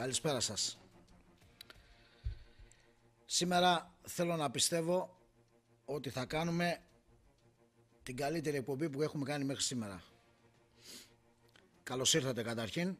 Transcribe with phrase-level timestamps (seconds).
[0.00, 0.78] Καλησπέρα σας.
[3.24, 5.18] Σήμερα θέλω να πιστεύω
[5.84, 6.78] ότι θα κάνουμε
[8.02, 10.02] την καλύτερη εκπομπή που έχουμε κάνει μέχρι σήμερα.
[11.82, 12.98] Καλώς ήρθατε καταρχήν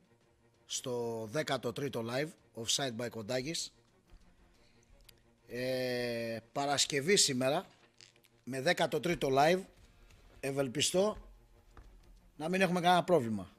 [0.67, 3.67] στο 13ο live Offside by Kondakis.
[5.47, 7.67] Ε, Παρασκευή σήμερα
[8.45, 9.62] με 13ο live
[10.41, 11.17] ευελπιστώ
[12.37, 13.51] να μην έχουμε κανένα πρόβλημα.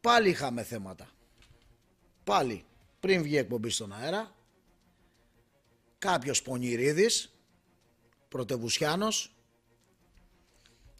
[0.00, 1.12] Πάλι είχαμε θέματα.
[2.28, 2.64] Πάλι
[3.00, 4.34] πριν βγει εκπομπή στον αέρα
[5.98, 7.32] κάποιος Πονηρίδης
[8.28, 9.34] πρωτεβουσιάνος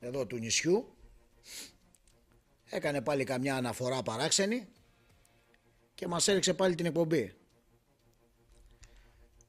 [0.01, 0.97] εδώ του νησιού
[2.65, 4.69] έκανε πάλι καμιά αναφορά παράξενη
[5.95, 7.35] και μας έριξε πάλι την εκπομπή.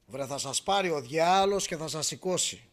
[0.06, 2.68] Βρε θα σας πάρει ο διάλος και θα σας σηκώσει.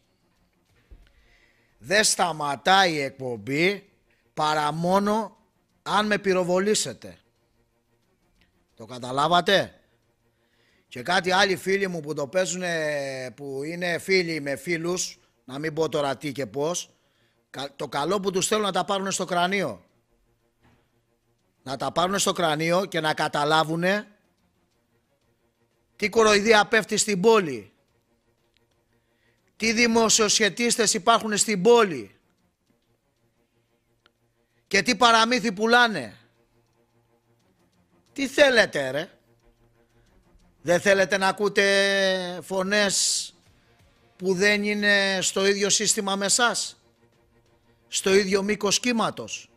[1.78, 3.88] Δεν σταματάει η εκπομπή
[4.34, 5.36] παρά μόνο
[5.82, 7.18] αν με πυροβολήσετε.
[8.78, 9.80] Το καταλάβατε;
[10.88, 12.62] Και κάτι άλλοι φίλοι μου που το παίζουν
[13.34, 16.90] που είναι φίλοι με φίλους, να μην πω τώρα τι και πώς,
[17.76, 19.84] το καλό που τους θέλουν να τα πάρουν στο κρανίο.
[21.62, 23.84] Να τα πάρουν στο κρανίο και να καταλάβουν
[25.96, 27.72] τι κοροϊδία πέφτει στην πόλη.
[29.56, 32.16] Τι δημοσιοσχετίστες υπάρχουν στην πόλη.
[34.66, 36.16] Και τι παραμύθι πουλάνε.
[38.18, 39.10] Τι θέλετε ρε;
[40.62, 43.34] Δεν θέλετε να ακούτε φωνές
[44.16, 46.82] που δεν είναι στο ίδιο σύστημα με σας;
[47.88, 49.50] Στο ίδιο μήκος κύματος;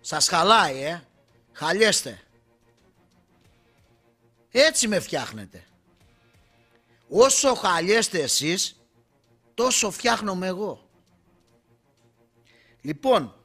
[0.00, 1.02] Σας χαλάει ε;
[1.52, 2.22] Χαλιέστε.
[4.50, 5.64] Έτσι με φτιάχνετε.
[7.08, 8.80] Όσο χαλιέστε εσείς,
[9.54, 10.88] τόσο φτιάχνομαι εγώ.
[12.80, 13.39] Λοιπόν,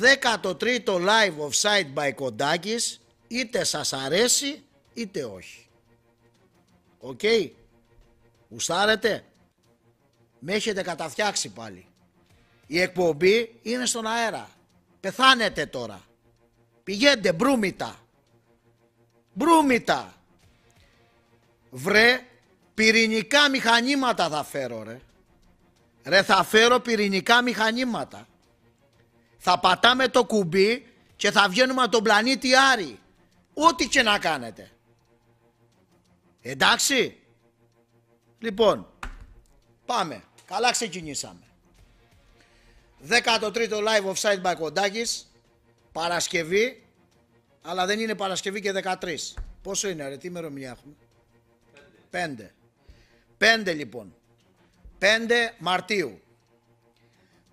[0.00, 2.98] 13ο live offside by Kontakis,
[3.28, 4.62] είτε σας αρέσει
[4.94, 5.66] είτε όχι.
[6.98, 7.50] OK; Okay.
[8.48, 9.24] Γουστάρετε.
[10.38, 11.86] Με έχετε καταφτιάξει πάλι.
[12.66, 14.50] Η εκπομπή είναι στον αέρα.
[15.00, 16.02] Πεθάνετε τώρα.
[16.84, 18.00] Πηγαίνετε μπρούμητα.
[19.32, 20.14] Μπρούμητα.
[21.70, 22.26] Βρε
[22.74, 25.00] πυρηνικά μηχανήματα θα φέρω ρε.
[26.04, 28.26] Ρε θα φέρω πυρηνικά μηχανήματα.
[29.38, 32.98] Θα πατάμε το κουμπί και θα βγαίνουμε από τον πλανήτη Άρη.
[33.54, 34.70] Ό,τι και να κάνετε.
[36.42, 37.16] Εντάξει.
[38.38, 38.92] Λοιπόν,
[39.86, 40.22] πάμε.
[40.46, 41.42] Καλά ξεκινήσαμε.
[43.08, 45.22] 13ο live offside by Kondakis.
[45.92, 46.82] Παρασκευή.
[47.62, 49.16] Αλλά δεν είναι Παρασκευή και 13.
[49.62, 50.94] Πόσο είναι ρε, τι ημερομηνία έχουμε;
[53.38, 53.64] 5.
[53.70, 54.14] 5 λοιπόν.
[54.98, 55.04] 5
[55.58, 56.20] Μαρτίου.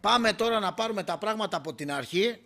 [0.06, 2.42] Πάμε τώρα να πάρουμε τα πράγματα από την αρχή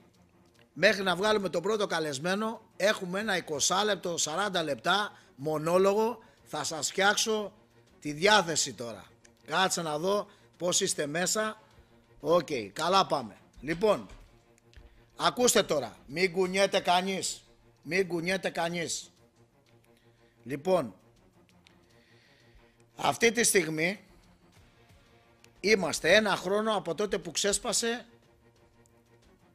[0.74, 2.62] μέχρι να βγάλουμε τον πρώτο καλεσμένο.
[2.78, 7.54] Έχουμε ένα 20 λεπτό, 40 λεπτά μονόλογο θα σας φτιάξω
[8.00, 9.06] τη διάθεση τώρα.
[9.46, 10.28] Κάτσε να δω
[10.58, 11.62] πώς είστε μέσα.
[12.20, 13.36] Οκ, καλά πάμε.
[13.62, 14.08] Λοιπόν,
[15.16, 17.44] ακούστε τώρα, μην κουνιέται κανείς.
[17.82, 19.12] Μην κουνιέται κανείς.
[20.44, 20.96] Λοιπόν,
[22.96, 24.00] αυτή τη στιγμή
[25.60, 28.06] είμαστε ένα χρόνο από τότε που ξέσπασε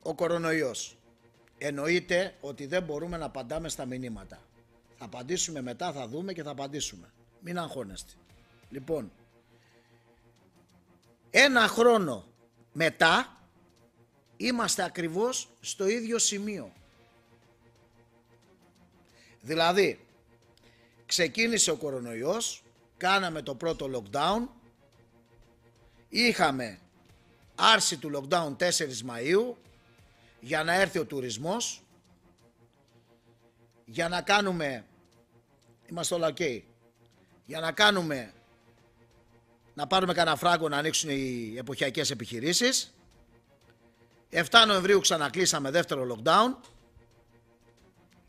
[0.03, 0.97] ο κορονοϊός.
[1.59, 4.39] Εννοείται ότι δεν μπορούμε να απαντάμε στα μηνύματα.
[4.99, 7.13] Θα απαντήσουμε μετά, θα δούμε και θα απαντήσουμε.
[7.41, 8.13] Μην αγχώνεστε.
[8.71, 9.13] Λοιπόν,
[11.31, 12.25] ένα χρόνο
[12.73, 13.39] μετά
[14.37, 16.73] είμαστε ακριβώς στο ίδιο σημείο.
[19.41, 20.07] Δηλαδή,
[21.07, 22.63] ξεκίνησε ο κορονοϊός,
[22.97, 24.49] κάναμε το πρώτο lockdown,
[26.15, 26.79] είχαμε
[27.55, 28.69] άρση του lockdown 4
[29.07, 29.55] Μαΐου
[30.41, 31.83] για να έρθει ο τουρισμός,
[33.85, 34.85] για να κάνουμε,
[35.87, 36.63] είμαστε όλα ok,
[37.45, 38.33] για να κάνουμε,
[39.75, 42.95] να πάρουμε κανένα φράγκο να ανοίξουν οι εποχιακές επιχειρήσεις.
[44.31, 46.57] 7 Νοεμβρίου ξανακλείσαμε δεύτερο lockdown.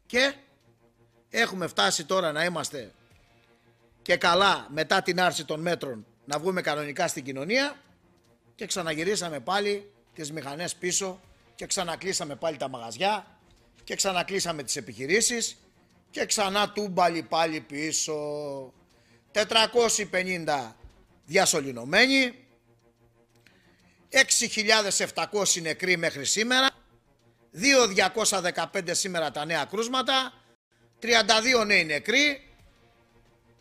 [0.06, 0.34] Και
[1.30, 2.94] έχουμε φτάσει τώρα να είμαστε
[4.02, 7.82] και καλά μετά την άρση των μέτρων να βγούμε κανονικά στην κοινωνία
[8.56, 11.20] και ξαναγυρίσαμε πάλι τις μηχανές πίσω
[11.56, 13.40] και ξανακλείσαμε πάλι τα μαγαζιά
[13.84, 15.58] και ξανακλείσαμε τις επιχειρήσεις
[16.12, 18.14] και ξανά τούμπαλι πάλι πίσω.
[19.32, 20.76] 450
[21.26, 22.34] διασωληνωμένοι,
[24.12, 26.68] 6.700 νεκροί μέχρι σήμερα,
[28.74, 30.34] 2.215 σήμερα τα νέα κρούσματα,
[31.02, 32.50] 32 νέοι νεκροί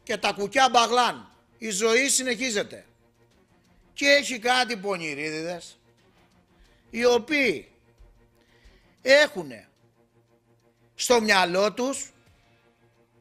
[0.03, 1.34] και τα κουκιά μπαγλάν.
[1.59, 2.87] Η ζωή συνεχίζεται.
[3.93, 5.79] Και έχει κάτι πονηρίδιδες,
[6.91, 7.69] οι οποίοι
[9.03, 9.51] έχουν
[10.95, 12.13] στο μυαλό τους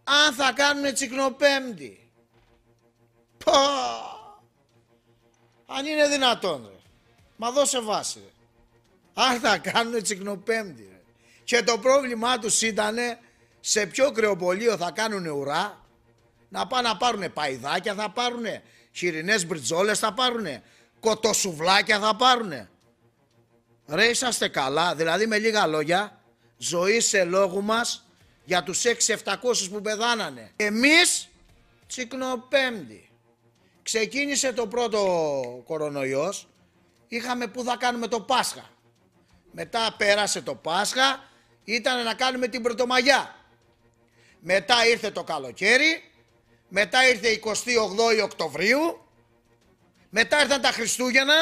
[0.03, 2.11] αν θα κάνουν τσικνοπέμπτη.
[3.43, 3.51] Πω!
[5.65, 6.79] Αν είναι δυνατόν ρε.
[7.37, 8.31] Μα δώσε βάση ρε.
[9.13, 11.01] Αν θα κάνουν τσικνοπέμπτη ρε.
[11.43, 12.97] Και το πρόβλημά τους ήταν
[13.59, 15.82] σε ποιο κρεοπολείο θα κάνουν ουρά
[16.53, 18.45] να πάνε να πάρουν παϊδάκια θα πάρουν
[18.91, 20.45] χοιρινές μπριτζόλες θα πάρουν
[20.99, 22.67] κοτοσουβλάκια θα πάρουν
[23.87, 26.21] ρε είσαστε καλά δηλαδή με λίγα λόγια
[26.57, 28.07] ζωή σε λόγου μας
[28.45, 30.51] για τους 6-700 που πεθάνανε.
[30.55, 31.29] Εμείς
[31.87, 33.09] τσικνοπέμπτη.
[33.83, 36.47] Ξεκίνησε το πρώτο κορονοϊός,
[37.07, 38.69] είχαμε που θα κάνουμε το Πάσχα.
[39.51, 41.23] Μετά πέρασε το Πάσχα,
[41.63, 43.35] ήταν να κάνουμε την Πρωτομαγιά.
[44.39, 46.11] Μετά ήρθε το καλοκαίρι,
[46.75, 47.39] μετά ήρθε
[48.19, 49.07] 28 Οκτωβρίου,
[50.09, 51.33] μετά ήρθαν τα Χριστούγεννα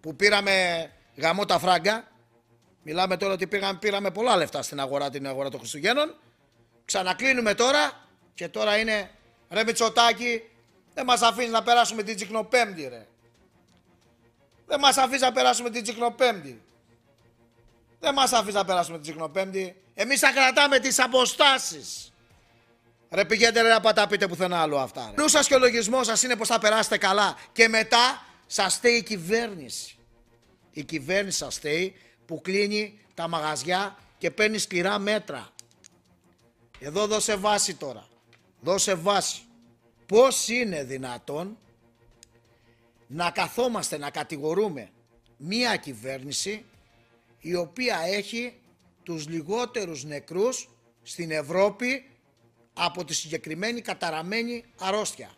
[0.00, 2.08] που πήραμε γαμό τα φράγκα,
[2.82, 6.16] Μιλάμε τώρα ότι πήγαμε, πήραμε πολλά λεφτά στην αγορά, την αγορά των Χριστουγέννων.
[6.84, 9.10] Ξανακλίνουμε τώρα και τώρα είναι
[9.50, 10.42] ρε Μητσοτάκη,
[10.94, 13.06] δεν μας αφήνεις να περάσουμε την Τσικνοπέμπτη ρε.
[14.66, 16.62] Δεν μας αφήνεις να περάσουμε την Τσικνοπέμπτη.
[18.00, 19.82] Δεν μας αφήνεις να περάσουμε την Τσικνοπέμπτη.
[19.94, 22.13] Εμείς θα κρατάμε τις αποστάσεις.
[23.14, 25.12] Ρε πηγαίνετε ρε να πάτε πείτε πουθενά άλλο αυτά.
[25.16, 25.28] Ρε.
[25.28, 27.36] σας και ο λογισμός σας είναι πως θα περάσετε καλά.
[27.52, 29.96] Και μετά σας στέει η κυβέρνηση.
[30.70, 31.94] Η κυβέρνηση σας στέει
[32.26, 35.48] που κλείνει τα μαγαζιά και παίρνει σκληρά μέτρα.
[36.78, 38.06] Εδώ δώσε βάση τώρα.
[38.60, 39.42] Δώσε βάση.
[40.06, 41.58] Πώς είναι δυνατόν
[43.06, 44.90] να καθόμαστε να κατηγορούμε
[45.36, 46.64] μία κυβέρνηση
[47.40, 48.54] η οποία έχει
[49.02, 50.68] τους λιγότερους νεκρούς
[51.02, 52.08] στην Ευρώπη
[52.74, 55.34] από τη συγκεκριμένη καταραμένη αρρώστια.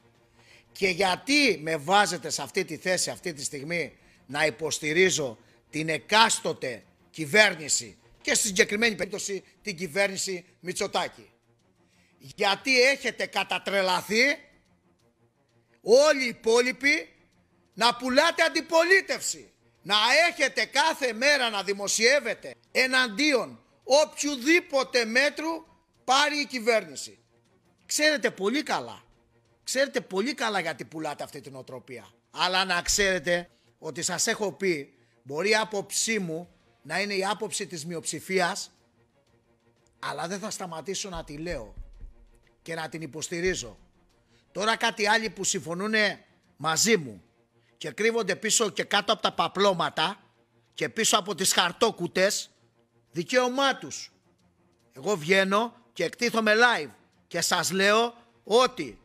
[0.73, 5.39] Και γιατί με βάζετε σε αυτή τη θέση αυτή τη στιγμή να υποστηρίζω
[5.71, 11.31] την εκάστοτε κυβέρνηση και στη συγκεκριμένη περίπτωση την κυβέρνηση Μητσοτάκη;
[12.19, 14.39] Γιατί έχετε κατατρελαθεί
[15.83, 17.09] όλοι οι υπόλοιποι
[17.75, 19.51] να πουλάτε αντιπολίτευση.
[19.83, 19.97] Να
[20.29, 25.67] έχετε κάθε μέρα να δημοσιεύετε εναντίον οποιοδήποτε μέτρου
[26.05, 27.19] πάρει η κυβέρνηση.
[27.87, 29.03] Ξέρετε πολύ καλά.
[29.65, 32.09] Ξέρετε πολύ καλά γιατί πουλάτε αυτή την οτροπία.
[32.31, 36.49] Αλλά να ξέρετε ότι σας έχω πει Μπορεί η άποψή μου
[36.83, 38.71] να είναι η άποψη της μειοψηφίας,
[39.99, 41.75] αλλά δεν θα σταματήσω να τη λέω
[42.63, 43.79] και να την υποστηρίζω.
[44.53, 45.95] Τώρα κάτι άλλοι που συμφωνούν
[46.57, 47.23] μαζί μου
[47.77, 50.21] και κρύβονται πίσω και κάτω από τα παπλώματα
[50.75, 52.51] και πίσω από τις χαρτόκουτες,
[53.11, 54.13] δικαίωμά τους.
[54.93, 56.91] Εγώ βγαίνω και εκτίθομαι live
[57.27, 58.15] και σας λέω
[58.45, 58.99] ότι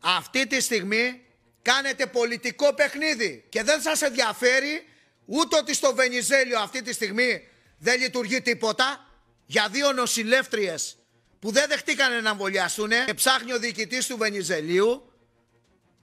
[0.00, 1.26] αυτή τη στιγμή
[1.62, 4.86] κάνετε πολιτικό παιχνίδι και δεν σας ενδιαφέρει
[5.24, 9.06] Ούτε ότι στο Βενιζέλιο αυτή τη στιγμή δεν λειτουργεί τίποτα
[9.46, 10.96] για δύο νοσηλεύτριες
[11.38, 15.12] που δεν δεχτήκανε να εμβολιαστούν και ψάχνει ο διοικητής του Βενιζελίου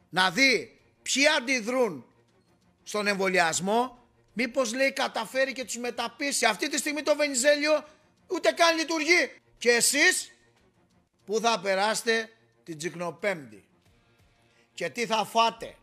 [0.09, 2.05] να δει ποιοι αντιδρούν
[2.83, 6.45] στον εμβολιασμό μήπως λέει καταφέρει και τους μεταπίσει.
[6.45, 7.85] Αυτή τη στιγμή το Βενιζέλιο
[8.27, 9.31] ούτε καν λειτουργεί.
[9.57, 10.31] Και εσείς
[11.31, 12.29] που θα περάσετε
[12.63, 13.65] την Τσικνοπέμπτη
[14.73, 15.75] και τι θα φάτε.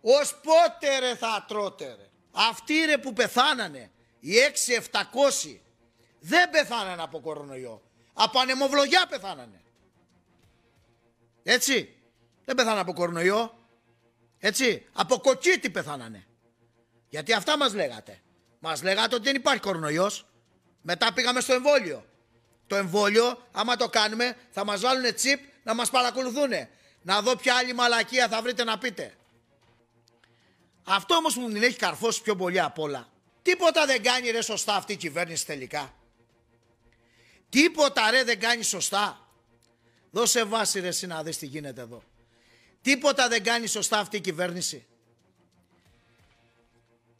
[0.00, 2.10] Ως πότε ρε θα τρώτε ρε.
[2.30, 4.32] Αυτοί ρε που πεθάνανε, οι
[5.50, 5.60] 6-700,
[6.20, 7.82] δεν πεθάνανε από κορονοϊό.
[8.12, 9.62] Από ανεμοβλογιά πεθάνανε.
[11.42, 11.96] Έτσι.
[12.44, 13.58] Δεν πεθάνανε από κορονοϊό.
[14.38, 14.86] Έτσι.
[14.92, 16.26] Από κοκκίτι πεθάνανε.
[17.08, 18.20] Γιατί αυτά μας λέγατε.
[18.58, 20.26] Μας λέγατε ότι δεν υπάρχει κορονοϊός.
[20.82, 22.06] Μετά πήγαμε στο εμβόλιο.
[22.66, 26.50] Το εμβόλιο, άμα το κάνουμε, θα μας βάλουν τσίπ να μας παρακολουθούν.
[27.02, 29.14] Να δω ποια άλλη μαλακία θα βρείτε να πείτε.
[30.84, 33.08] Αυτό όμως που μου την έχει καρφώσει πιο πολύ απ' όλα.
[33.42, 35.94] Τίποτα δεν κάνει ρε σωστά αυτή η κυβέρνηση τελικά.
[37.48, 39.28] Τίποτα ρε δεν κάνει σωστά.
[40.10, 42.02] Δώσε βάση ρε εσύ να δεις τι γίνεται εδώ.
[42.82, 44.86] Τίποτα δεν κάνει σωστά αυτή η κυβέρνηση.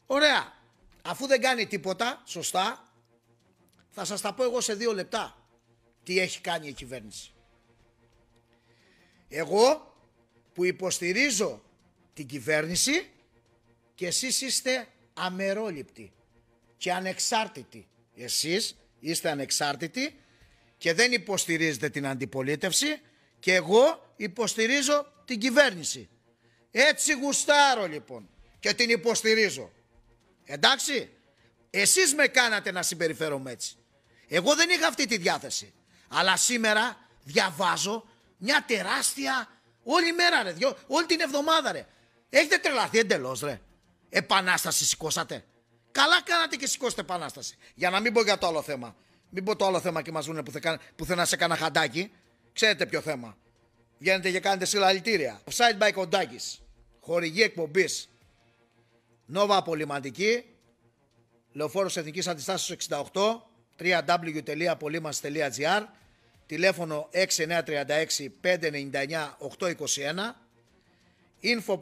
[0.05, 0.53] Ωραία.
[1.01, 2.82] Αφού δεν κάνει τίποτα σωστά,
[3.93, 5.47] θα σας τα πω εγώ σε δύο λεπτά
[6.03, 7.33] τι έχει κάνει η κυβέρνηση.
[9.29, 9.95] Εγώ
[10.53, 11.63] που υποστηρίζω
[12.13, 13.09] την κυβέρνηση
[13.95, 16.11] και εσείς είστε αμερόληπτοι
[16.77, 17.87] και ανεξάρτητοι.
[18.15, 20.15] Εσείς είστε ανεξάρτητοι
[20.77, 23.01] και δεν υποστηρίζετε την αντιπολίτευση
[23.39, 26.09] και εγώ υποστηρίζω την κυβέρνηση.
[26.71, 29.71] Έτσι γουστάρω λοιπόν και την υποστηρίζω.
[30.45, 31.09] Εντάξει,
[31.69, 33.75] εσείς με κάνατε να συμπεριφέρομαι έτσι.
[34.35, 35.73] Εγώ δεν είχα αυτή τη διάθεση.
[36.07, 38.05] Αλλά σήμερα διαβάζω
[38.37, 39.47] μια τεράστια
[39.83, 41.85] όλη μέρα ρε, δυο, όλη την εβδομάδα ρε.
[42.29, 43.61] Έχετε τρελαθεί εντελώς ρε.
[44.09, 45.45] Επανάσταση σηκώσατε.
[45.91, 47.57] Καλά κάνατε και σηκώσετε επανάσταση.
[47.75, 48.95] Για να μην πω για το άλλο θέμα.
[49.29, 50.45] Μην πω το άλλο θέμα και μας βγουν
[50.95, 52.11] πουθενά σε κανένα χαντάκι.
[52.53, 53.37] Ξέρετε ποιο θέμα.
[53.97, 55.41] Βγαίνετε και κάνετε συλλαλητήρια.
[55.51, 56.39] Offside by Κοντάκη.
[56.99, 58.09] Χορηγή εκπομπής.
[59.25, 60.45] Νόβα απολυματική.
[61.51, 63.51] Λεωφόρος Εθνικής Αντιστάσεως 68.
[63.79, 65.83] www.apolimas.gr
[66.45, 70.35] Τηλέφωνο 6936 599 821.
[71.43, 71.77] Info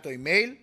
[0.00, 0.56] το email.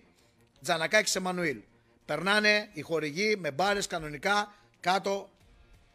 [0.62, 1.60] Τζανακάκης Εμμανουήλ.
[2.04, 5.30] Περνάνε οι χορηγοί με μπάρες κανονικά κάτω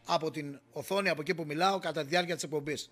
[0.05, 2.89] από την οθόνη από εκεί που μιλάω κατά τη διάρκεια της εκπομπής.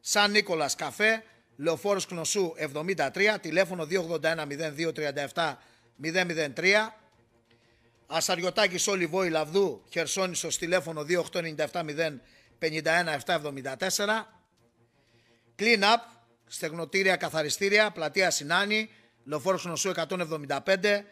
[0.00, 1.24] Σαν Νίκολας Καφέ,
[1.56, 4.46] Λεωφόρος Κνωσού 73, τηλέφωνο 281
[5.34, 5.56] 0237
[6.02, 6.94] 003.
[8.06, 12.20] Ασαριωτάκης Όλη Βόη Λαβδού, Χερσόνησος, τηλέφωνο 2897
[12.58, 14.26] 051 774.
[15.58, 16.00] Clean Up,
[16.46, 18.90] στεγνοτήρια καθαριστήρια, πλατεία Συνάνη,
[19.24, 21.04] Λεωφόρος Γνωσού 175,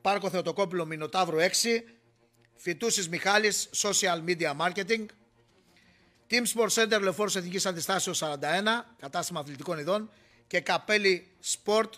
[0.00, 1.84] Πάρκο Θεοτοκόπουλο Μινοτάβρο 6,
[2.56, 5.06] Φιτούσης Μιχάλης Social Media Marketing,
[6.30, 10.10] Team Sport Center Λεωφόρος Εθνικής Αντιστάσεως 41, κατάστημα αθλητικών ειδών
[10.46, 11.88] και Καπέλη Sport,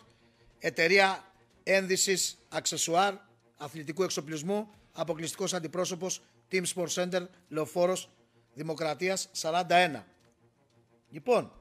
[0.59, 1.25] εταιρεία
[1.63, 3.15] ένδυσης αξεσουάρ
[3.57, 8.11] αθλητικού εξοπλισμού, αποκλειστικός αντιπρόσωπος Team Sport Center Λεωφόρος
[8.55, 10.03] Δημοκρατίας 41.
[11.11, 11.53] Λοιπόν,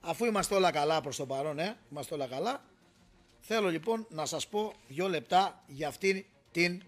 [0.00, 2.62] αφού είμαστε όλα καλά προς το παρόν, ε, είμαστε όλα καλά,
[3.44, 6.82] Θέλω λοιπόν να σας πω δύο λεπτά για αυτή την,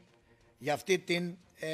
[0.58, 1.68] για αυτή την ε,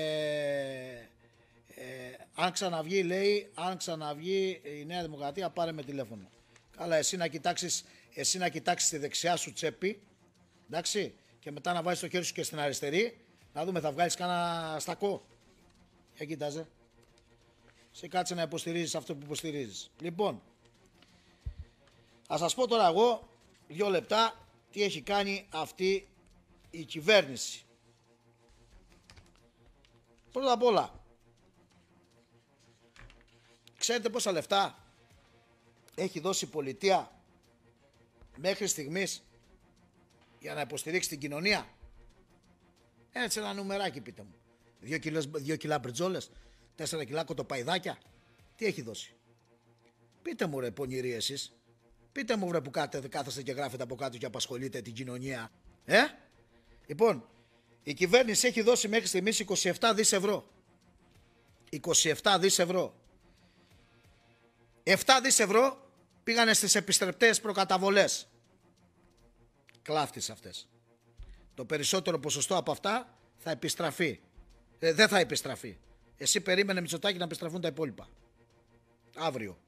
[1.75, 6.31] ε, αν ξαναβγεί λέει, αν ξαναβγεί η Νέα Δημοκρατία πάρε με τηλέφωνο.
[6.77, 7.85] Καλά εσύ να κοιτάξεις,
[8.15, 10.03] εσύ να κοιτάξεις τη δεξιά σου τσέπη,
[10.67, 13.21] εντάξει, και μετά να βάζεις το χέρι σου και στην αριστερή,
[13.53, 15.25] να δούμε θα βγάλεις κάνα στακό.
[16.17, 16.69] Για κοίταζε.
[17.91, 19.91] Σε κάτσε να υποστηρίζεις αυτό που υποστηρίζεις.
[20.01, 20.43] Λοιπόν,
[22.27, 23.29] θα σας πω τώρα εγώ
[23.69, 26.09] δύο λεπτά τι έχει κάνει αυτή
[26.71, 27.65] η κυβέρνηση.
[30.33, 31.05] Πρώτα απ' όλα,
[33.77, 34.79] ξέρετε πόσα λεφτά
[35.95, 37.21] έχει δώσει η πολιτεία
[38.37, 39.23] μέχρι στιγμής;
[40.41, 41.69] Για να υποστηρίξει την κοινωνία.
[43.13, 44.35] Έτσι ένα νουμεράκι πείτε μου.
[44.81, 46.31] Δύο, κιλές, δύο κιλά μπριτζόλες,
[46.75, 47.99] τέσσερα κιλά κοτοπαϊδάκια.
[48.57, 49.15] Τι έχει δώσει;
[50.23, 51.55] Πείτε μου ρε πονηροί εσείς.
[52.13, 55.51] Πείτε μου βρε που κάτε, κάθεστε και γράφετε από κάτω και απασχολείτε την κοινωνία.
[55.85, 55.99] Ε;
[56.87, 57.29] Λοιπόν,
[57.83, 60.51] η κυβέρνηση έχει δώσει μέχρι στιγμής 27 δις ευρώ.
[61.71, 62.95] 27 δις ευρώ.
[64.83, 65.91] 7 δις ευρώ
[66.23, 68.29] πήγανε στις επιστρεπτές προκαταβολές.
[69.83, 70.69] Κλάφτης αυτές.
[71.55, 74.21] Το περισσότερο ποσοστό από αυτά θα επιστραφεί.
[74.79, 75.77] Ε, δεν θα επιστραφεί.
[76.17, 78.09] Εσύ περίμενε Μητσοτάκη να επιστραφούν τα υπόλοιπα.
[79.17, 79.59] Αύριο.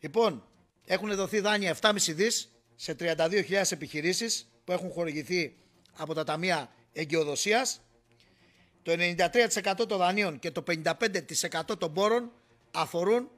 [0.00, 0.44] Λοιπόν,
[0.84, 5.56] έχουν δοθεί δάνεια 7,5 δις σε 32.000 επιχειρήσεις που έχουν χορηγηθεί
[5.96, 7.80] από τα ταμεία εγκαιοδοσίας.
[8.82, 12.32] Το 93% των δανείων και το 55% των πόρων
[12.70, 13.30] αφορούν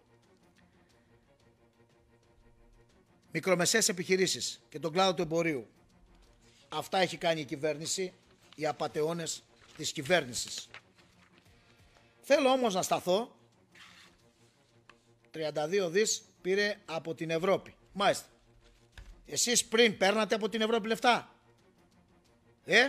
[3.33, 5.67] μικρομεσαίες επιχειρήσεις και τον κλάδο του εμπορίου.
[6.69, 8.13] Αυτά έχει κάνει η κυβέρνηση,
[8.55, 9.43] οι απατεώνες
[9.77, 10.69] της κυβέρνησης.
[12.21, 13.37] Θέλω όμως να σταθώ
[15.33, 17.75] 32 δις πήρε από την Ευρώπη.
[17.93, 18.27] Μάλιστα.
[19.27, 21.35] Εσείς πριν παίρνατε από την Ευρώπη λεφτά.
[22.65, 22.89] Ε,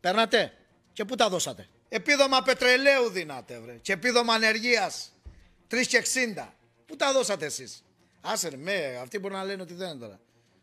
[0.00, 0.52] παίρνατε.
[0.92, 3.78] Και πού τα δώσατε; Επίδομα πετρελαίου δίνατε, βρε.
[3.82, 5.12] Και επίδομα ανεργίας.
[5.68, 6.52] 3 και 60.
[6.86, 7.84] Πού τα δώσατε εσείς;
[8.26, 10.20] Άσε με, αυτοί μπορούν να λένε ότι δεν είναι τώρα.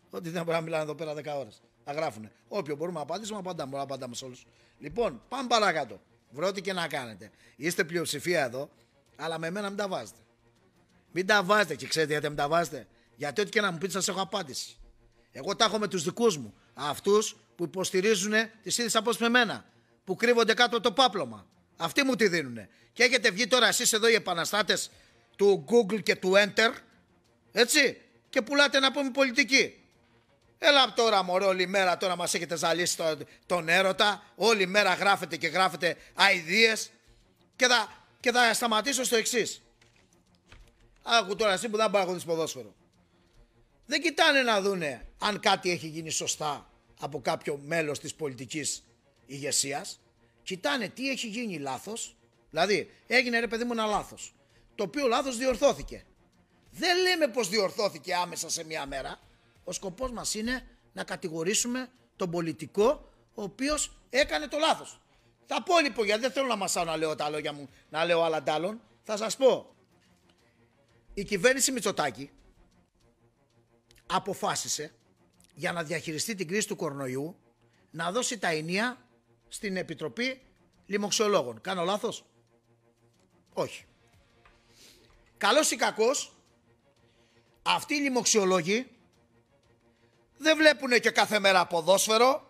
[0.09, 1.61] Ότι δεν μπορεί να μιλάνε εδώ πέρα 10 ώρες.
[1.83, 2.31] Θα γράφουνε.
[2.47, 3.69] Όποιο μπορούμε να απαντήσουμε, απαντάμε.
[3.69, 4.45] Μπορούμε να απαντάμε σε όλους.
[4.79, 6.01] Λοιπόν, πάμε παρακάτω.
[6.29, 7.31] Βρω ό,τι και να κάνετε.
[7.55, 8.69] Είστε πλειοψηφία εδώ,
[9.15, 10.19] αλλά με μένα μην τα βάζετε.
[11.11, 12.87] Μην τα βάζετε και ξέρετε γιατί μην τα βάζετε.
[13.15, 14.77] Γιατί ό,τι και να μου πείτε, σας έχω απάντηση.
[15.31, 16.53] Εγώ τα έχω με τους δικούς μου.
[16.73, 19.65] Αυτούς που υποστηρίζουν τις ίδιες απόψεις με μένα.
[20.03, 21.47] Που κρύβονται κάτω από το πάπλωμα.
[21.77, 22.57] Αυτοί μου τη δίνουν.
[22.93, 24.91] Και έχετε βγει τώρα εσείς εδώ οι επαναστάτες
[25.35, 26.71] του Google και του Enter.
[27.51, 28.01] Έτσι.
[28.29, 29.75] Και πουλάτε να πούμε πολιτική.
[30.57, 34.23] Έλα τώρα μωρέ όλη μέρα τώρα μας έχετε ζαλίσει τον, τον έρωτα.
[34.35, 36.91] Όλη μέρα γράφετε και γράφετε αηδίες.
[37.55, 39.61] Και θα, και θα σταματήσω στο εξής.
[41.03, 42.75] Άκου τώρα εσύ που δεν μπορεί να ποδόσφαιρο.
[43.85, 48.83] Δεν κοιτάνε να δούνε αν κάτι έχει γίνει σωστά από κάποιο μέλος της πολιτικής
[49.25, 49.99] ηγεσίας.
[50.43, 52.15] Κοιτάνε τι έχει γίνει λάθος.
[52.49, 54.33] Δηλαδή έγινε ρε παιδί μου ένα λάθος.
[54.75, 56.05] Το οποίο λάθος διορθώθηκε.
[56.71, 59.19] Δεν λέμε πως διορθώθηκε άμεσα σε μία μέρα.
[59.63, 65.01] Ο σκοπός μας είναι να κατηγορήσουμε τον πολιτικό ο οποίος έκανε το λάθος.
[65.45, 68.21] Θα πω λοιπόν, γιατί δεν θέλω να μασάω να λέω τα λόγια μου, να λέω
[68.21, 68.81] άλλα τάλλον.
[69.03, 69.75] Θα σας πω.
[71.13, 72.29] Η κυβέρνηση Μητσοτάκη
[74.05, 74.93] αποφάσισε
[75.53, 77.35] για να διαχειριστεί την κρίση του κορονοϊού
[77.91, 78.97] να δώσει τα ενία
[79.47, 80.41] στην Επιτροπή
[80.85, 81.61] Λιμοξιολόγων.
[81.61, 82.25] Κάνω λάθος;
[83.53, 83.85] Όχι.
[85.37, 86.35] Καλός ή κακός,
[87.61, 88.91] αυτοί οι λοιμοξιολόγοι
[90.37, 92.49] δεν βλέπουν και κάθε μέρα ποδόσφαιρο,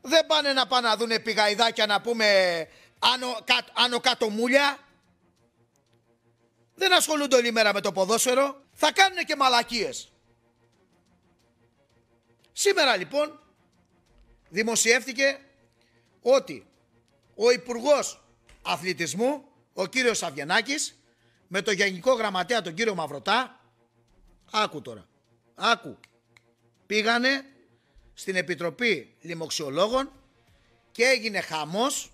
[0.00, 3.38] δεν πάνε να πάνε να δούνε πηγαϊδάκια να πούμε άνω,
[3.72, 4.78] άνω κάτω μούλια,
[6.74, 10.12] δεν ασχολούνται όλη μέρα με το ποδόσφαιρο, θα κάνουν και μαλακίες.
[12.52, 13.40] Σήμερα λοιπόν
[14.48, 15.38] δημοσιεύτηκε
[16.22, 16.66] ότι
[17.34, 18.24] ο Υπουργός
[18.62, 21.01] Αθλητισμού, ο κύριος Αβγενάκης,
[21.54, 23.60] με το Γενικό Γραμματέα τον κύριο Μαυρωτά,
[24.50, 25.08] άκου τώρα,
[25.54, 25.98] άκου,
[26.86, 27.44] πήγανε
[28.14, 30.12] στην Επιτροπή Λιμοξιολόγων
[30.92, 32.12] και έγινε χαμός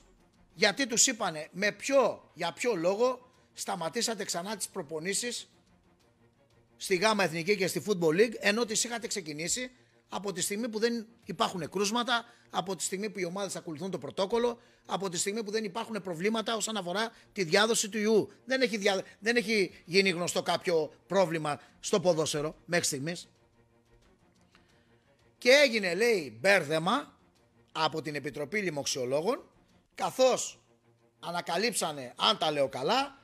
[0.54, 5.48] γιατί τους είπανε με ποιο, για ποιο λόγο σταματήσατε ξανά τις προπονήσεις
[6.76, 9.70] στη ΓΑΜΑ Εθνική και στη Football League ενώ τις είχατε ξεκινήσει
[10.08, 13.98] από τη στιγμή που δεν υπάρχουν κρούσματα, από τη στιγμή που οι ομάδες ακολουθούν το
[13.98, 18.30] πρωτόκολλο, από τη στιγμή που δεν υπάρχουν προβλήματα όσον αφορά τη διάδοση του ιού.
[18.44, 18.78] Δεν έχει,
[19.18, 23.28] δεν έχει γίνει γνωστό κάποιο πρόβλημα στο ποδόσφαιρο μέχρι στιγμής.
[25.38, 27.18] Και έγινε λέει μπέρδεμα
[27.72, 29.44] από την Επιτροπή Λιμοξιολόγων
[29.94, 30.60] καθώς
[31.20, 33.18] ανακαλύψανε, αν τα λέω καλά,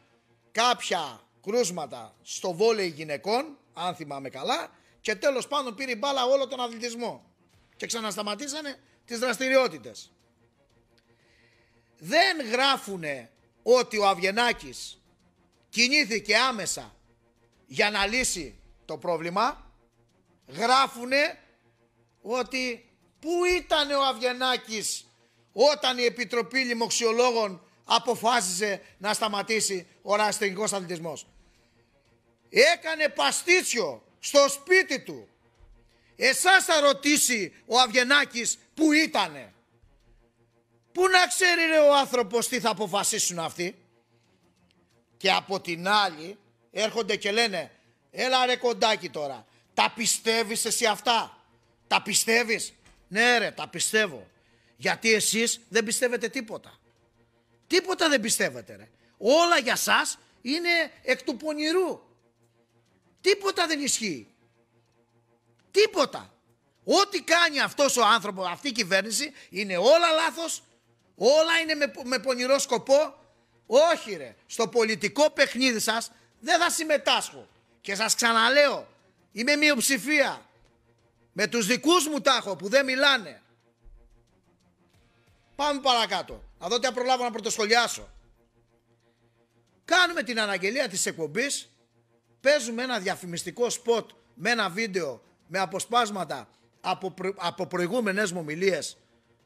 [0.53, 4.71] κάποια κρούσματα στο βόλεϊ γυναικών, αν θυμάμαι καλά,
[5.05, 7.25] και τέλος πάντων πήρε μπάλα όλο τον αθλητισμό.
[7.77, 10.13] Και ξανασταματήσανε τις δραστηριότητες.
[11.99, 13.31] Δεν γράφουνε
[13.63, 15.03] ότι ο Αβγενάκης
[15.69, 16.95] κινήθηκε άμεσα
[17.67, 19.73] για να λύσει το πρόβλημα.
[20.47, 21.39] Γράφουνε
[22.23, 22.91] ότι
[23.21, 25.11] πού ήταν ο Αβγενάκης
[25.53, 31.27] όταν η Επιτροπή Λιμοξιολόγων αποφάσισε να σταματήσει ο ραστεγγικός αθλητισμός.
[32.49, 35.29] Έκανε παστίτσιο στο σπίτι του.
[36.17, 39.53] Εσάς θα ρωτήσει ο Αβγενάκης που ήτανε.
[40.93, 43.77] Πού να ξέρει ρε ο άνθρωπος τι θα αποφασίσουν αυτοί;
[45.17, 46.39] Και από την άλλη
[46.71, 47.71] έρχονται και λένε
[48.11, 49.47] έλα ρε κοντάκι τώρα.
[49.75, 51.45] Τα πιστεύεις εσύ αυτά;
[51.87, 52.73] Τα πιστεύεις;
[53.09, 54.27] Ναι ρε τα πιστεύω.
[54.77, 56.79] Γιατί εσείς δεν πιστεύετε τίποτα.
[57.67, 58.89] Τίποτα δεν πιστεύετε ρε.
[59.19, 62.14] Όλα για σας είναι εκ του πονηρού.
[63.25, 64.35] Τίποτα δεν ισχύει.
[65.71, 66.33] Τίποτα.
[66.85, 70.63] Ό,τι κάνει αυτός ο άνθρωπος, αυτή η κυβέρνηση, είναι όλα λάθος,
[71.17, 73.15] όλα είναι με, με πονηρό σκοπό.
[73.67, 76.11] Όχι ρε, στο πολιτικό παιχνίδι σας
[76.41, 77.49] δεν θα συμμετάσχω.
[77.81, 78.89] Και σας ξαναλέω,
[79.33, 80.47] είμαι μειοψηφία.
[81.33, 83.43] Με τους δικούς μου τάχω που δεν μιλάνε.
[85.57, 86.45] Πάμε παρακάτω.
[86.59, 88.09] Να δω τι προλάβω να πρωτοσχολιάσω.
[89.85, 91.69] Κάνουμε την αναγγελία της εκπομπής
[92.45, 96.49] παίζουμε ένα διαφημιστικό σποτ με ένα βίντεο με αποσπάσματα
[96.81, 98.97] από, προ, από προηγούμενες μου ομιλίες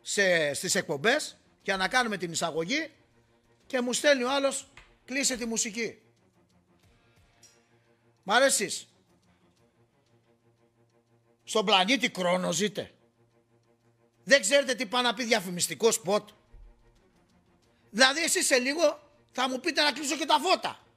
[0.01, 2.91] σε, στις εκπομπές για να κάνουμε την εισαγωγή
[3.67, 4.69] και μου στέλνει ο άλλος
[5.05, 5.99] κλείσε τη μουσική.
[8.23, 8.89] Μ' αρέσεις;
[11.45, 12.91] Στον πλανήτη Κρόνο ζείτε.
[14.25, 16.29] Δεν ξέρετε τι πάει να πει διαφημιστικό σποτ.
[17.91, 19.01] Δηλαδή εσείς σε λίγο
[19.33, 20.88] θα μου πείτε να κλείσω και τα φώτα.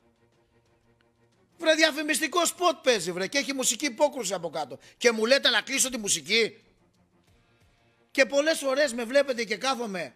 [1.61, 4.79] Βρε διαφημιστικό σποτ παίζει βρε και έχει μουσική υπόκρουση από κάτω.
[4.97, 6.63] Και μου λέτε να κλείσω τη μουσική.
[8.11, 10.15] Και πολλές φορές με βλέπετε και κάθομαι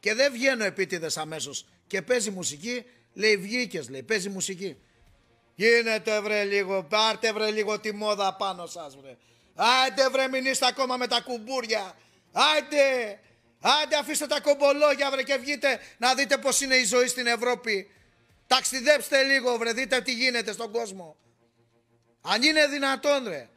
[0.00, 1.66] Και δεν βγαίνω επίτηδες αμέσως.
[1.86, 4.76] Και παίζει μουσική, λέει βγήκες, λέει, παίζει μουσική.
[5.54, 9.16] Γίνεται βρε λίγο, πάρτε βρε λίγο τη μόδα πάνω σας βρε.
[9.54, 11.96] Άντε βρε μην είστε ακόμα με τα κουμπούρια.
[12.32, 13.18] Άντε,
[13.60, 17.90] άντε αφήστε τα κομπολόγια βρε και βγείτε να δείτε πως είναι η ζωή στην Ευρώπη.
[18.46, 21.16] Ταξιδέψτε λίγο βρε, δείτε τι γίνεται στον κόσμο.
[22.20, 23.48] Αν είναι δυνατόν ρε.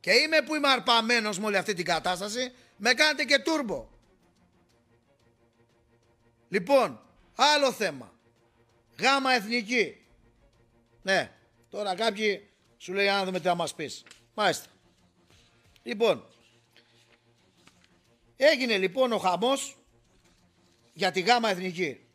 [0.00, 3.88] Και είμαι που είμαι αρπαμένος με όλη αυτή την κατάσταση, με κάνετε και τούρμπο.
[6.48, 7.00] Λοιπόν,
[7.34, 8.12] άλλο θέμα.
[8.98, 10.06] Γάμα εθνική.
[11.02, 11.32] Ναι,
[11.70, 14.04] τώρα κάποιοι σου λέει να δούμε τι θα μας πεις.
[14.34, 14.66] Μάλιστα.
[15.82, 16.28] Λοιπόν,
[18.36, 19.78] έγινε λοιπόν ο χαμός
[20.92, 22.06] για τη γάμα εθνική.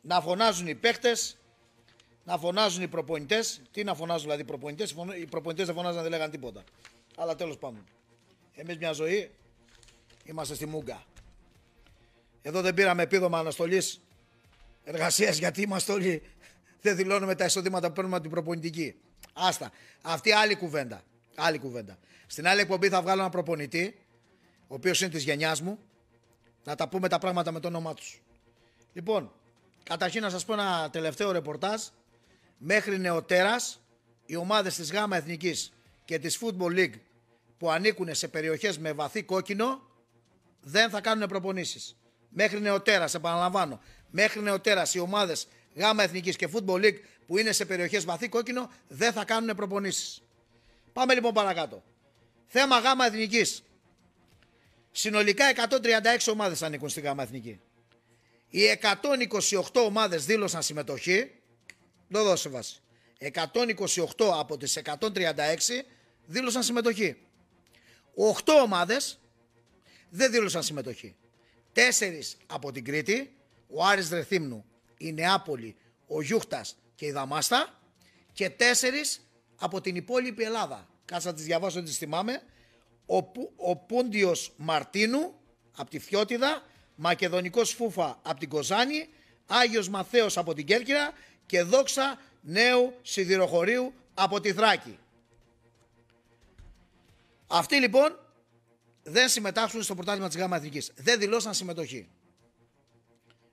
[0.00, 1.36] Να φωνάζουν οι παίχτες,
[2.24, 3.60] να φωνάζουν οι προπονητές.
[3.70, 6.62] Τι να φωνάζουν δηλαδή οι προπονητές, οι προπονητές δεν φωνάζαν, δεν λέγαν τίποτα.
[7.16, 7.84] Αλλά τέλος πάντων.
[8.54, 9.30] Εμείς μια ζωή
[10.24, 11.04] είμαστε στη Μούγκα.
[12.42, 14.00] Εδώ δεν πήραμε επίδομα αναστολής
[14.84, 16.22] εργασίας γιατί είμαστε όλοι.
[16.80, 18.94] Δεν δηλώνουμε τα εισοδήματα που παίρνουμε από την προπονητική.
[19.32, 19.72] Άστα.
[20.02, 21.02] Αυτή άλλη κουβέντα.
[21.34, 21.98] Άλλη κουβέντα.
[22.26, 24.00] Στην άλλη εκπομπή θα βγάλω ένα προπονητή,
[24.68, 25.78] ο οποίος είναι της γενιάς μου,
[26.64, 28.22] να τα πούμε τα πράγματα με το όνομά τους.
[28.92, 29.32] Λοιπόν,
[29.82, 31.82] καταρχήν να σας πω ένα τελευταίο ρεπορτάζ.
[32.64, 33.80] Μέχρι νεοτέρας,
[34.26, 35.72] οι ομάδες της ΓΑΜΑ Εθνικής
[36.04, 36.94] και της Football League
[37.58, 39.82] που ανήκουν σε περιοχές με βαθύ κόκκινο
[40.60, 41.96] δεν θα κάνουν προπονήσεις
[42.28, 47.64] μέχρι νεοτέρας, επαναλαμβάνω, μέχρι νεοτέρας οι ομάδες ΓΑΜΑ Εθνικής και Football League που είναι σε
[47.64, 50.22] περιοχές βαθύ κόκκινο δεν θα κάνουν προπονήσεις.
[50.92, 51.82] Πάμε λοιπόν παρακάτω.
[52.46, 53.62] Θέμα ΓΑΜΑ Εθνικής.
[54.90, 57.60] Συνολικά 136 ομάδες ανήκουν στη ΓΑΜΑ Εθνική.
[58.48, 58.62] Οι
[59.40, 61.30] 128 ομάδες δήλωσαν συμμετοχή.
[62.12, 62.80] Το δώσε βάση.
[63.18, 65.84] 128 από τις 136
[66.26, 67.16] δήλωσαν συμμετοχή.
[68.14, 69.20] 8 ομάδες
[70.10, 71.16] δεν δήλωσαν συμμετοχή.
[71.72, 73.36] Τέσσερις από την Κρήτη,
[73.68, 74.64] ο Άρης Ρεθύμνου,
[74.98, 77.80] η Νεάπολη, ο Γιούχτας και η Δαμάστα
[78.32, 80.88] και τέσσερις από την υπόλοιπη Ελλάδα.
[81.04, 82.42] Κάτσα να τις διαβάσω, δεν τις θυμάμαι.
[83.06, 83.16] Ο,
[83.56, 85.34] ο Πούντιος Μαρτίνου
[85.76, 86.62] από τη Φιώτιδα,
[86.94, 89.08] Μακεδονικός Φούφα από την Κοζάνη,
[89.46, 91.12] Άγιος Μαθαίος από την Κέρκυρα
[91.46, 94.98] και Δόξα Νέου Σιδηροχωρίου από τη Θράκη.
[97.46, 98.18] Αυτοί λοιπόν
[99.02, 100.92] δεν συμμετάσχουν στο πρωτάθλημα της ΓΑΜΑ Εθνικής.
[100.96, 102.08] Δεν δηλώσαν συμμετοχή.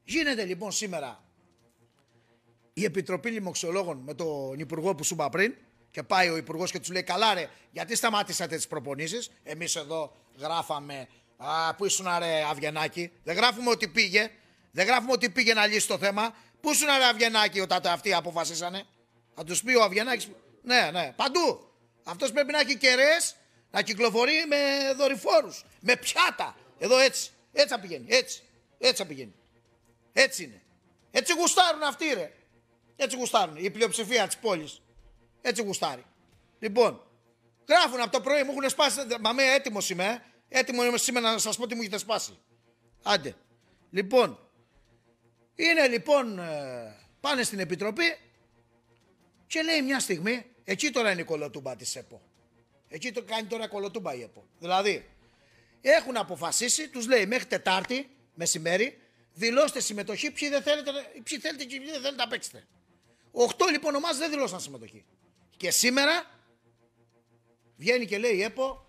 [0.04, 1.24] Γίνεται λοιπόν σήμερα
[2.74, 5.56] η Επιτροπή Λιμοξιολόγων με τον Υπουργό που σου είπα πριν
[5.92, 10.16] και πάει ο Υπουργός και τους λέει: Καλά, ρε, γιατί σταμάτησατε τις προπονήσεις; Εμείς εδώ
[10.38, 11.08] γράφαμε.
[11.38, 14.32] Α, πού ήσουν, ρε, Αυγενάκη; Δεν γράφουμε ότι πήγε.
[14.72, 16.36] Δεν γράφουμε ότι πήγε να λύσει το θέμα.
[16.62, 18.84] Πού ήσουν, ρε, Αυγενάκη, όταν αυτοί αποφασίσανε.
[19.36, 20.36] Θα τους πει ο Αυγενάκη.
[20.62, 21.72] Ναι, ναι, παντού.
[22.04, 23.36] Αυτός πρέπει να έχει κεραίες
[23.72, 26.56] να κυκλοφορεί με δορυφόρους, με πιάτα.
[26.78, 27.32] Εδώ έτσι.
[27.52, 28.06] Έτσι θα πηγαίνει.
[28.08, 28.44] Έτσι.
[28.78, 29.34] Έτσι θα πηγαίνει.
[30.14, 30.62] Έτσι είναι.
[31.12, 32.34] Έτσι γουστάρουν αυτοί, ρε.
[32.96, 33.56] Έτσι γουστάρουν.
[33.56, 34.82] Η πλειοψηφία της πόλης.
[35.42, 36.06] Έτσι γουστάρει.
[36.60, 37.04] Λοιπόν,
[37.68, 39.00] γράφουν από το πρωί, μου έχουν σπάσει.
[39.20, 40.22] Μα με έτοιμος είμαι, ε.
[40.60, 42.40] Έτοιμο είμαι σήμερα να σας πω τι μου έχετε σπάσει.
[43.04, 43.36] Άντε.
[43.90, 44.49] Λοιπόν,
[45.60, 48.18] είναι λοιπόν, ε, πάνε στην επιτροπή
[49.48, 52.22] και λέει μια στιγμή, εκεί τώρα είναι η κολοτούμπα της ΕΠΟ.
[52.88, 54.48] Εκεί το κάνει τώρα κολοτούμπα η ΕΠΟ.
[54.60, 55.10] Δηλαδή,
[55.82, 59.02] έχουν αποφασίσει, τους λέει μέχρι Τετάρτη μεσημέρι,
[59.34, 60.32] δηλώστε συμμετοχή.
[60.32, 60.92] Ποιοι, δεν θέλετε,
[61.24, 62.68] ποιοι θέλετε και ποιοι δεν θέλετε να παίξετε.
[63.32, 65.06] Οχτώ λοιπόν ομάδες δεν δηλώσαν συμμετοχή.
[65.58, 66.26] Και σήμερα
[67.76, 68.86] βγαίνει και λέει η ΕΠΟ,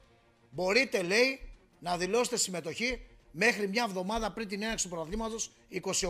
[0.51, 1.41] μπορείτε λέει
[1.79, 5.51] να δηλώσετε συμμετοχή μέχρι μια εβδομάδα πριν την έναρξη του πρωταθλήματος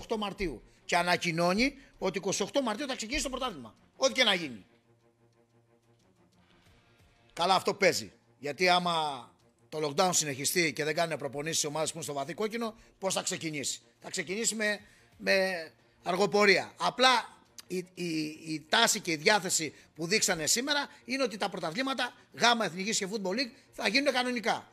[0.09, 0.63] 28 Μαρτίου.
[0.85, 3.75] Και ανακοινώνει ότι 28 Μαρτίου θα ξεκινήσει το πρωτάθλημα.
[3.97, 4.67] Ό,τι και να γίνει.
[7.33, 8.13] Καλά, αυτό παίζει.
[8.39, 8.95] Γιατί άμα
[9.69, 13.23] το lockdown συνεχιστεί και δεν κάνουν προπονήσεις ομάδες που είναι στο βαθύ κόκκινο, πώς θα
[13.23, 14.81] ξεκινήσει; Θα ξεκινήσει με,
[15.17, 15.71] με
[16.03, 16.73] αργοπορία.
[16.77, 18.05] Απλά η, η,
[18.47, 23.09] η, τάση και η διάθεση που δείξανε σήμερα είναι ότι τα πρωταθλήματα γάμα εθνικής και
[23.11, 24.70] football league θα γίνουν κανονικά.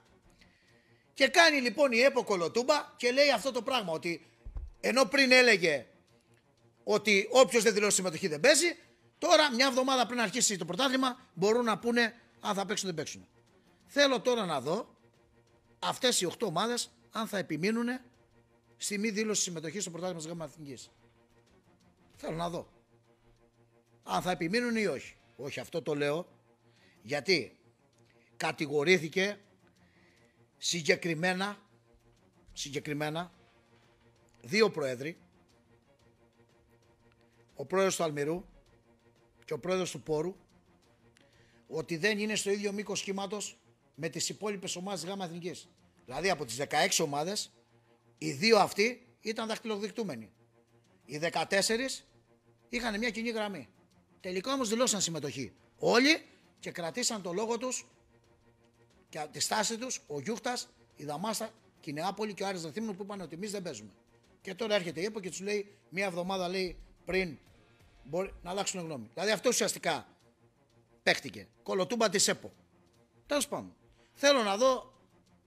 [1.17, 4.25] Και κάνει λοιπόν η ΕΠΟ κολοτούμπα και λέει αυτό το πράγμα ότι
[4.80, 5.86] ενώ πριν έλεγε
[6.84, 8.75] ότι όποιος δεν δηλώσει συμμετοχή δεν παίζει,
[9.17, 13.27] τώρα μια εβδομάδα πριν αρχίσει το πρωτάθλημα μπορούν να πούνε αν θα παίξουν δεν παίξουν.
[13.86, 14.95] Θέλω τώρα να δω
[15.80, 17.88] αυτές οι 8 ομάδες αν θα επιμείνουν
[18.77, 20.91] στη μη δήλωση συμμετοχής στο πρωτάθλημα της ΓΑΜΑ Εθνικής.
[22.15, 22.67] Θέλω να δω.
[24.03, 25.17] Αν θα επιμείνουν ή όχι.
[25.36, 26.27] Όχι, αυτό το λέω
[27.01, 27.60] γιατί
[28.38, 29.39] κατηγορήθηκε
[30.58, 31.58] συγκεκριμένα,
[32.54, 33.32] συγκεκριμένα
[34.41, 35.17] δύο πρόεδροι,
[37.56, 38.46] ο πρόεδρος του Αλμυρού
[39.46, 40.36] και ο πρόεδρος του Πόρου,
[41.67, 43.38] ότι δεν είναι στο ίδιο μήκος κύματο
[43.96, 45.70] με τις υπόλοιπες ομάδες γάμα εθνικής.
[46.06, 47.52] Δηλαδή από τις 16 ομάδες,
[48.17, 50.32] οι δύο αυτοί ήταν δαχτυλοδεικτούμενοι.
[51.06, 52.06] Οι 14
[52.70, 53.67] είχαν μια κοινή γραμμή.
[54.20, 55.54] Τελικά όμως δηλώσαν συμμετοχή.
[55.78, 56.26] Όλοι
[56.60, 57.88] και κρατήσαν το λόγο τους
[59.21, 60.58] και τη στάση τους ο Γιούχτα,
[60.95, 61.49] η Δαμάστα
[61.80, 63.91] και η Νεάπολη και ο Άρης Δεθύμνου που είπαν ότι εμείς δεν παίζουμε.
[64.41, 67.38] Και τώρα έρχεται η ΕΠΟ και τους λέει μία εβδομάδα λέει πριν
[68.03, 69.10] μπορεί να αλλάξουν γνώμη.
[69.13, 70.08] Δηλαδή αυτό ουσιαστικά
[71.03, 71.47] παίχτηκε.
[71.63, 72.51] Κολοτούμπα της ΕΠΟ.
[73.25, 73.75] Τέλος πάντων.
[74.13, 74.93] Θέλω να δω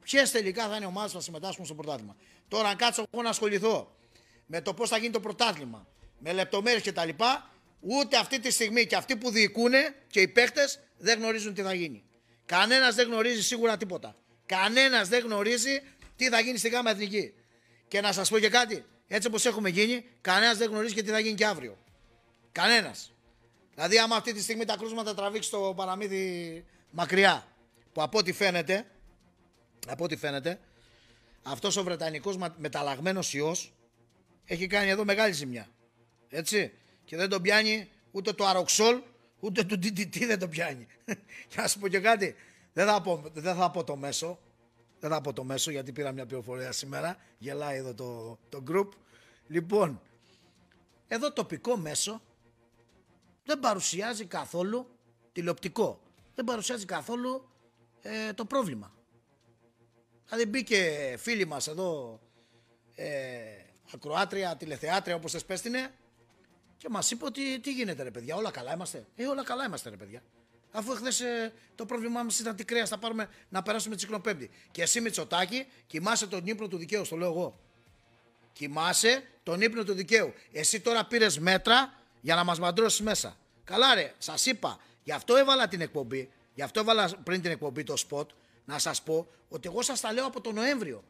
[0.01, 2.17] ποιες τελικά θα είναι οι ομάδες που θα συμμετάσχουν στο πρωτάθλημα.
[2.49, 3.97] Τώρα, αν κάτσω εγώ να ασχοληθώ
[4.47, 5.87] με το πώς θα γίνει το πρωτάθλημα,
[6.19, 7.09] με λεπτομέρειες κτλ.,
[7.81, 9.73] ούτε αυτή τη στιγμή και αυτοί που διοικούν
[10.07, 10.63] και οι παίχτε
[10.99, 12.05] δεν γνωρίζουν τι θα γίνει.
[12.51, 14.17] Κανένας δεν γνωρίζει σίγουρα τίποτα.
[14.47, 15.83] Κανένας δεν γνωρίζει
[16.17, 17.35] τι θα γίνει στη ΓΑΜΑ Εθνική.
[17.89, 21.11] Και να σας πω και κάτι, έτσι όπως έχουμε γίνει, κανένας δεν γνωρίζει και τι
[21.11, 21.79] θα γίνει και αύριο.
[22.53, 23.13] Κανένας.
[23.75, 27.47] Δηλαδή, άμα αυτή τη στιγμή τα κρούσματα τραβήξει το παραμύθι μακριά,
[27.93, 28.87] που από ό,τι φαίνεται,
[29.87, 30.61] από ό,τι φαίνεται,
[31.43, 33.75] αυτός ο Βρετανικός μεταλλαγμένος ιός
[34.45, 35.69] έχει κάνει εδώ μεγάλη ζημιά.
[36.29, 36.73] Έτσι.
[37.05, 39.01] Και δεν τον πιάνει ούτε το αροξόλ,
[39.41, 40.87] ούτε το DDT δεν τον πιάνει.
[41.49, 42.35] Και να σου πω και κάτι,
[42.73, 44.39] δεν θα πω, δεν θα πω το μέσο,
[45.01, 48.89] δεν θα πω το μέσο γιατί πήρα μια πληροφορία σήμερα, γελάει εδώ το, το group.
[49.47, 50.01] Λοιπόν,
[51.09, 52.23] εδώ τοπικό μέσο
[53.45, 54.87] δεν παρουσιάζει καθόλου
[55.33, 56.01] τηλεοπτικό.
[56.35, 57.49] Δεν παρουσιάζει καθόλου
[58.03, 58.95] ε, το πρόβλημα.
[60.25, 62.21] Δηλαδή μπήκε φίλοι μας εδώ,
[62.95, 63.09] ε,
[63.95, 65.95] ακροάτρια, τηλεθεάτρια όπως θες πέστηνε
[66.81, 69.07] και μας είπε ότι τι γίνεται ρε παιδιά, όλα καλά είμαστε.
[69.17, 70.23] Ε, όλα καλά είμαστε ρε παιδιά.
[70.71, 74.51] Αφού χθε ε, το πρόβλημά μας ήταν τι κρέας θα πάρουμε να περάσουμε τσικνοπέμπτη.
[74.71, 77.61] Και εσύ Μητσοτάκη κοιμάσαι τον ύπνο του δικαίου, στο λέω εγώ.
[78.53, 80.33] Κοιμάσαι τον ύπνο του δικαίου.
[80.53, 83.37] Εσύ τώρα πήρες μέτρα για να μας μαντρώσεις μέσα.
[83.65, 87.83] Καλά ρε, σας είπα, γι' αυτό έβαλα την εκπομπή, γι' αυτό έβαλα πριν την εκπομπή
[87.83, 88.31] το σποτ,
[88.65, 91.05] να σας πω ότι εγώ σας τα λέω από τον Νοέμβριο.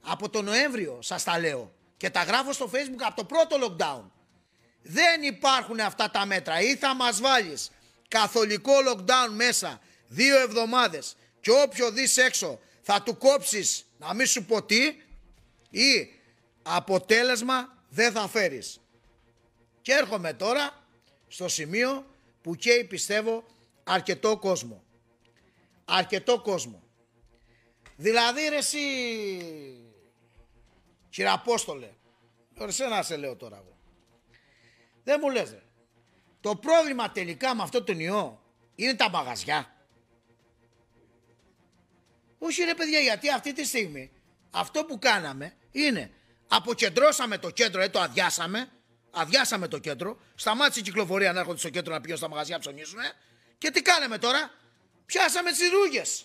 [0.00, 1.72] Από τον Νοέμβριο σας τα λέω.
[1.96, 4.19] Και τα γράφω στο facebook από το πρώτο lockdown.
[4.82, 6.60] Δεν υπάρχουν αυτά τα μέτρα.
[6.60, 7.70] Ή θα μας βάλεις
[8.08, 14.44] καθολικό lockdown μέσα δύο εβδομάδες και όποιο δεις έξω θα του κόψεις να μην σου
[14.44, 14.86] πω τι
[15.70, 16.12] ή
[16.62, 18.80] αποτέλεσμα δεν θα φέρεις.
[19.82, 20.86] Και έρχομαι τώρα
[21.28, 22.06] στο σημείο
[22.42, 23.44] που καίει πιστεύω
[23.84, 24.84] αρκετό κόσμο.
[25.84, 26.82] Αρκετό κόσμο.
[27.96, 28.78] Δηλαδή ρε εσύ
[31.10, 31.90] κύριε Απόστολε,
[32.90, 33.79] να σε λέω τώρα εγώ.
[35.10, 35.62] Δεν μου λες ρε.
[36.40, 38.42] Το πρόβλημα τελικά με αυτό τον ιό
[38.74, 39.76] είναι τα μαγαζιά.
[42.38, 44.12] Όχι ρε παιδιά γιατί αυτή τη στιγμή
[44.50, 46.10] αυτό που κάναμε είναι
[46.48, 48.70] αποκεντρώσαμε το κέντρο, ε, το αδειάσαμε,
[49.10, 52.60] αδειάσαμε το κέντρο, σταμάτησε η κυκλοφορία να έρχονται στο κέντρο να πηγαίνουν στα μαγαζιά να
[52.60, 52.98] ψωνίσουν
[53.58, 54.50] και τι κάναμε τώρα,
[55.06, 56.24] πιάσαμε τις ρούγες,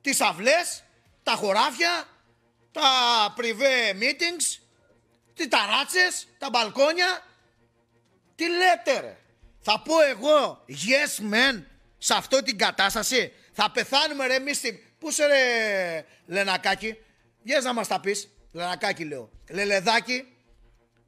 [0.00, 0.84] τις αυλές,
[1.22, 2.08] τα χωράφια,
[2.72, 2.82] τα
[3.36, 4.62] privé meetings,
[5.34, 7.22] τις ταράτσες, τα μπαλκόνια,
[8.38, 9.16] τι λέτε ρε;
[9.60, 11.62] Θα πω εγώ yes man
[11.98, 13.32] σε αυτό την κατάσταση.
[13.52, 14.78] Θα πεθάνουμε ρε εμείς στην...
[14.98, 16.96] Πού σε ρε Λενακάκι.
[17.42, 18.28] Βγες να μας τα πεις.
[18.52, 19.30] Λενακάκι λέω.
[19.50, 20.36] Λελεδάκι.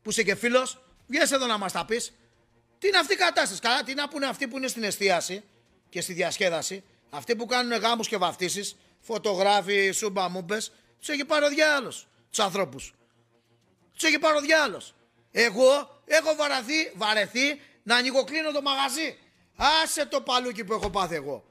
[0.03, 0.83] Που είσαι και φίλος.
[1.07, 2.13] Βγες εδώ να μας τα πεις.
[2.79, 5.43] Τι είναι αυτή η κατάσταση; Καλά τι να πούνε αυτοί που είναι στην εστίαση
[5.89, 6.85] και στη διασκέδαση.
[7.11, 8.77] Αυτοί που κάνουν γάμους και βαφτίσεις.
[9.01, 10.73] Φωτογράφοι, σούμπα μούμπες.
[10.99, 12.09] Τους έχει πάρει ο διάλος.
[12.31, 12.95] Τους ανθρώπους.
[13.93, 14.95] Τους έχει πάρει ο διάλος.
[15.31, 19.19] Εγώ έχω βαρεθεί, βαρεθεί να ανοιγοκλίνω το μαγαζί.
[19.57, 21.45] Άσε το παλούκι που έχω πάθει εγώ.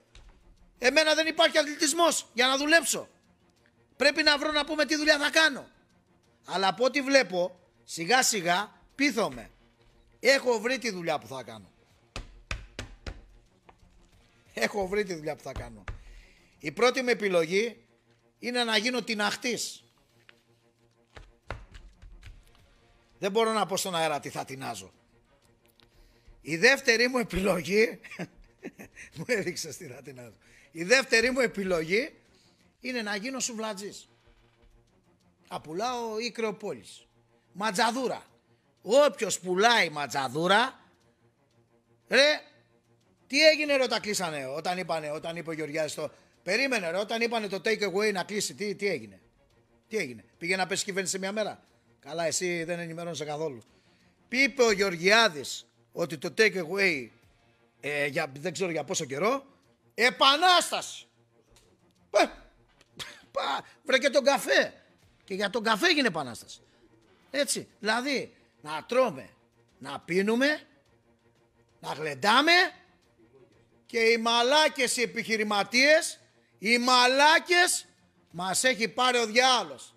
[0.77, 3.09] Εμένα δεν υπάρχει αθλητισμός για να δουλέψω.
[3.95, 5.67] Πρέπει να βρω να πούμε τι δουλειά θα κάνω.
[6.45, 9.49] Αλλά από ό,τι βλέπω, σιγά σιγά πείθομαι.
[10.19, 11.71] Έχω βρει τη δουλειά που θα κάνω.
[14.53, 15.83] Έχω βρει τη δουλειά που θα κάνω.
[16.59, 17.85] Η πρώτη μου επιλογή
[18.39, 19.83] είναι να γίνω την αχτής.
[23.19, 24.93] Δεν μπορώ να πω στον αέρα τι θα τεινάζω.
[26.41, 27.99] Η δεύτερη μου επιλογή...
[29.15, 30.37] μου έδειξες τι θα τεινάζω.
[30.71, 32.13] Η δεύτερη μου επιλογή
[32.79, 34.09] είναι να γίνω σουβλατζής.
[35.49, 37.07] Να πουλάω ή κρεοπόλης.
[37.53, 38.25] Ματζαδούρα.
[38.81, 40.79] Όποιος πουλάει ματζαδούρα,
[42.07, 42.41] ρε,
[43.27, 46.11] τι έγινε ρε όταν κλείσανε, όταν είπανε, όταν είπε ο Γεωργιάδης το...
[46.43, 49.21] Περίμενε ρε, όταν είπανε το take away να κλείσει, τι, τι έγινε;
[49.87, 51.63] Τι έγινε; Πήγε να πέσει κυβέρνηση σε μια μέρα;
[51.99, 53.63] Καλά, εσύ δεν ενημερώνεσαι καθόλου.
[54.29, 57.09] Είπε ο Γεωργιάδης ότι το take away
[57.79, 59.45] ε, για, δεν ξέρω για πόσο καιρό
[59.93, 61.07] επανάσταση.
[62.11, 62.25] Ε,
[63.83, 64.73] βρε και τον καφέ.
[65.23, 66.59] Και για τον καφέ έγινε επανάσταση.
[67.31, 67.67] Έτσι.
[67.79, 69.29] Δηλαδή να τρώμε,
[69.77, 70.61] να πίνουμε,
[71.79, 72.51] να γλεντάμε
[73.85, 76.19] και οι μαλάκες οι επιχειρηματίες,
[76.59, 77.85] οι μαλάκες
[78.31, 79.93] μας έχει πάρει ο διάλος.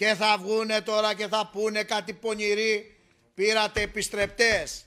[0.00, 2.96] Και θα βγούνε τώρα και θα πούνε κάτι πονηροί.
[3.34, 4.84] Πήρατε επιστρεπτές.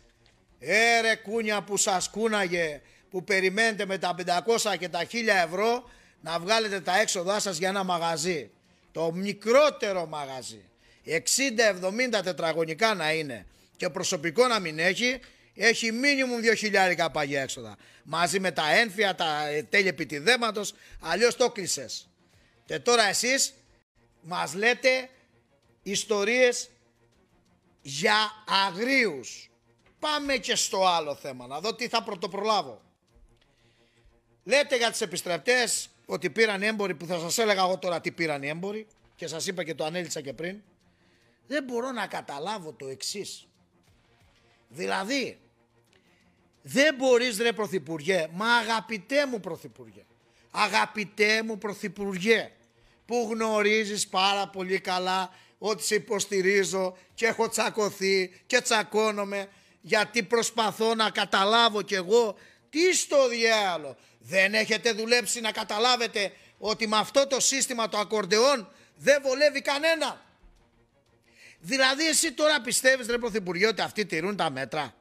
[0.60, 5.90] Έρε κούνια που σας κούναγε, που περιμένετε με τα 500 και τα 1000 ευρώ
[6.22, 8.52] να βγάλετε τα έξοδά σας για ένα μαγαζί.
[8.92, 10.70] Το μικρότερο μαγαζί.
[11.06, 13.46] 60-70 τετραγωνικά να είναι
[13.78, 15.20] και προσωπικό να μην έχει,
[15.56, 16.40] έχει μίνιμουμ
[16.98, 17.76] 2.000 παγιά έξοδα.
[18.04, 22.10] Μαζί με τα ένφια, τα τέλη επιτιδέματος, αλλιώς το κλεισες.
[22.66, 23.54] Και τώρα εσείς
[24.24, 25.10] μας λέτε
[25.84, 26.70] ιστορίες
[27.82, 28.16] για
[28.66, 29.50] αγρίους.
[30.00, 32.82] Πάμε και στο άλλο θέμα, να δω τι θα πρωτοπρολάβω.
[34.44, 38.44] Λέτε για τις επιστρεπτές ότι πήραν έμποροι που θα σας έλεγα εγώ τώρα τι πήραν
[38.44, 40.62] οι έμποροι και σας είπα και το ανέλησα και πριν.
[41.48, 43.48] Δεν μπορώ να καταλάβω το εξής.
[44.68, 45.40] Δηλαδή,
[46.62, 50.06] δεν μπορείς ρε Πρωθυπουργέ, μα αγαπητέ μου Πρωθυπουργέ,
[50.52, 52.52] αγαπητέ μου Πρωθυπουργέ,
[53.06, 59.48] που γνωρίζεις πάρα πολύ καλά ότι σε υποστηρίζω και έχω τσακωθεί και τσακώνομαι
[59.82, 62.36] γιατί προσπαθώ να καταλάβω κι εγώ
[62.70, 63.98] τι στο διάλογο.
[64.20, 70.22] Δεν έχετε δουλέψει να καταλάβετε ότι με αυτό το σύστημα το ακορντεόν δεν βολεύει κανένα.
[71.60, 74.94] Δηλαδή εσύ τώρα πιστεύεις ρε Πρωθυπουργέ ότι αυτοί τηρούν τα μέτρα;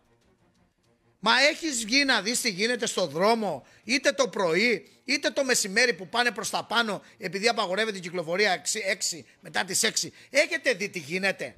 [1.24, 5.94] Μα έχεις βγει να δεις τι γίνεται στο δρόμο είτε το πρωί είτε το μεσημέρι
[5.94, 10.08] που πάνε προς τα πάνω επειδή απαγορεύεται η κυκλοφορία 6, 6 μετά τις 6.
[10.30, 11.54] Έχετε δει τι γίνεται;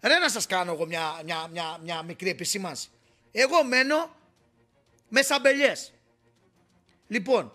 [0.00, 2.88] Ρε να σας κάνω εγώ μια, μια, μια, μια μικρή επισήμανση.
[3.32, 4.16] Εγώ μένω
[5.08, 5.92] με σαμπελιές.
[7.08, 7.52] Λοιπόν,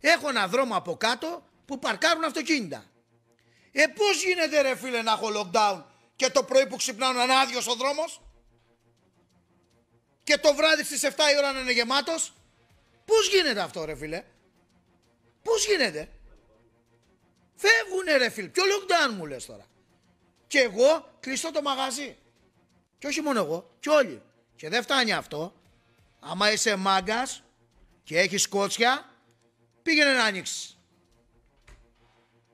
[0.00, 2.84] έχω ένα δρόμο από κάτω που παρκάρουν αυτοκίνητα.
[3.72, 5.82] Ε, πώς γίνεται ρε φίλε να έχω lockdown
[6.16, 8.20] και το πρωί που ξυπνάω να είναι άδειος ο δρόμος;
[10.24, 12.32] Και το βράδυ στις 7 η ώρα να είναι γεμάτος.
[13.04, 14.24] Πώς γίνεται αυτό ρε φίλε;
[15.42, 16.08] Πώς γίνεται;
[17.54, 18.48] Φεύγουνε ρε φίλε.
[18.48, 19.66] Ποιο lockdown μου λες τώρα;
[20.46, 22.16] Και εγώ κλειστώ το μαγαζί.
[22.98, 24.22] Και όχι μόνο εγώ, και όλοι.
[24.56, 25.54] Και δεν φτάνει αυτό.
[26.20, 27.42] Άμα είσαι μάγκας
[28.02, 29.14] και έχεις κότσια,
[29.82, 30.78] πήγαινε να ανοίξεις.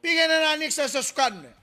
[0.01, 1.56] Πήγαινε να ανοίξεις να σου κάνουνε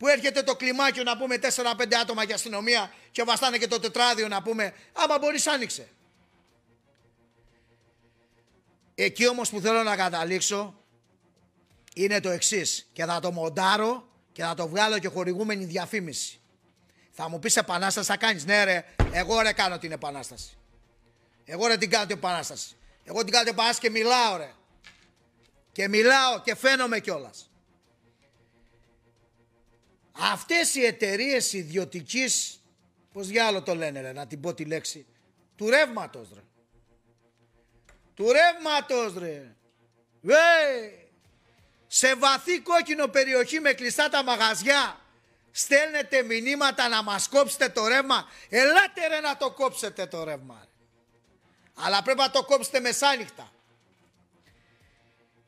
[0.00, 4.28] που έρχεται το κλιμάκιο να πούμε 4-5 άτομα για αστυνομία και βαστάνε και το τετράδιο
[4.28, 5.88] να πούμε άμα μπορείς άνοιξε.
[8.94, 10.74] Εκεί όμως που θέλω να καταλήξω
[11.94, 16.40] είναι το εξής και θα το μοντάρω και θα το βγάλω και χορηγούμενη διαφήμιση.
[17.10, 18.44] Θα μου πεις επανάσταση θα κάνεις.
[18.44, 20.58] Ναι ρε, εγώ ρε κάνω την επανάσταση.
[21.44, 22.76] Εγώ ρε την κάνω την επανάσταση.
[23.04, 24.52] Εγώ την κάνω την επανάσταση και μιλάω ρε.
[25.72, 27.49] Και μιλάω και φαίνομαι κιόλας.
[30.12, 32.62] Αυτές οι εταιρείες ιδιωτικής,
[33.12, 35.06] πώς διάλογο το λένε ρε, να την πω τη λέξη,
[35.56, 36.40] του ρεύματος ρε.
[38.14, 39.56] Του ρεύματος ρε.
[40.20, 40.34] Βέ!
[41.86, 45.00] Σε βαθύ κόκκινο περιοχή με κλειστά τα μαγαζιά
[45.50, 48.28] στέλνετε μηνύματα να μας κόψετε το ρεύμα.
[48.48, 50.68] Ελάτε ρε να το κόψετε το ρεύμα.
[51.74, 53.52] Αλλά πρέπει να το κόψετε μεσάνυχτα.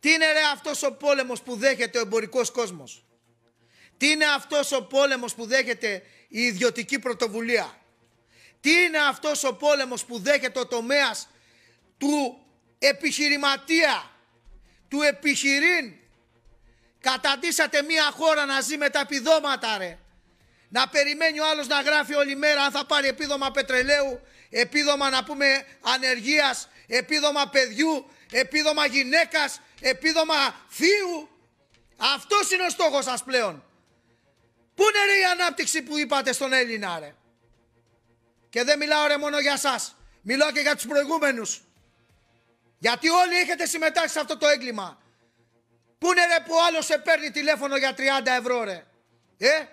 [0.01, 3.05] Τι είναι ρε αυτός ο πόλεμος που δέχεται ο εμπορικός κόσμος;
[4.03, 7.79] Τι είναι αυτός ο πόλεμος που δέχεται η ιδιωτική πρωτοβουλία;
[8.61, 11.29] Τι είναι αυτός ο πόλεμος που δέχεται ο τομέας
[11.99, 12.45] του
[12.79, 14.11] επιχειρηματία,
[14.88, 15.95] του επιχειρήν;
[17.01, 19.99] Καταντήσατε μια χώρα να ζει με τα επιδόματα ρε.
[20.69, 25.25] Να περιμένει ο άλλος να γράφει όλη μέρα αν θα πάρει επίδομα πετρελαίου, επίδομα να
[25.25, 30.35] πούμε ανεργίας, επίδομα παιδιού, επίδομα γυναίκας, επίδομα
[30.69, 31.29] θείου.
[31.97, 33.65] Αυτός είναι ο στόχος σας πλέον.
[34.75, 37.15] Πού είναι ρε η ανάπτυξη που είπατε στον Έλληνα ρε;
[38.49, 39.97] Και δεν μιλάω ρε μόνο για σας.
[40.23, 41.63] Μιλάω και για τους προηγούμενους.
[42.79, 45.03] Γιατί όλοι έχετε συμμετάσχει σε αυτό το έγκλημα.
[45.99, 48.01] Πού είναι ρε που άλλος σε παίρνει τηλέφωνο για 30
[48.39, 48.85] ευρώ ρε;
[49.39, 49.65] Ε;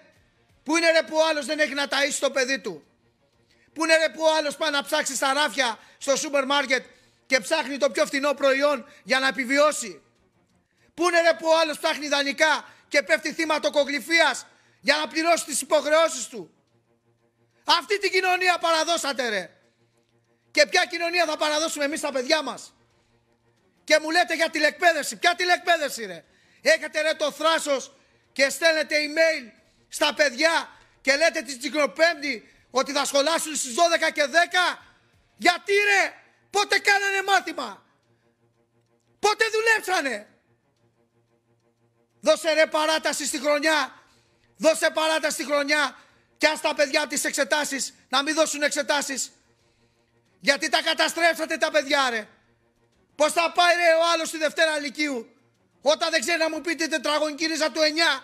[0.63, 2.83] Πού είναι ρε που άλλος δεν έχει να ταΐσει το παιδί του;
[3.73, 6.85] Πού είναι ρε που άλλος πάει να ψάξει στα ράφια στο σούπερ μάρκετ
[7.25, 10.01] και ψάχνει το πιο φθηνό προϊόν για να επιβιώσει;
[10.93, 14.45] Πού είναι ρε που άλλος ψάχνει ιδανικά και πέφτει θύμα τοκογλυφίας
[14.79, 16.53] για να πληρώσει τις υποχρεώσεις του.
[17.63, 19.49] Αυτή την κοινωνία παραδώσατε ρε.
[20.51, 22.73] Και ποια κοινωνία θα παραδώσουμε εμείς τα παιδιά μας.
[23.83, 25.15] Και μου λέτε για τηλεκπαίδευση.
[25.15, 26.23] Ποια τηλεκπαίδευση ρε.
[26.61, 27.93] Έχετε ρε το θράσος
[28.31, 29.51] και στέλνετε email
[29.87, 30.69] στα παιδιά
[31.01, 34.79] και λέτε την Τσικροπέμπτη ότι θα σχολάσουν στις 12 και 10.
[35.37, 36.13] Γιατί ρε.
[36.49, 37.85] Πότε κάνανε μάθημα.
[39.19, 40.27] Πότε δουλέψανε.
[42.21, 43.98] Δώσε ρε παράταση στη χρονιά
[44.61, 45.97] Δώσε παράτα στη χρονιά
[46.37, 49.31] και ας τα παιδιά τις εξετάσεις να μην δώσουν εξετάσεις.
[50.39, 52.27] Γιατί τα καταστρέψατε τα παιδιά ρε.
[53.15, 55.35] Πώς θα πάει ρε ο άλλος στη Δευτέρα Λυκείου
[55.81, 57.79] όταν δεν ξέρει να μου πείτε τετραγωνική ρίζα του
[58.19, 58.23] 9.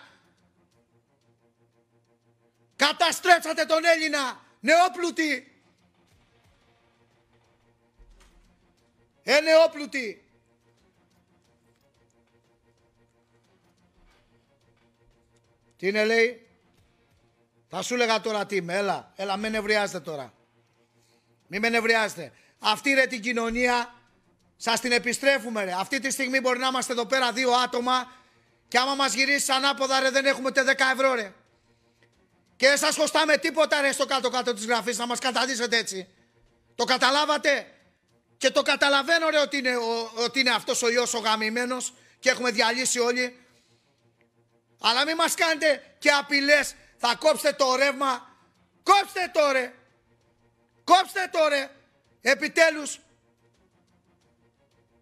[2.76, 5.62] Καταστρέψατε τον Έλληνα νεόπλουτη.
[9.22, 10.25] Ε, νεόπλουτη.
[15.76, 16.46] Τι είναι λέει;
[17.68, 18.74] Θα σου έλεγα τώρα τι είμαι.
[18.74, 20.32] Έλα, έλα, με νευριάζετε τώρα.
[21.46, 22.32] Μην με νευριάζετε.
[22.58, 23.94] Αυτή ρε την κοινωνία
[24.56, 25.72] σας την επιστρέφουμε ρε.
[25.72, 28.12] Αυτή τη στιγμή μπορεί να είμαστε εδώ πέρα δύο άτομα
[28.68, 31.32] και άμα μας γυρίσει ανάποδα ρε δεν έχουμε ούτε 10 ευρώ ρε.
[32.56, 36.08] Και δεν σας χωστάμε τίποτα ρε στο κάτω-κάτω της γραφής να μας καταδείσετε έτσι.
[36.74, 37.66] Το καταλάβατε;
[38.36, 42.30] Και το καταλαβαίνω ρε ότι είναι, ο, ότι είναι αυτός ο ιός ο γαμημένος και
[42.30, 43.45] έχουμε διαλύσει όλοι.
[44.88, 46.74] Αλλά μην μας κάνετε και απειλές.
[46.96, 48.36] Θα κόψετε το ρεύμα.
[48.82, 49.74] Κόψτε το ρε.
[50.84, 51.70] Κόψτε το ρε.
[52.20, 52.98] Επιτέλους.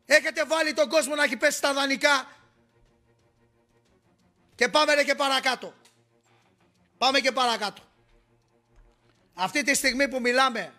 [0.07, 2.29] Έχετε βάλει τον κόσμο να έχει πέσει στα δανεικά.
[4.55, 5.75] Και πάμε ρε και παρακάτω.
[6.99, 7.83] Πάμε και παρακάτω.
[9.35, 10.75] Αυτή τη στιγμή που μιλάμε,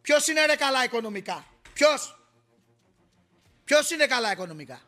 [0.00, 2.20] ποιος είναι ρε καλά οικονομικά; Ποιος;
[3.64, 4.80] Ποιος είναι καλά οικονομικά;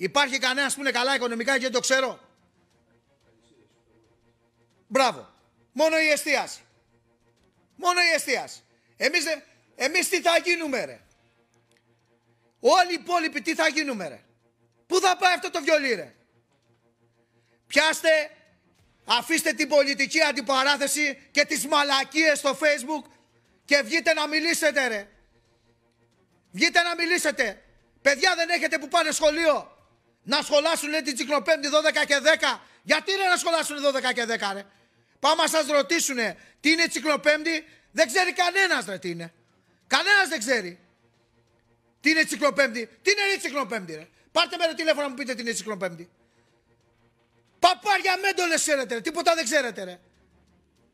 [0.00, 2.20] Υπάρχει κανένας που είναι καλά οικονομικά και δεν το ξέρω;
[4.86, 5.32] Μπράβο.
[5.72, 6.60] Μόνο η εστίαση.
[7.76, 8.60] Μόνο η εστίαση.
[8.96, 9.24] Εμείς,
[9.74, 11.00] εμείς τι θα γίνουμε ρε;
[12.60, 14.20] Όλοι οι υπόλοιποι τι θα γίνουμε ρε;
[14.86, 16.14] Πού θα πάει αυτό το βιολί ρε;
[17.66, 18.30] Πιάστε,
[19.04, 23.10] αφήστε την πολιτική αντιπαράθεση και τις μαλακίες στο facebook
[23.64, 25.08] και βγείτε να μιλήσετε ρε.
[26.50, 27.64] Βγείτε να μιλήσετε.
[28.02, 29.69] Παιδιά δεν έχετε που πάνε σχολείο.
[30.22, 32.60] Να σχολάσουν λέει την Τσικνοπέμπτη 12 και 10.
[32.82, 34.64] Γιατί ρε να σχολάσουν 12 και 10 ρε;
[35.20, 39.32] Πάμε να σας ρωτήσουνε τι είναι Τσικνοπέμπτη; Δεν ξέρει κανένας ρε τι είναι.
[39.86, 40.78] Κανένας δεν ξέρει.
[42.00, 45.34] Τι είναι Τσικνοπέμπτη; Τι είναι η Τσικνοπέμπτη ρε; Πάρτε με το τηλέφωνο να μου πείτε
[45.34, 46.10] τι είναι Τσικνοπέμπτη.
[47.58, 49.00] Παπάρια μέντολε ξέρετε, ρε.
[49.00, 49.84] τίποτα δεν ξέρετε.
[49.84, 50.00] Ρε.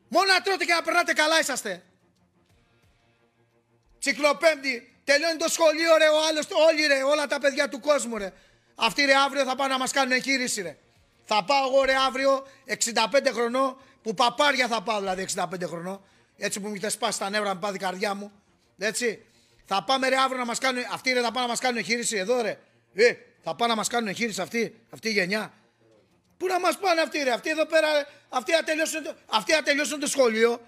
[0.07, 1.83] Μόνο να τρώτε και να περνάτε καλά είσαστε.
[3.99, 8.33] Τσικλοπέμπτη, τελειώνει το σχολείο ρε, ο άλλος, όλοι ρε, όλα τα παιδιά του κόσμου ρε.
[8.79, 10.77] Αυτοί ρε αύριο θα πάνε να μας κάνουν εγχείρηση ρε.
[11.23, 16.01] Θα πάω εγώ ρε αύριο 65 χρονών, που παπάρια θα πάω δηλαδή 65 χρονών.
[16.37, 18.31] Έτσι που μου έχετε σπάσει τα νεύρα, με πάθει η καρδιά μου.
[18.77, 19.25] Έτσι.
[19.65, 22.17] Θα πάμε ρε αύριο να μας κάνουν, αυτοί ρε θα πάνε να μας κάνουν εγχείρηση
[22.17, 22.59] εδώ ρε.
[22.93, 23.13] Ε,
[23.43, 25.53] θα πάνε να μας κάνουν εγχείρηση αυτή, αυτή η γενιά.
[26.37, 27.31] Πού να μας πάνε αυτοί, ρε.
[27.31, 27.87] Αυτοί εδώ πέρα,
[28.29, 30.61] αυτοί θα τελειώσουν, αυτοί θα τελειώσουν το σχολείο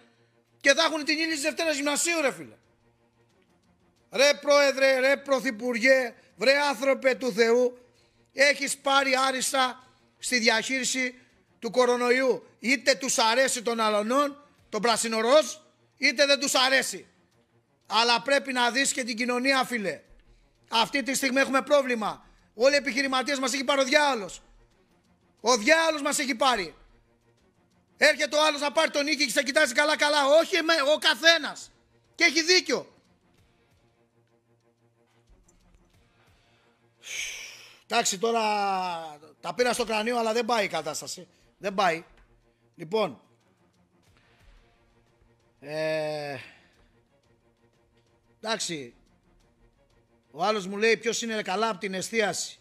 [0.62, 2.56] και θα έχουν την ύλη της Δευτέρας Γυμνασίου, ρε φίλε.
[4.12, 7.78] Ρε πρόεδρε, ρε πρωθυπουργέ, βρε άνθρωπε του Θεού,
[8.34, 9.88] έχεις πάρει άριστα
[10.20, 11.22] στη διαχείριση
[11.60, 12.48] του κορονοϊού.
[12.60, 15.46] Είτε τους αρέσει των αλωνών, τον πρασινοροζ,
[15.98, 17.08] είτε δεν τους αρέσει.
[17.88, 20.02] Αλλά πρέπει να δεις και την κοινωνία, φίλε.
[20.70, 22.26] Αυτή τη στιγμή έχουμε πρόβλημα.
[22.54, 24.42] Όλοι οι επιχειρηματίες μας έχει πάρει ο διάολος.
[25.42, 26.76] Ο διάολος μας έχει πάρει.
[27.98, 30.26] Έρχεται ο άλλος να πάρει τον νίκη και σε κοιτάζει καλά καλά.
[30.26, 30.58] Όχι
[30.94, 31.72] ο καθένας.
[32.16, 32.99] Και έχει δίκιο.
[37.92, 38.42] Εντάξει τώρα
[39.42, 41.28] τα πήρα στο κρανίο αλλά δεν πάει η κατάσταση.
[41.58, 42.04] Δεν πάει.
[42.76, 43.22] Λοιπόν.
[45.60, 46.38] Ε,
[48.42, 48.94] εντάξει.
[50.32, 52.60] Ο άλλος μου λέει ποιος είναι καλά από την εστίαση;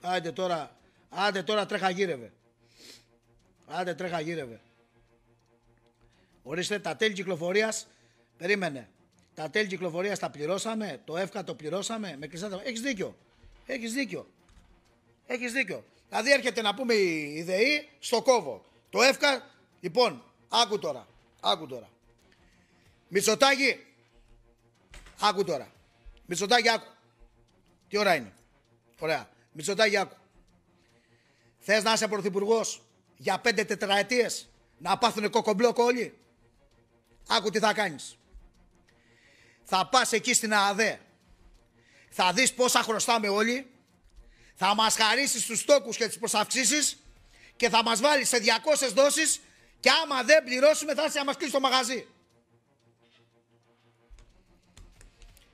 [0.00, 0.80] Άιντε τώρα
[1.10, 2.32] Άντε τώρα τρέχα γύρευε.
[3.66, 4.60] Άντε τρέχα γύρευε.
[6.42, 7.86] Ορίστε τα τέλη κυκλοφορίας.
[8.36, 8.88] Περίμενε.
[9.34, 11.00] Τα τέλη κυκλοφορίας τα πληρώσαμε.
[11.04, 12.16] Το εύκα το πληρώσαμε.
[12.18, 13.16] Με κλειστά Έχεις δίκιο.
[13.66, 14.30] Έχεις δίκιο.
[15.32, 15.84] Έχεις δίκιο.
[16.08, 18.64] Δηλαδή έρχεται να πούμε η ΔΕΗ στο κόβο.
[18.90, 19.50] Το εύκα.
[19.80, 21.06] Λοιπόν, άκου τώρα.
[21.40, 21.88] Άκου τώρα.
[23.08, 23.86] Μητσοτάκι.
[25.20, 25.72] Άκου τώρα.
[26.26, 26.86] Μητσοτάκι άκου.
[27.88, 28.32] Τι ώρα είναι;
[28.98, 29.28] Ωραία.
[29.52, 30.16] Μητσοτάκι άκου.
[31.58, 32.82] Θες να είσαι πρωθυπουργός
[33.16, 36.18] για πέντε τετραετίες να πάθουν κοκομπλόκο όλοι;
[37.28, 38.18] Άκου τι θα κάνεις.
[39.64, 41.00] Θα πας εκεί στην ΑΑΔΕ.
[42.10, 43.69] Θα δεις πόσα χρωστάμε όλοι.
[44.62, 46.96] Θα μας χαρίσεις τους τόκου και τις προσαυξήσεις
[47.56, 49.40] και θα μας βάλεις σε 200 δόσεις.
[49.80, 52.06] Και άμα δεν πληρώσουμε, θα είσαι να μα κλείσει το μαγαζί.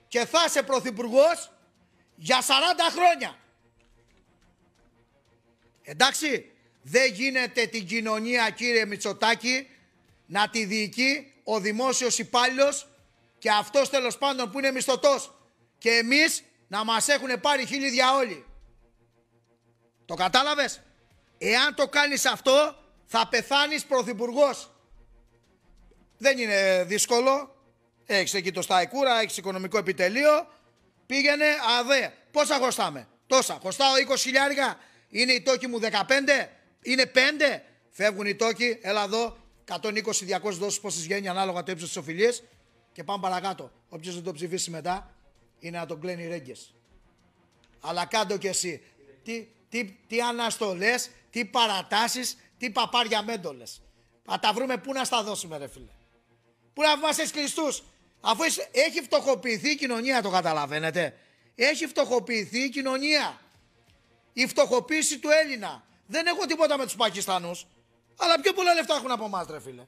[0.09, 1.53] Και θα είσαι πρωθυπουργός
[2.17, 3.39] για 40 χρόνια.
[5.83, 6.53] Εντάξει,
[6.83, 9.69] δεν γίνεται την κοινωνία κύριε Μητσοτάκη
[10.27, 12.89] να τη διοικεί ο δημόσιος υπάλληλος
[13.39, 15.35] και αυτός τέλος πάντων που είναι μισθωτός
[15.79, 18.46] και εμείς να μας έχουν πάρει χίλια δια όλοι.
[20.07, 20.81] Το κατάλαβες;
[21.39, 24.71] Εάν το κάνεις αυτό θα πεθάνεις πρωθυπουργός.
[26.19, 27.55] Δεν είναι δύσκολο.
[28.07, 30.47] Έχεις εκεί το Σταϊκούρα, έχεις οικονομικό επιτελείο.
[31.07, 31.47] Πήγαινε,
[31.79, 32.13] αδέ.
[32.31, 33.09] Πόσα χρωστάμε.
[33.27, 33.59] Τόσα.
[33.61, 34.79] Χρωστάω 20 χιλιάρικα
[35.09, 36.49] είναι η τόκη μου 15,
[36.83, 41.97] είναι 5, Φεύγουν οι τόκοι, έλα εδώ, 120-200 δόσεις πόσες βγαίνει ανάλογα το ύψος της
[41.97, 42.43] οφειλίας
[42.93, 43.73] και πάμε παρακάτω.
[43.89, 45.15] Όποιος δεν το ψηφίσει μετά
[45.59, 46.75] είναι να τον κλαίνει ρέγγες.
[47.81, 48.83] Αλλά κάντο κι εσύ.
[49.23, 53.81] Τι, τι, τι αναστολές, τι παρατάσεις, τι παπάρια μέντολες.
[54.25, 55.93] Θα τα βρούμε πού να στα δώσουμε ρε φίλε.
[56.73, 57.83] Πού να είμαστε κλειστούς.
[58.21, 61.17] Αφού έχει φτωχοποιηθεί η κοινωνία το καταλαβαίνετε.
[61.55, 63.41] Έχει φτωχοποιηθεί η κοινωνία.
[64.33, 65.85] Η φτωχοποίηση του Έλληνα.
[66.07, 67.67] Δεν έχω τίποτα με τους Πακιστανούς.
[68.17, 69.87] Αλλά πιο πολλά λεφτά έχουν από εμάς ρε φίλε.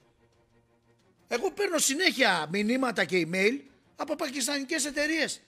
[1.28, 3.60] Εγώ παίρνω συνέχεια μηνύματα και email
[3.96, 5.40] από πακιστανικές εταιρείες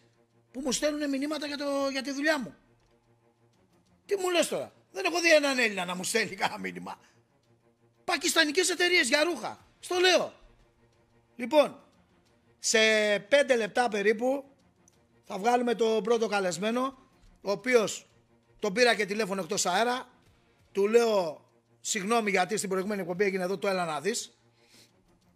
[0.53, 2.55] που μου στέλνουν μηνύματα για, το, για τη δουλειά μου.
[4.11, 6.98] Τι μου λες τώρα; Δεν έχω δει έναν Έλληνα να μου στέλνει κανένα μήνυμα.
[8.04, 9.66] Πακιστανικές εταιρείες για ρούχα.
[9.80, 10.32] Στο λέω.
[11.36, 11.82] Λοιπόν,
[12.58, 12.78] σε
[13.18, 14.44] πέντε λεπτά περίπου
[15.24, 16.98] θα βγάλουμε τον πρώτο καλεσμένο,
[17.40, 18.06] ο οποίος
[18.58, 20.08] τον πήρα και τηλέφωνο εκτός αέρα.
[20.72, 21.44] Του λέω
[21.80, 24.38] συγγνώμη γιατί στην προηγούμενη εκπομπή έγινε εδώ το έλα να δεις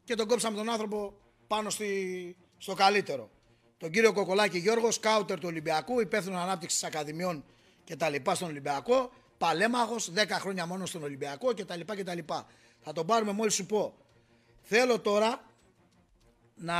[0.05, 3.31] και τον κόψαμε τον άνθρωπο πάνω στη, στο καλύτερο.
[3.77, 7.45] Τον κύριο Κοκολάκη Γιώργος, σκάουτερ του Ολυμπιακού, υπεύθυνο ανάπτυξης Ακαδημιών
[7.85, 12.05] και τα λοιπά στον Ολυμπιακό, παλέμαχο, 10 χρόνια μόνο στον Ολυμπιακό και τα λοιπά και
[12.05, 12.47] τα λοιπά.
[12.81, 13.95] Θα τον πάρουμε μόλις σου πω.
[14.63, 15.45] Θέλω τώρα
[16.55, 16.77] να.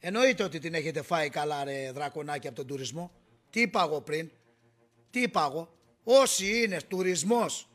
[0.00, 3.10] Εννοείται ότι την έχετε φάει καλά ρε δρακονάκι από τον τουρισμό.
[3.50, 4.30] Τι είπα εγώ πριν;
[5.10, 5.72] Τι είπα εγώ;
[6.04, 7.68] Όσοι είναι τουρισμός,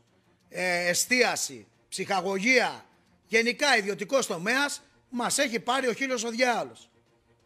[0.50, 2.86] ε, εστίαση, ψυχαγωγία,
[3.28, 6.90] γενικά ιδιωτικός τομέας, μας έχει πάρει ο χίλιος ο διάολος.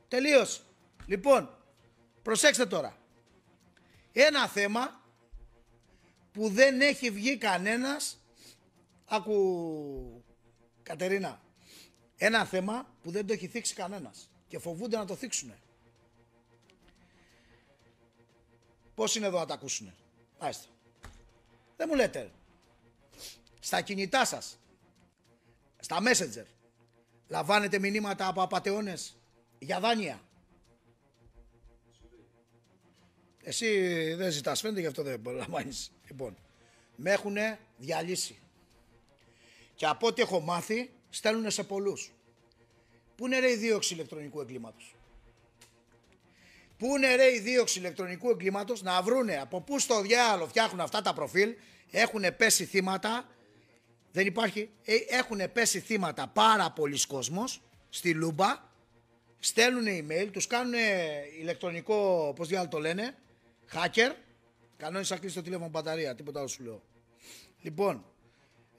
[0.07, 0.62] Τελείωσε.
[1.05, 1.57] Λοιπόν,
[2.22, 2.97] προσέξτε τώρα.
[4.12, 5.01] Ένα θέμα
[6.32, 8.20] που δεν έχει βγει κανένας,
[9.05, 10.24] άκου
[10.84, 11.41] Κατερίνα,
[12.18, 15.59] ένα θέμα που δεν το έχει θίξει κανένας και φοβούνται να το θίξουνε.
[18.95, 19.93] Πώς είναι εδώ να τα ακούσουνε;
[20.38, 20.68] Άστε.
[21.78, 22.32] Δεν μου λέτε.
[23.59, 24.59] Στα κινητά σας,
[25.80, 26.45] στα messenger,
[27.28, 29.16] λαμβάνετε μηνύματα από απατεώνες
[29.59, 30.22] για δάνεια.
[33.43, 35.91] Εσύ δεν ζητάς φαίνεται γι' αυτό δεν λαμβάνεις.
[36.07, 36.37] Λοιπόν,
[36.95, 37.37] με έχουν
[37.77, 38.39] διαλύσει.
[39.75, 42.11] Και από ό,τι έχω μάθει, στέλνουν σε πολλούς.
[43.15, 44.95] Πού είναι ρε η δίωξη ηλεκτρονικού εγκλήματος;
[46.77, 51.01] Πού είναι ρε η δίωξη ηλεκτρονικού εγκλήματος να βρούνε από πού στο διάολο φτιάχνουν αυτά
[51.01, 51.55] τα προφίλ,
[51.91, 53.27] έχουν πέσει θύματα,
[54.11, 58.69] δεν υπάρχει, ε, έχουν πέσει θύματα πάρα πολλοί κόσμος στη λούμπα,
[59.39, 60.73] στέλνουν email, τους κάνουν
[61.39, 63.15] ηλεκτρονικό, πώς διάολο το λένε,
[63.74, 64.15] hacker,
[64.78, 66.82] κανόνισα κλείσει το τηλέφωνο μπαταρία, τίποτα άλλο σου λέω.
[67.61, 68.05] Λοιπόν,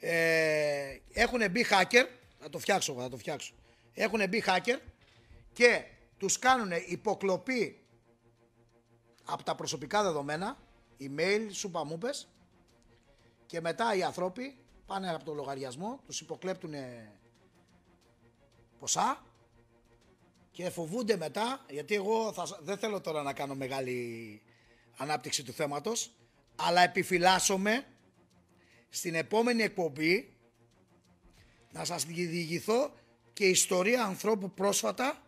[0.01, 2.07] ε, έχουν μπει hacker,
[2.39, 3.55] θα το φτιάξω, θα το φτιάξω.
[3.95, 4.79] Έχουν μπει hacker
[5.53, 5.85] και
[6.17, 7.81] τους κάνουν υποκλοπή
[9.25, 10.59] από τα προσωπικά δεδομένα,
[11.01, 12.29] email, σου παμούπες
[13.47, 16.75] και μετά οι άνθρωποι πάνε από το λογαριασμό, τους υποκλέπτουν
[18.79, 19.25] ποσά
[20.51, 24.43] και φοβούνται μετά, γιατί εγώ θα, δεν θέλω τώρα να κάνω μεγάλη
[24.97, 26.11] ανάπτυξη του θέματος,
[26.57, 27.87] αλλά επιφυλάσσομαι
[28.89, 30.37] στην επόμενη εκπομπή
[31.73, 32.95] να σας διηγηθώ
[33.33, 35.23] και ιστορία ανθρώπου πρόσφατα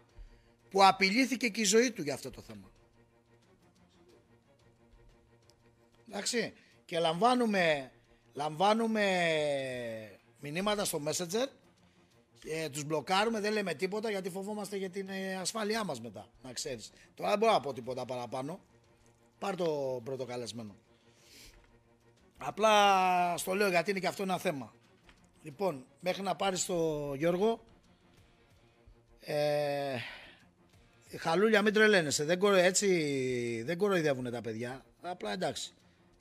[0.70, 2.70] που απειλήθηκε και η ζωή του για αυτό το θέμα.
[6.08, 6.52] Εντάξει,
[6.84, 7.92] και λαμβάνουμε,
[8.32, 9.04] λαμβάνουμε
[10.40, 11.46] μηνύματα στο Messenger
[12.38, 16.52] και τους μπλοκάρουμε, δεν λέμε τίποτα γιατί φοβόμαστε για την ε, ασφάλειά μας μετά, να
[16.52, 16.90] ξέρεις.
[17.14, 18.60] Τώρα δεν μπορώ να πω τίποτα παραπάνω.
[19.38, 20.74] Πάρ το πρώτο καλεσμένο.
[22.36, 24.74] Απλά στο λέω γιατί είναι και αυτό ένα θέμα.
[25.42, 27.64] Λοιπόν, μέχρι να πάρεις το Γιώργο,
[29.20, 29.96] ε,
[31.18, 34.84] χαλούλια μην τρελαίνεσαι, δεν κορο, έτσι δεν κοροϊδεύουν τα παιδιά.
[35.02, 35.72] Απλά εντάξει,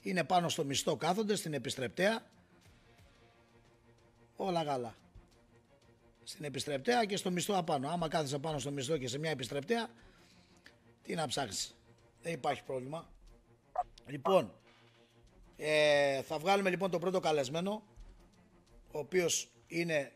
[0.01, 2.25] είναι πάνω στο μισθό κάθονται, στην επιστρεπτέα,
[4.35, 4.95] όλα καλά.
[6.23, 7.89] Στην επιστρεπτέα και στο μισθό απάνω.
[7.89, 9.87] Άμα κάθεσαι πάνω στο μισθό και σε μια επιστρεπτέα,
[11.03, 11.75] τι να ψάξεις.
[12.23, 13.09] Δεν υπάρχει πρόβλημα.
[14.05, 14.53] Λοιπόν,
[15.57, 17.83] ε, θα βγάλουμε λοιπόν τον πρώτο καλεσμένο,
[18.91, 20.11] ο οποίος είναι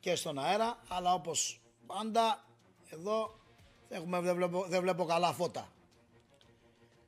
[0.00, 2.44] και στον αέρα, αλλά όπως πάντα
[2.90, 3.40] εδώ
[3.88, 5.72] έχουμε, δεν, βλέπω, δεν βλέπω καλά φώτα.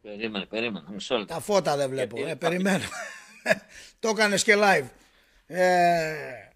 [0.02, 0.86] Περίμενε, περίμενε.
[0.90, 2.26] Μισό Τα φώτα δεν βλέπω.
[2.26, 2.84] Ε, ε περιμένω.
[4.00, 4.88] το έκανες και live.
[5.46, 6.48] Ε,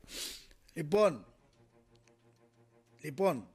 [0.72, 1.26] λοιπόν,
[3.00, 3.48] λοιπόν,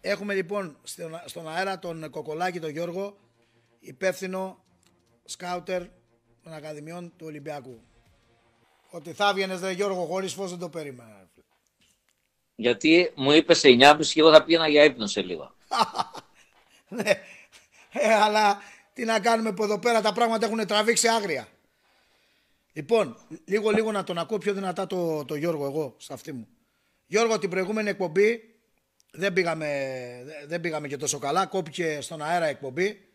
[0.00, 3.18] έχουμε λοιπόν στον, στον αέρα τον Κοκολάκη τον Γιώργο,
[3.78, 4.64] υπεύθυνο
[5.24, 5.82] σκάουτερ
[6.42, 7.80] των Ακαδημιών του Ολυμπιακού.
[8.90, 11.28] Ότι θα έβγαινες δε Γιώργο χωρίς φως δεν το περίμενα.
[12.54, 15.54] Γιατί μου είπες σε 9.30 και εγώ θα πήγαινα για ύπνο σε λίγο.
[16.88, 17.10] ναι,
[17.92, 18.58] ε, αλλά
[18.92, 21.48] τι να κάνουμε που εδώ πέρα τα πράγματα έχουν τραβήξει άγρια.
[22.72, 26.48] Λοιπόν, λίγο λίγο να τον ακούω πιο δυνατά το, το Γιώργο εγώ σε αυτή μου.
[27.06, 28.40] Γιώργο, την προηγούμενη εκπομπή
[29.10, 29.66] δεν πήγαμε,
[30.46, 31.46] δεν πήγαμε και τόσο καλά.
[31.46, 33.07] Κόπηκε στον αέρα εκπομπή.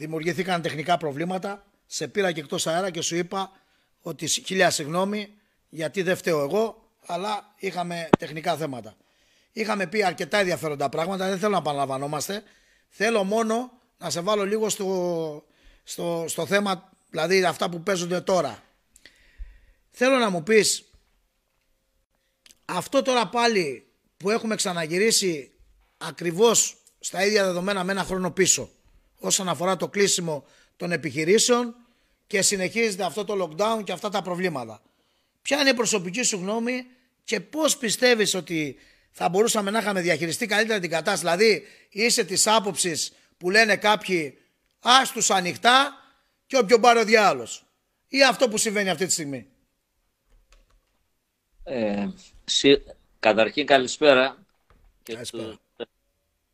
[0.00, 1.66] Δημιουργηθήκαν τεχνικά προβλήματα.
[1.86, 3.52] Σε πήρα και εκτός αέρα και σου είπα
[4.00, 5.34] ότι χίλια συγγνώμη
[5.68, 8.96] γιατί δεν φταίω εγώ, αλλά είχαμε τεχνικά θέματα.
[9.52, 12.42] Είχαμε πει αρκετά ενδιαφέροντα πράγματα, δεν θέλω να επαναλαμβανόμαστε.
[12.88, 15.44] Θέλω μόνο να σε βάλω λίγο στο,
[15.84, 18.62] στο, στο θέμα, δηλαδή αυτά που παίζονται τώρα.
[19.90, 20.84] Θέλω να μου πεις,
[22.64, 23.86] αυτό τώρα πάλι
[24.16, 25.50] που έχουμε ξαναγυρίσει
[25.98, 28.70] ακριβώς στα ίδια δεδομένα με ένα χρόνο πίσω
[29.20, 30.44] όσον αφορά το κλείσιμο
[30.76, 31.74] των επιχειρήσεων
[32.26, 34.82] και συνεχίζεται αυτό το lockdown και αυτά τα προβλήματα.
[35.42, 36.86] Ποια είναι η προσωπική σου γνώμη
[37.24, 38.76] και πώς πιστεύεις ότι
[39.10, 44.38] θα μπορούσαμε να είχαμε διαχειριστεί καλύτερα την κατάσταση; Δηλαδή είσαι της άποψης που λένε κάποιοι
[44.80, 45.92] άστους ανοιχτά
[46.46, 47.64] και όποιον πάρει ο διάλος.
[48.08, 49.46] Ή αυτό που συμβαίνει αυτή τη στιγμή;
[51.64, 52.08] Ε,
[53.18, 54.44] Καταρχήν καλησπέρα
[55.02, 55.18] και,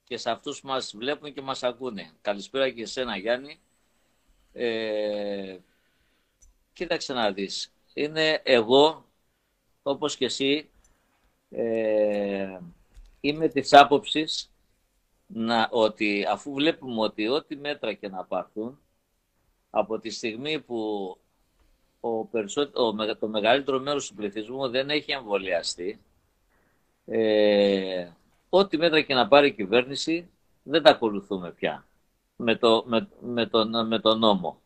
[0.09, 2.11] και σε αυτούς που μας βλέπουν και μας ακούνε.
[2.21, 3.61] Καλησπέρα και εσένα Γιάννη.
[4.53, 5.57] Ε,
[6.73, 7.73] κοίταξε να δεις.
[7.95, 9.05] Είναι εγώ,
[9.83, 10.71] όπως και εσύ,
[11.51, 12.59] ε,
[13.21, 14.53] είμαι της άποψης
[15.27, 18.81] να, ότι αφού βλέπουμε ότι ό,τι μέτρα και να πάρθουν,
[19.71, 21.11] από τη στιγμή που
[22.01, 22.29] ο
[23.19, 26.01] το μεγαλύτερο μέρος του πληθυσμού δεν έχει εμβολιαστεί,
[27.07, 28.09] ε,
[28.49, 30.31] ό,τι μέτρα και να πάρει η κυβέρνηση
[30.63, 31.87] δεν τα ακολουθούμε πια
[32.37, 34.61] με, το, με, με, τον, με τον νόμο.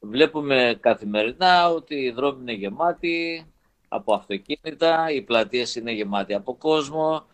[0.00, 3.46] Βλέπουμε καθημερινά ότι οι δρόμοι είναι γεμάτοι
[3.88, 7.26] από αυτοκίνητα, οι πλατείες είναι γεμάτοι από κόσμο,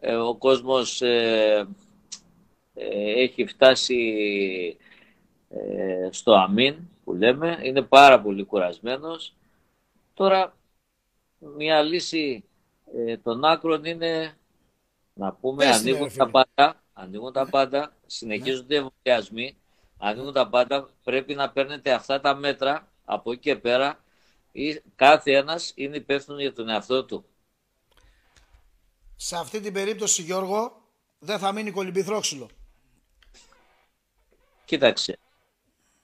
[0.00, 1.68] ε, ο κόσμος ε,
[2.74, 4.76] ε, έχει φτάσει
[6.10, 9.34] στο αμήν που λέμε, είναι πάρα πολύ κουρασμένος.
[10.14, 10.56] Τώρα
[11.56, 12.44] μια λύση
[12.94, 14.36] ε, των άκρων είναι
[15.14, 19.56] να πούμε ανοίγουν τα πάντα, ανοίγουν τα πάντα, συνεχίζονται οι εμβολιασμοί,
[19.98, 24.04] ανοίγουν τα πάντα, πρέπει να παίρνετε αυτά τα μέτρα από εκεί και πέρα
[24.52, 27.24] ή κάθε ένας είναι υπεύθυνος για τον εαυτό του.
[29.16, 30.82] Σε αυτή την περίπτωση Γιώργο
[31.18, 32.48] δεν θα μείνει κολυμπηθρόξυλο.
[34.64, 35.18] Κοίταξε,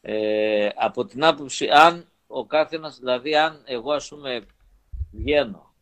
[0.01, 4.47] ε, από την άποψη αν ο κάθε ένας, δηλαδή αν εγώ ας πούμε
[5.11, 5.75] βγαίνω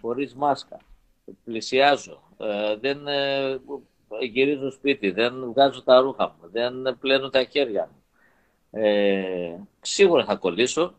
[0.00, 0.78] χωρίς μάσκα.
[1.44, 2.22] Πλησιάζω.
[2.38, 3.60] Ε, δεν ε,
[4.30, 5.10] γυρίζω σπίτι.
[5.10, 6.48] Δεν βγάζω τα ρούχα μου.
[6.50, 8.02] Δεν πλένω τα χέρια μου.
[8.80, 10.94] Ε, σίγουρα θα κολλήσω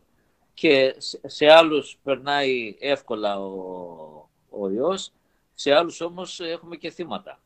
[0.54, 0.94] και
[1.26, 5.12] σε άλλους περνάει εύκολα ο, ο ιός,
[5.54, 7.40] σε άλλους όμως έχουμε και θύματα.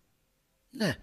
[0.70, 0.97] Ναι,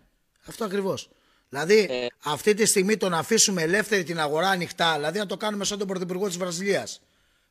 [0.47, 1.09] αυτό ακριβώς.
[1.49, 5.37] Δηλαδή ε, αυτή τη στιγμή το να αφήσουμε ελεύθερη την αγορά ανοιχτά, δηλαδή να το
[5.37, 7.01] κάνουμε σαν τον Πρωθυπουργό της Βραζιλίας,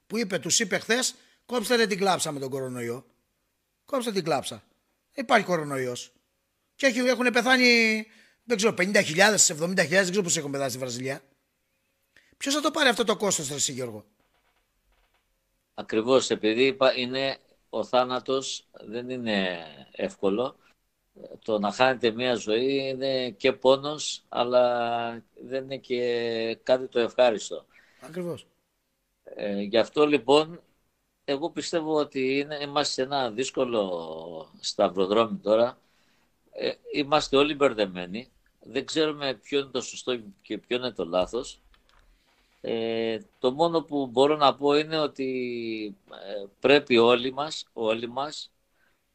[0.07, 1.15] που είπε, τους είπε χθες
[1.47, 3.05] Κόψτε δεν την κλάψα με τον κορονοϊό.
[3.91, 4.63] Κόψτε την κλάψα.
[5.15, 6.13] Υπάρχει κορονοϊός.
[6.75, 8.07] Και έχουν πεθάνει,
[8.45, 11.23] δεν ξέρω, 50.000, 70.000, δεν ξέρω πώ έχουν πεθάνει στη Βραζιλία.
[12.37, 14.05] Ποιος θα το πάρει αυτό το κόστος, εσύ Γιώργο;
[15.75, 17.39] Ακριβώς, επειδή είναι
[17.69, 20.57] ο θάνατος δεν είναι εύκολο.
[21.45, 27.67] Το να χάνετε μία ζωή είναι και πόνος, αλλά δεν είναι και κάτι το ευχάριστο.
[28.01, 28.47] Ακριβώς.
[29.25, 30.61] Ε, γι' αυτό λοιπόν
[31.31, 35.79] εγώ πιστεύω ότι είναι, είμαστε σε ένα δύσκολο σταυροδρόμι τώρα.
[36.53, 38.31] Ε, είμαστε όλοι μπερδεμένοι.
[38.61, 41.61] Δεν ξέρουμε ποιο είναι το σωστό και ποιο είναι το λάθος.
[42.61, 48.51] Ε, το μόνο που μπορώ να πω είναι ότι ε, πρέπει όλοι μας, όλοι μας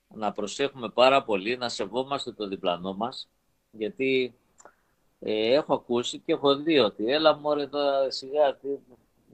[0.07, 3.29] να προσέχουμε πάρα πολύ, να σεβόμαστε το διπλανό μας,
[3.71, 4.35] γιατί
[5.19, 8.55] ε, έχω ακούσει και έχω δει ότι έλα μωρέ τώρα σιγά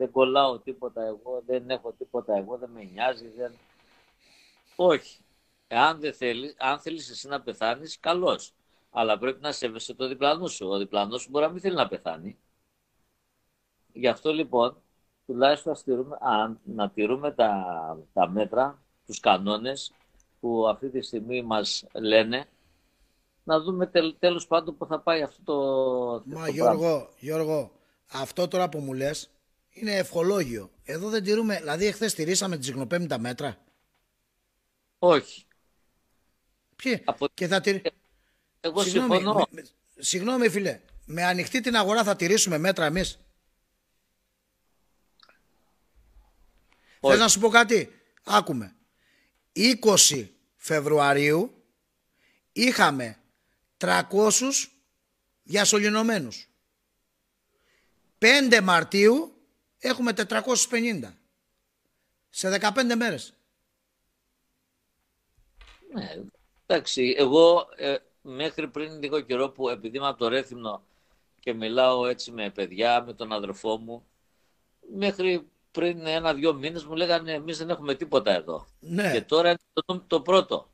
[0.01, 3.27] δεν κολλάω τίποτα εγώ, δεν έχω τίποτα εγώ, δεν με νοιάζει.
[3.27, 3.53] Δεν...
[4.75, 5.23] Όχι.
[5.67, 8.53] Εάν δεν θέλει, αν θέλεις εσύ να πεθάνεις, καλώς.
[8.89, 10.67] Αλλά πρέπει να σέβεσαι το διπλανό σου.
[10.67, 12.37] Ο διπλανός σου μπορεί να μην θέλει να πεθάνει.
[13.93, 14.77] Γι' αυτό λοιπόν,
[15.25, 15.75] τουλάχιστον
[16.63, 17.65] να τηρούμε τα,
[18.13, 19.93] τα μέτρα, τους κανόνες
[20.39, 22.45] που αυτή τη στιγμή μας λένε,
[23.43, 25.57] να δούμε τελ, τέλος πάντων που θα πάει αυτό το...
[26.25, 27.71] Μα Γιώργο, Γιώργο,
[28.11, 29.29] αυτό τώρα που μου λες,
[29.71, 30.71] είναι ευχολόγιο.
[30.83, 33.57] Εδώ δεν τηρούμε, δηλαδή εχθές τηρήσαμε τι γνωπέμπτα μέτρα.
[34.99, 35.45] Όχι.
[36.75, 37.27] Ποιοι; Από...
[37.33, 37.81] Και θα τηρ...
[38.59, 39.47] Εγώ συγγνώμη, συμφωνώ.
[39.49, 39.63] Με,
[39.97, 43.19] συγγνώμη φίλε, με ανοιχτή την αγορά θα τηρήσουμε μέτρα εμείς;
[47.01, 48.75] Θέλω να σου πω κάτι; Άκουμε.
[49.55, 51.63] 20 Φεβρουαρίου
[52.51, 53.17] είχαμε
[53.77, 54.01] 300
[55.43, 56.49] διασωληνωμένους.
[58.19, 59.30] 5 Μαρτίου
[59.81, 61.13] έχουμε 450
[62.29, 63.33] σε 15 μέρες.
[65.93, 66.15] Ναι,
[66.65, 70.83] εντάξει, εγώ ε, μέχρι πριν λίγο καιρό που επειδή είμαι από το Ρέθυμνο
[71.39, 74.05] και μιλάω έτσι με παιδιά, με τον αδερφό μου,
[74.95, 78.67] μέχρι πριν ένα-δυο μήνες μου λέγανε εμείς δεν έχουμε τίποτα εδώ.
[78.79, 79.11] Ναι.
[79.11, 80.69] Και τώρα είναι το, το πρώτο.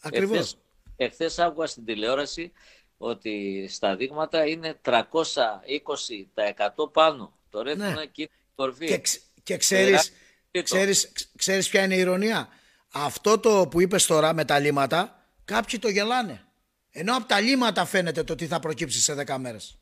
[0.00, 0.36] Ακριβώς.
[0.36, 0.56] Εχθές,
[0.96, 2.52] εχθές άκουγα στην τηλεόραση
[2.98, 7.32] ότι στα δείγματα είναι 320% πάνω.
[7.52, 8.02] Το Ρέθυμνο Ναι.
[8.02, 8.86] εκεί είναι η κορφή.
[8.86, 10.12] Και, ξ- και ξέρεις,
[10.50, 10.64] Τρίτο.
[10.64, 12.48] ξέρεις, ξ- ξέρεις ποια είναι η ηρωνία;
[12.92, 16.44] Αυτό το που είπες τώρα με τα λίματα, κάποιοι το γελάνε.
[16.90, 19.78] Ενώ από τα λίματα φαίνεται το τι θα προκύψει σε 10 μέρες.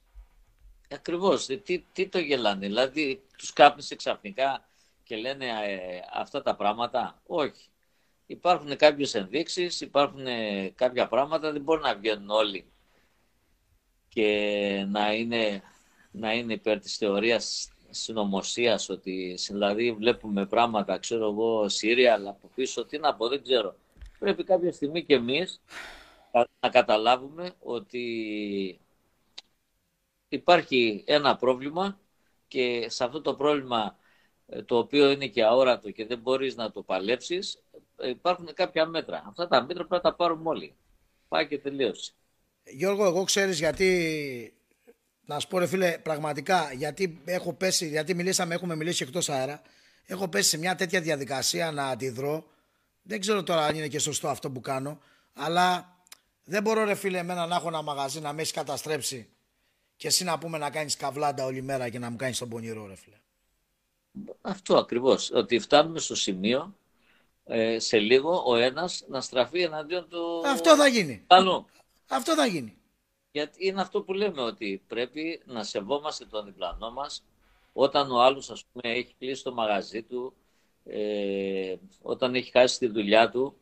[0.90, 1.48] Ακριβώς.
[1.48, 4.68] Ε, Τι, τι το γελάνε; Δηλαδή τους κάπνισε ξαφνικά
[5.04, 7.22] και λένε ε, αυτά τα πράγματα.
[7.26, 7.68] Όχι.
[8.26, 12.64] Υπάρχουν κάποιες ενδείξεις, υπάρχουν ε, κάποια πράγματα, δεν μπορεί να βγαίνουν όλοι
[14.08, 14.26] και
[14.88, 15.62] να είναι,
[16.10, 22.50] να είναι υπέρ της θεωρίας συνωμοσίας ότι δηλαδή βλέπουμε πράγματα, ξέρω εγώ, Σύρια, αλλά από
[22.54, 23.76] πίσω, τι να πω, δεν ξέρω.
[24.18, 25.60] Πρέπει κάποια στιγμή και εμείς
[26.60, 28.80] να καταλάβουμε ότι
[30.28, 32.00] υπάρχει ένα πρόβλημα
[32.48, 33.96] και σε αυτό το πρόβλημα
[34.46, 37.62] ε, το οποίο είναι και αόρατο και δεν μπορείς να το παλέψεις,
[37.96, 39.24] ε, υπάρχουν κάποια μέτρα.
[39.26, 40.74] Αυτά τα μέτρα πρέπει να τα πάρουμε όλοι.
[41.28, 42.12] Πάει και τελείωσε.
[42.64, 44.54] Γιώργο, εγώ ξέρεις γιατί,
[45.30, 49.62] να σου πω ρε φίλε, πραγματικά, γιατί έχω πέσει, γιατί μιλήσαμε, έχουμε μιλήσει εκτός αέρα,
[50.06, 52.44] έχω πέσει σε μια τέτοια διαδικασία να αντιδρώ.
[53.02, 54.98] Δεν ξέρω τώρα αν είναι και σωστό αυτό που κάνω,
[55.34, 55.96] αλλά
[56.44, 59.28] δεν μπορώ ρε φίλε εμένα να έχω ένα μαγαζί να με έχει καταστρέψει
[59.96, 62.86] και εσύ να πούμε να κάνεις καβλάντα όλη μέρα και να μου κάνεις τον πονηρό
[62.86, 63.16] ρε φίλε.
[64.40, 65.30] Αυτό ακριβώς.
[65.34, 66.76] Ότι φτάνουμε στο σημείο
[67.44, 71.24] ε, σε λίγο ο ένας να στραφεί εναντίον του Αυτό θα γίνει.
[71.26, 71.66] άλλου.
[72.08, 72.74] Αυτό θα γίνει.
[73.32, 77.24] Γιατί είναι αυτό που λέμε ότι πρέπει να σεβόμαστε τον διπλανό μας
[77.72, 80.34] όταν ο άλλος ας πούμε έχει κλείσει το μαγαζί του,
[80.84, 83.56] ε, όταν έχει χάσει τη δουλειά του,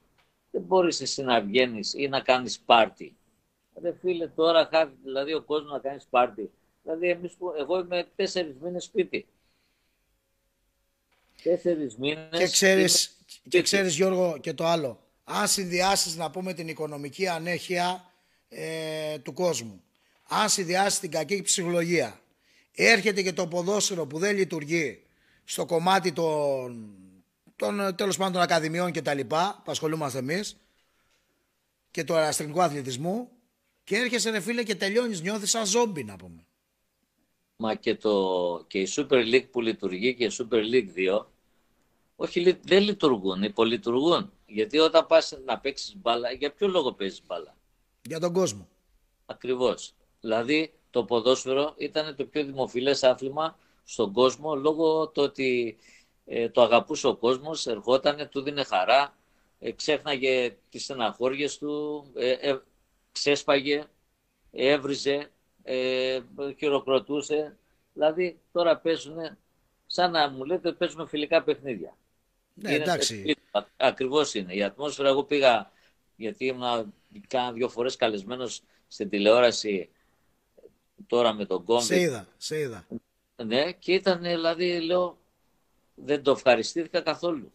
[0.51, 3.16] δεν μπορείς εσύ να βγαίνεις ή να κάνεις πάρτι.
[3.83, 6.51] Ρε φίλε, τώρα χάθη δηλαδή ο κόσμος να κάνεις πάρτι.
[6.83, 9.27] Δηλαδή εμείς που, εγώ είμαι τέσσερις μήνες σπίτι.
[11.43, 13.62] Τέσσερις μήνες Και ξέρεις, είμαι και σπίτι.
[13.62, 14.99] ξέρεις Γιώργο και το άλλο.
[15.25, 18.08] Αν συνδυάσεις να πούμε την οικονομική ανέχεια
[18.49, 19.82] ε, του κόσμου.
[20.28, 22.20] Αν συνδυάσεις την κακή ψυχολογία.
[22.74, 25.03] Έρχεται και το ποδόσφαιρο που δεν λειτουργεί
[25.44, 26.94] στο κομμάτι των,
[27.57, 30.57] των τέλος πάντων των ακαδημιών και τα λοιπά που ασχολούμαστε εμείς
[31.90, 33.28] και του αεραστρινικού αθλητισμού
[33.84, 36.46] και έρχεσαι ρε φίλε και τελειώνεις νιώθεις σαν ζόμπι να πούμε.
[37.57, 41.24] Μα και, το, και η Super League που λειτουργεί και η Super League 2,
[42.16, 44.32] όχι, λει- δεν λειτουργούν, υπολειτουργούν.
[44.46, 47.57] Γιατί όταν πας να παίξεις μπάλα, για ποιο λόγο παίζεις μπάλα;
[48.09, 48.69] Για τον κόσμο.
[49.27, 49.95] Ακριβώς.
[50.21, 55.77] Δηλαδή το ποδόσφαιρο ήταν το πιο δημοφιλές άθλημα στον κόσμο λόγω του ότι
[56.25, 59.17] ε, το αγαπούσε ο κόσμος, ερχότανε, του δίνε χαρά,
[59.59, 62.59] ε, ξέχναγε τις στεναχώριες του, ε, ε,
[63.13, 63.85] ξέσπαγε,
[64.51, 65.31] έβριζε,
[65.63, 66.21] ε,
[66.59, 67.57] χειροκροτούσε.
[67.93, 69.17] Δηλαδή τώρα παίζουν
[69.87, 71.97] σαν να μου λέτε παίζουμε φιλικά παιχνίδια.
[72.55, 73.37] Ναι, εντάξει.
[73.51, 74.55] Α- Ακριβώς είναι.
[74.55, 75.71] Η ατμόσφαιρα, εγώ πήγα,
[76.17, 76.95] γιατί ήμουν
[77.29, 79.89] κάνα δύο φορές καλεσμένος στην τηλεόραση
[81.07, 81.83] τώρα με τον Κόμπι.
[81.85, 82.87] Σε είδα, σε είδα.
[83.45, 85.19] Ναι, και ήταν, δηλαδή, λέω,
[85.95, 87.53] δεν το ευχαριστήθηκα καθόλου.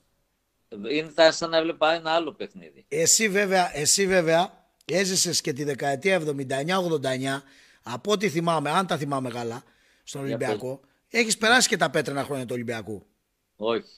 [0.92, 2.86] Ήταν σαν να έβλεπα ένα άλλο παιχνίδι.
[2.88, 7.42] Εσύ βέβαια, εσύ βέβαια έζησες και τη δεκαετία 79-89
[7.84, 9.64] από ό,τι θυμάμαι, αν τα θυμάμαι καλά,
[10.04, 10.80] στον Για Ολυμπιακό.
[11.10, 13.06] Έχεις περάσει και τα πέτρινα χρόνια του Ολυμπιακού;
[13.56, 13.90] Όχι.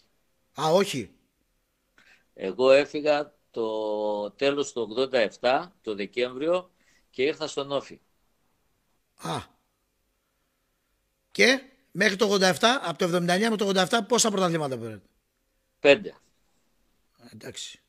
[0.62, 1.10] Α, όχι.
[2.34, 4.82] Εγώ έφυγα το τέλος του
[5.41, 6.70] 87, το Δεκέμβριο,
[7.10, 7.99] και ήρθα στον Όφη.
[9.22, 9.38] Α.
[11.32, 15.01] Και μέχρι το 87, από το 79 με το 87, πόσα πρωταθλήματα πήρατε.
[15.80, 16.10] Πέντε.
[16.10, 17.80] Α, Εντάξει.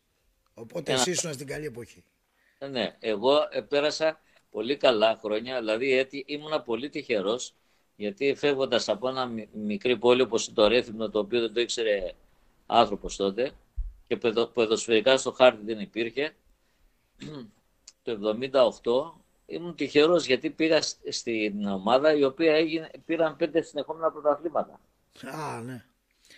[0.54, 1.00] Οπότε Ένα.
[1.00, 2.04] εσύ ήσουν στην καλή εποχή.
[2.58, 7.54] Ε, Ναι, εγώ ε, πέρασα πολύ καλά χρόνια, δηλαδή έτσι, ήμουνα πολύ τυχερός,
[7.96, 12.12] γιατί φεύγοντας από ένα μι- μικρή πόλη όπως το Ρέθυμνο, το οποίο δεν το ήξερε
[12.66, 13.52] άνθρωπος τότε,
[14.06, 16.34] και παιδο- ποδοσφαιρικά στο χάρτη δεν υπήρχε,
[18.02, 18.18] το
[19.16, 24.80] 78 ήμουν τυχερός γιατί πήγα σ- στην ομάδα η οποία έγινε, πήραν πέντε συνεχόμενα πρωταθλήματα.
[25.26, 25.84] Α, ναι.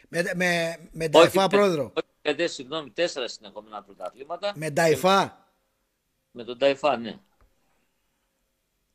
[0.08, 1.84] Με, με, με Νταϊφά πέ- πρόεδρο.
[1.84, 5.46] όχι πέντε, συγγνώμη, τέσσερα συνεχόμενα πρωταθλήματα Με Νταϊφά.
[6.30, 7.18] με τον Ταϊφά, ναι.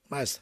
[0.07, 0.41] Μάλιστα.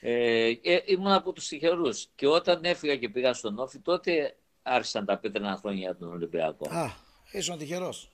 [0.00, 5.04] Ε, ε, ήμουν από τους τυχερούς και όταν έφυγα και πήγα στον Όφη τότε άρχισαν
[5.04, 6.68] τα πέτρινα χρόνια για τον Ολυμπιακό.
[6.70, 6.90] Α,
[7.30, 8.10] ήσουν τυχερός.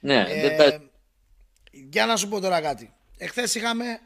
[0.00, 0.90] ναι, Ε, δεν τα...
[1.70, 2.92] Για να σου πω τώρα κάτι.
[3.18, 4.00] Εχθές είχαμε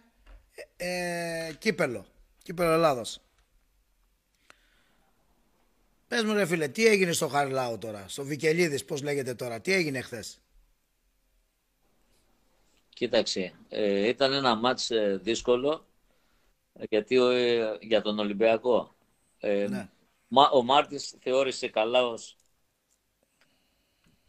[0.76, 2.06] ε, ε, κύπελο.
[2.42, 3.20] Κύπελο Ελλάδος.
[6.08, 9.72] Πες μου ρε φίλε, τι έγινε στο Χαριλάου τώρα, στο Βικελίδης, πώς λέγεται τώρα, τι
[9.72, 10.24] έγινε χθε.
[12.88, 15.86] Κοίταξε, ε, ήταν ένα μάτς ε, δύσκολο
[16.88, 18.94] γιατί ε, για τον Ολυμπιακό.
[19.38, 19.88] Ε, ναι.
[20.52, 22.36] Ο Μάρτins θεώρησε καλά ως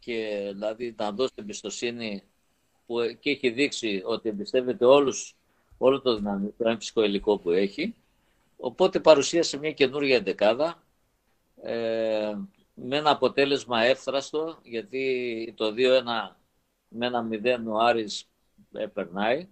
[0.04, 2.22] και δηλαδή να δώσει εμπιστοσύνη
[2.86, 5.36] που και έχει δείξει ότι εμπιστεύεται όλους,
[5.78, 6.14] όλο το
[6.56, 7.94] δυναμικό υλικό που έχει.
[8.56, 10.82] Οπότε παρουσίασε μια καινούργια εντεκάδα
[11.62, 12.34] ε,
[12.74, 15.76] με ένα αποτέλεσμα εύθραστο γιατί το 2-1
[16.88, 18.28] με ένα 0 ο Άρης
[18.92, 19.48] περνάει.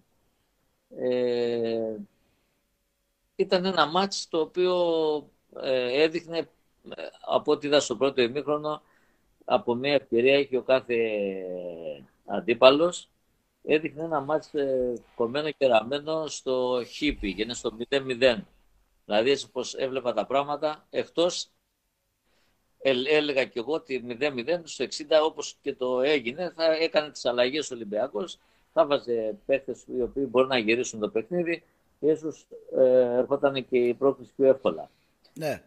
[0.97, 1.97] Ε,
[3.37, 4.77] ήταν ένα μάτς το οποίο
[5.61, 6.49] ε, έδειχνε ε,
[7.21, 8.83] από ό,τι είδα στο πρώτο ημίχρονο
[9.45, 10.97] από μια ευκαιρία έχει ο κάθε
[12.27, 13.09] αντίπαλος
[13.65, 18.39] έδειχνε ένα μάτς ε, κομμένο και ραμμένο στο χίπι και είναι στο 0-0.
[19.05, 21.51] Δηλαδή έτσι πως έβλεπα τα πράγματα εκτός
[23.09, 24.89] έλεγα και εγώ ότι 0-0 στο 60
[25.23, 28.39] όπως και το έγινε θα έκανε τις αλλαγές ο Ολυμπιακός
[28.73, 31.63] θα βάζε παίχτες οι οποίοι μπορεί να γυρίσουν το παιχνίδι
[31.99, 34.91] ίσως ε, ερχόταν και η πρόκληση πιο εύκολα.
[35.35, 35.63] Ναι.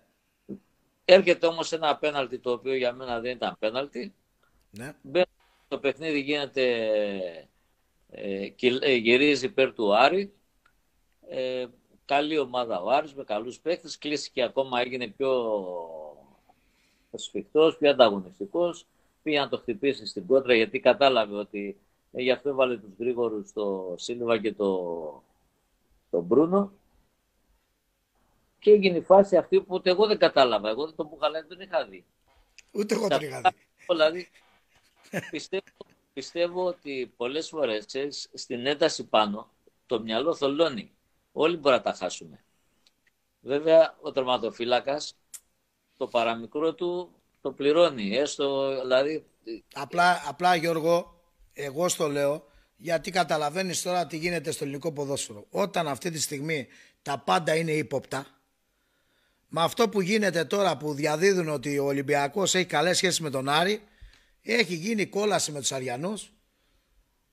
[1.06, 4.14] Έρχεται όμως ένα απέναλτι το οποίο για μένα δεν ήταν απέναλτι.
[4.72, 4.94] Ναι.
[5.68, 6.64] το παιχνίδι γίνεται,
[8.10, 10.34] ε, ε, γυρίζει υπέρ του Άρη.
[11.30, 11.66] Ε,
[12.06, 13.98] καλή ομάδα ο Άρης με καλούς παίχτες.
[13.98, 15.60] Κλείστηκε ακόμα, έγινε πιο
[17.14, 18.86] σφιχτός, πιο ανταγωνιστικός.
[19.24, 21.78] Πήγε να το χτυπήσει στην κόντρα γιατί κατάλαβε ότι
[22.12, 25.24] ε, γι' αυτό έβαλε τους γρήγορους στο Σίλβα και το
[26.10, 26.72] τον Μπρούνο
[28.66, 30.70] και έγινε η φάση αυτή που ούτε εγώ δεν κατάλαβα.
[30.70, 32.06] Εγώ δεν το Μπουχαλένη δεν είχα δει.
[32.72, 33.50] Ούτε εγώ δεν είχα δει.
[33.90, 34.30] Δηλαδή,
[35.30, 35.64] πιστεύω,
[36.14, 37.86] πιστεύω ότι πολλές φορές
[38.34, 39.52] στην ένταση πάνω
[39.86, 40.92] το μυαλό θολώνει.
[41.32, 42.44] Όλοι μπορεί να τα χάσουμε.
[43.40, 45.18] Βέβαια, ο τερματοφύλακας
[45.98, 48.18] το παραμικρό του το πληρώνει.
[48.18, 49.26] Έστω, δηλαδή...
[49.74, 51.22] Απλά, απλά Γιώργο,
[51.54, 52.46] εγώ στο λέω,
[52.76, 55.46] γιατί καταλαβαίνεις τώρα τι γίνεται στο ελληνικό ποδόσφαιρο.
[55.50, 56.68] Όταν αυτή τη στιγμή
[57.02, 58.35] τα πάντα είναι ύποπτα,
[59.56, 63.50] με αυτό που γίνεται τώρα που διαδίδουν ότι ο Ολυμπιακός έχει καλές σχέσεις με τον
[63.50, 63.82] Άρη,
[64.42, 66.34] έχει γίνει κόλαση με τους Αριανούς,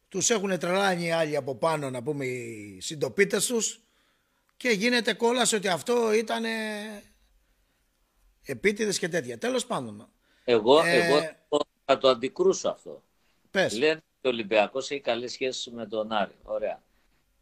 [0.08, 3.80] τους έχουν τρελάνει οι άλλοι από πάνω να πούμε οι συντοπίτες τους
[4.56, 6.44] και γίνεται κόλαση ότι αυτό ήταν
[8.42, 9.38] επίτηδες και τέτοια.
[9.38, 10.08] Τέλος πάντων.
[10.44, 10.96] Εγώ, ε...
[10.96, 11.20] εγώ
[11.84, 13.02] θα το αντικρούσω αυτό.
[13.50, 13.78] Πες.
[13.78, 16.34] Λένε ο Ολυμπιακός έχει καλές σχέσεις με τον Άρη.
[16.42, 16.82] Ωραία.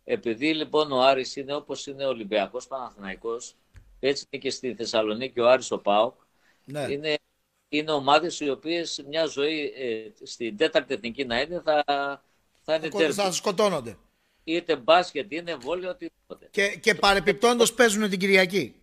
[0.05, 3.55] Επειδή λοιπόν ο Άρης είναι όπως είναι ο Ολυμπιακός Παναθηναϊκός,
[4.01, 6.15] έτσι είναι και στη Θεσσαλονίκη ο Άρης ο Πάοκ.
[6.65, 6.87] Ναι.
[6.91, 7.19] Είναι,
[7.69, 11.85] είναι ομάδες οι οποίες μια ζωή ε, στην τέταρτη εθνική να είναι θα,
[12.63, 13.13] θα είναι τέρμι.
[13.13, 13.97] Θα σκοτώνονται.
[14.45, 16.49] Είτε μπάσκετ, είτε βόλιο, οτιδήποτε.
[16.51, 18.75] Και, και παρεπιπτόντως παίζουν την Κυριακή.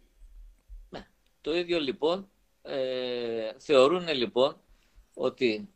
[0.90, 1.08] Ναι.
[1.42, 2.30] Το ίδιο λοιπόν
[2.62, 4.62] ε, θεωρούν λοιπόν
[5.14, 5.70] ότι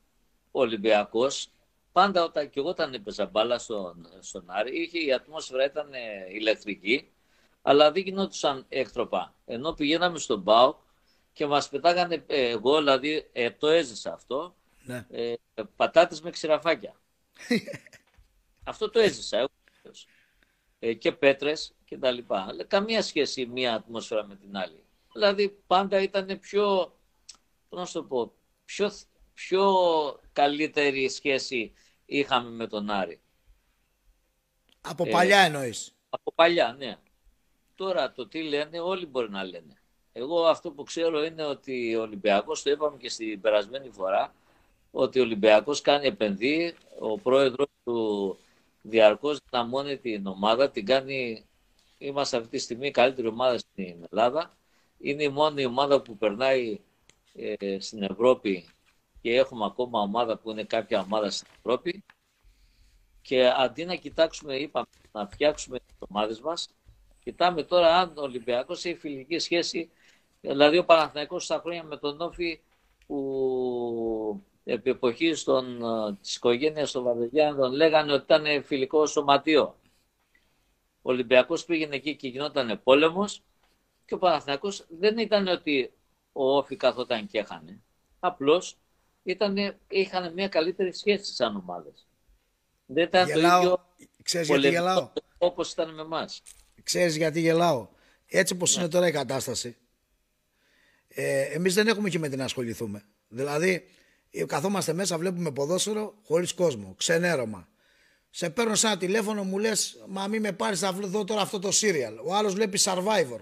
[0.52, 1.50] ο Ολυμπιακός
[1.92, 6.00] πάντα όταν, και εγώ όταν έπαιζα μπάλα στον, στον Άρη, είχε, η ατμόσφαιρα ήταν ε,
[6.34, 7.12] ηλεκτρική,
[7.62, 9.36] αλλά δεν γινόντουσαν έκτροπα.
[9.46, 10.76] Ενώ πηγαίναμε στον ΠΑΟ
[11.34, 15.06] και μας πετάγανε, ε, εγώ δηλαδή ε, το έζησα αυτό, ναι.
[15.10, 15.34] ε,
[15.76, 16.96] πατάτες με ξηραφάκια.
[18.72, 19.50] αυτό το έζησα εγώ.
[20.80, 22.46] Ε, και πέτρες και τα λοιπά.
[22.50, 24.84] Αλλά καμία σχέση μία ατμόσφαιρα με την άλλη.
[25.14, 26.96] Δηλαδή πάντα ήταν πιο,
[27.70, 28.34] πώς να το πω,
[28.66, 28.92] πιο
[29.34, 29.66] πιο
[30.34, 31.74] καλύτερη σχέση
[32.06, 33.22] είχαμε με τον Άρη.
[34.82, 35.96] Από παλιά ε, εννοείς.
[36.10, 36.98] Από παλιά, ναι.
[37.82, 39.82] Τώρα το τι λένε όλοι μπορεί να λένε.
[40.14, 44.34] Εγώ αυτό που ξέρω είναι ότι ο Ολυμπιακός, το είπαμε και στην περασμένη φορά,
[44.92, 48.38] ότι ο Ολυμπιακός κάνει επενδύει, ο πρόεδρος του
[48.82, 51.46] διαρκώς δυναμώνει την ομάδα, την κάνει,
[51.98, 54.58] είμαστε αυτή τη στιγμή η καλύτερη ομάδα στην Ελλάδα,
[54.98, 56.80] είναι η μόνη ομάδα που περνάει
[57.34, 58.70] ε, στην Ευρώπη
[59.22, 62.04] και έχουμε ακόμα ομάδα που είναι κάποια ομάδα στην Ευρώπη
[63.22, 66.70] και αντί να κοιτάξουμε, είπαμε, να φτιάξουμε τις ομάδες μας,
[67.24, 69.92] κοιτάμε τώρα αν ο Ολυμπιακός έχει φιλική σχέση,
[70.42, 72.60] δηλαδή ο Παναθηναϊκός στα χρόνια με τον Όφη
[73.08, 75.80] που επί εποχής των,
[76.22, 79.76] της οικογένειας των Βαρδεγιάννων λέγανε ότι ήταν φιλικό σωματείο.
[81.02, 83.44] Ο Ολυμπιακός πήγαινε εκεί και γινόταν πόλεμος
[84.06, 85.94] και ο Παναθηναϊκός δεν ήταν ότι
[86.32, 87.82] ο Όφη καθόταν και έχανε.
[88.20, 88.78] Απλώς
[89.24, 92.08] ήταν, είχαν μια καλύτερη σχέση σαν ομάδες.
[92.86, 93.62] Δεν ήταν γελάω.
[93.62, 93.86] το ίδιο
[94.24, 96.42] Ξέρεις γιατί γελάω; όπως ήταν με εμάς.
[96.84, 97.88] Ξέρεις γιατί γελάω;
[98.28, 98.82] Έτσι πως ναι.
[98.82, 99.78] είναι τώρα η κατάσταση.
[101.08, 103.04] Ε, εμείς δεν έχουμε και με την ασχοληθούμε.
[103.28, 103.84] Δηλαδή
[104.32, 106.96] ε, καθόμαστε μέσα βλέπουμε ποδόσφαιρο χωρίς κόσμο.
[106.98, 107.68] Ξενέρωμα.
[108.30, 111.60] Σε παίρνω σε ένα τηλέφωνο μου λες μα μην με πάρεις να δω τώρα αυτό
[111.60, 112.18] το σύριαλ.
[112.24, 113.40] Ο άλλος βλέπει Survivor.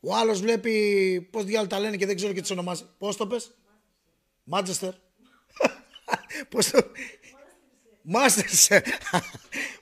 [0.00, 2.84] Ο άλλος βλέπει πώς διάλογο τα λένε και δεν ξέρω και τις ονομάζει.
[2.98, 3.54] Πώς το πες,
[4.44, 4.92] Μάντσεστερ.
[6.50, 6.80] Πώς το.
[8.02, 8.82] Μάστερ.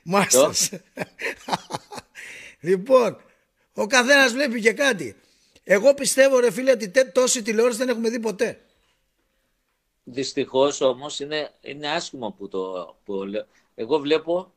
[0.03, 0.79] Μάστερ.
[2.59, 3.21] Λοιπόν,
[3.73, 5.15] ο καθένας βλέπει και κάτι.
[5.63, 8.59] Εγώ πιστεύω, ρε φίλε, ότι τόση τηλεόραση δεν έχουμε δει ποτέ.
[10.03, 13.45] Δυστυχώς όμως είναι, είναι άσχημο που το που λέω.
[13.75, 14.53] Εγώ βλέπω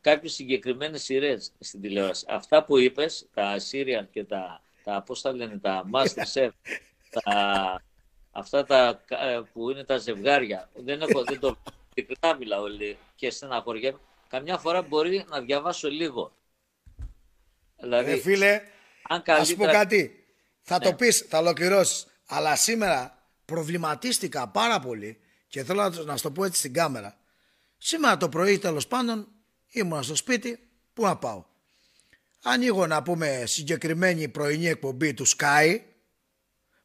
[0.00, 2.26] κάποιες συγκεκριμένες σειρές στην τηλεόραση.
[2.28, 6.48] Αυτά που είπες, τα serial και τα, τα πώς τα λένε, τα Master
[7.24, 7.82] τα,
[8.30, 10.70] αυτά τα, ε, που είναι τα ζευγάρια.
[10.74, 11.56] Δεν, έχω, δεν το
[11.94, 12.64] ειλικρινά μιλάω
[13.14, 13.98] και στεναχωριέμαι.
[14.28, 16.32] Καμιά φορά μπορεί να διαβάσω λίγο.
[17.80, 18.62] Δηλαδή, ε, φίλε,
[19.08, 19.38] αν καλύτερα...
[19.38, 20.24] ας πω κάτι.
[20.62, 20.96] Θα το ναι.
[20.96, 22.06] πεις, θα ολοκληρώσεις.
[22.26, 27.18] Αλλά σήμερα προβληματίστηκα πάρα πολύ και θέλω να, σου το πω έτσι στην κάμερα.
[27.78, 29.28] Σήμερα το πρωί τέλος πάντων
[29.68, 30.58] ήμουν στο σπίτι,
[30.92, 31.44] πού να πάω;
[32.42, 35.80] Ανοίγω να πούμε συγκεκριμένη πρωινή εκπομπή του Sky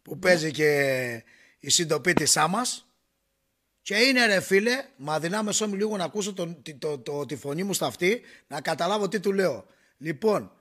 [0.01, 1.23] που παίζει και
[1.59, 2.87] η συντοπίτησά μας
[3.81, 7.63] και είναι ρε φίλε, μα δυνάμει σώμη λίγο να ακούσω το, το, το, τη φωνή
[7.63, 9.65] μου στα αυτή να καταλάβω τι του λέω.
[9.97, 10.51] Λοιπόν,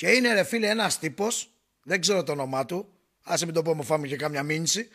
[0.00, 1.50] και είναι ρε φίλε ένας τύπος,
[1.82, 2.92] δεν ξέρω το όνομά του,
[3.22, 4.88] άσε μην το πω μου φάμε και κάμια μήνυση,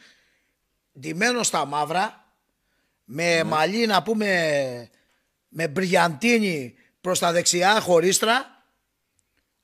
[0.99, 2.33] ντυμένο στα μαύρα,
[3.03, 3.43] με mm.
[3.43, 4.89] μαλλί να πούμε
[5.47, 8.63] με μπριαντίνη προς τα δεξιά χωρίστρα,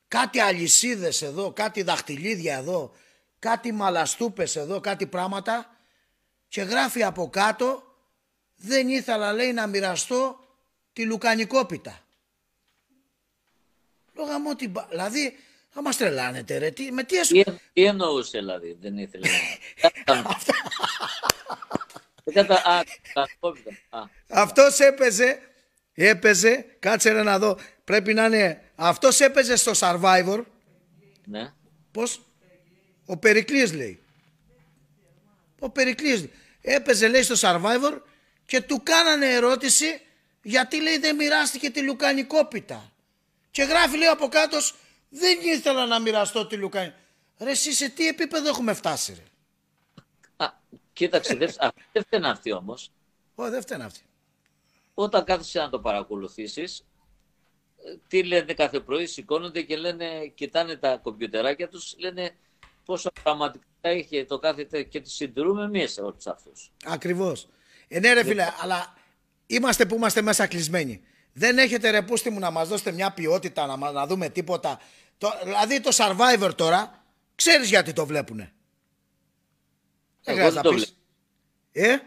[0.08, 2.92] κάτι αλυσίδες εδώ, κάτι δαχτυλίδια εδώ,
[3.40, 5.78] κάτι μαλαστούπες εδώ, κάτι πράγματα
[6.48, 7.84] και γράφει από κάτω
[8.56, 10.40] δεν ήθελα λέει να μοιραστώ
[10.94, 12.06] τη λουκανικόπιτα.
[14.14, 15.38] Λόγα μου ότι, δηλαδή,
[15.70, 17.34] θα μας τρελάνετε ρε, τι, με τι ασου...
[17.34, 17.44] Τι,
[17.74, 19.28] τι εννοούσε δηλαδή, δεν ήθελε
[20.06, 20.24] να...
[24.28, 25.40] Αυτός έπαιζε,
[25.94, 30.44] έπαιζε, κάτσε ρε να δω, πρέπει να είναι, αυτός έπαιζε στο Survivor.
[31.26, 31.54] Ναι.
[31.92, 32.22] Πώς,
[33.06, 34.00] ο Περικλής λέει.
[35.60, 36.28] Ο Περικλής
[36.62, 38.02] έπαιζε λέει στο Survivor
[38.46, 40.02] και του κάνανε ερώτηση
[40.42, 42.91] γιατί λέει δεν μοιράστηκε τη λουκανικόπιτα.
[43.52, 44.76] Και γράφει λέει από κάτως
[45.10, 47.00] δεν ήθελα να μοιραστώ τη λουκανικόπιτα.
[47.38, 49.24] Ρε εσύ σε τι επίπεδο έχουμε φτάσει ρε;
[50.46, 50.54] Α,
[50.94, 51.50] κοίταξε, δεν,
[51.92, 52.92] δεν φταίνε αυτή όμως.
[53.36, 54.02] Ω, δεν φταίνε αυτή.
[54.94, 56.86] Όταν κάθεσαι να το παρακολουθήσεις,
[58.08, 62.36] τι λένε κάθε πρωί, σηκώνονται και λένε, κοιτάνε τα κομπιουτεράκια τους, λένε
[62.86, 66.72] πόσο πραγματικά είχε το κάθε και τους συντηρούμε εμείς όλους αυτούς.
[66.86, 67.48] Ακριβώς.
[67.88, 68.94] Ε, ναι, ρε φίλε, αλλά
[69.48, 71.02] είμαστε που είμαστε μέσα κλεισμένοι.
[71.34, 74.80] Δεν έχετε ρε πούστη μου να μας δώσετε μια ποιότητα, να, να δούμε τίποτα.
[75.18, 77.04] Το, δηλαδή το Survivor τώρα,
[77.36, 78.54] ξέρεις γιατί το βλέπουνε.
[80.24, 80.92] Εγώ δεν το βλέπω.
[81.72, 81.98] Ε;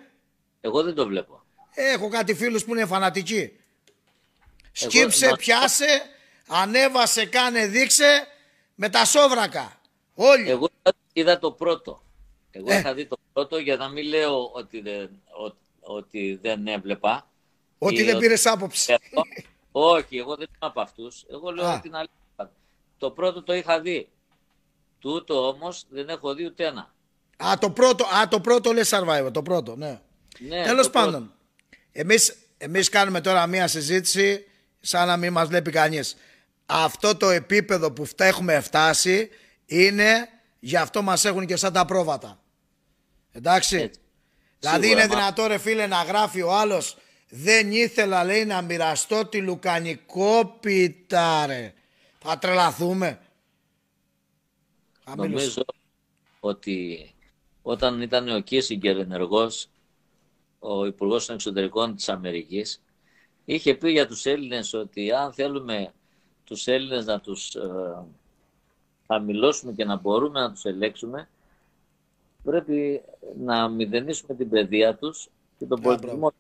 [0.60, 1.42] Εγώ δεν το βλέπω.
[1.74, 3.56] Έχω κάτι φίλους που είναι φανατικοί.
[4.72, 6.02] Σκύψε, πιάσε,
[6.46, 8.26] ανέβασε, κάνε, δείξε
[8.74, 9.80] με τα σόβρακα.
[10.14, 10.50] Όλοι.
[10.50, 10.68] Εγώ
[11.12, 12.02] είδα το πρώτο.
[12.50, 12.78] Εγώ ε.
[12.78, 15.22] είχα δει το πρώτο για να μην λέω ότι δεν,
[15.80, 17.30] ότι δεν έβλεπα.
[17.86, 18.94] Ότι δεν πήρες άποψη.
[19.72, 21.24] Όχι, εγώ δεν είμαι από αυτούς.
[21.30, 21.80] Εγώ λέω Α.
[21.80, 22.52] την αλήθεια.
[22.98, 24.08] Το πρώτο το είχα δει.
[24.98, 26.94] Τούτο όμως δεν έχω δει ούτε ένα.
[27.44, 30.00] Α, το πρώτο, α, το πρώτο λες survivor, το πρώτο, ναι.
[30.38, 31.32] ναι Τέλος πάντων,
[31.92, 34.46] εμείς εμείς κάνουμε τώρα μία συζήτηση
[34.80, 36.16] σαν να μην μας βλέπει κανείς.
[36.66, 39.30] Αυτό το επίπεδο που έχουμε φτάσει
[39.66, 40.28] είναι
[40.60, 42.40] γι' αυτό μας έχουν και σαν τα πρόβατα.
[43.32, 43.90] Εντάξει.
[44.58, 46.96] Δηλαδή είναι δυνατό ρε φίλε να γράφει ο άλλος
[47.36, 51.74] δεν ήθελα λέει να μοιραστώ τη λουκανικόπιτα ρε.
[52.18, 53.20] Θα τρελαθούμε.
[55.16, 55.64] Νομίζω
[56.40, 57.08] ότι
[57.62, 59.68] όταν ήταν ο Κίσιγκερ ενεργός,
[60.58, 62.82] ο Υπουργός των Εξωτερικών της Αμερικής,
[63.44, 65.92] είχε πει για τους Έλληνες ότι αν θέλουμε
[66.44, 68.04] τους Έλληνες να τους ε,
[69.06, 71.28] χαμηλώσουμε και να μπορούμε να τους ελέξουμε,
[72.42, 73.02] πρέπει
[73.38, 75.28] να μηδενίσουμε την παιδεία τους
[75.58, 76.32] και τον πολιτισμό.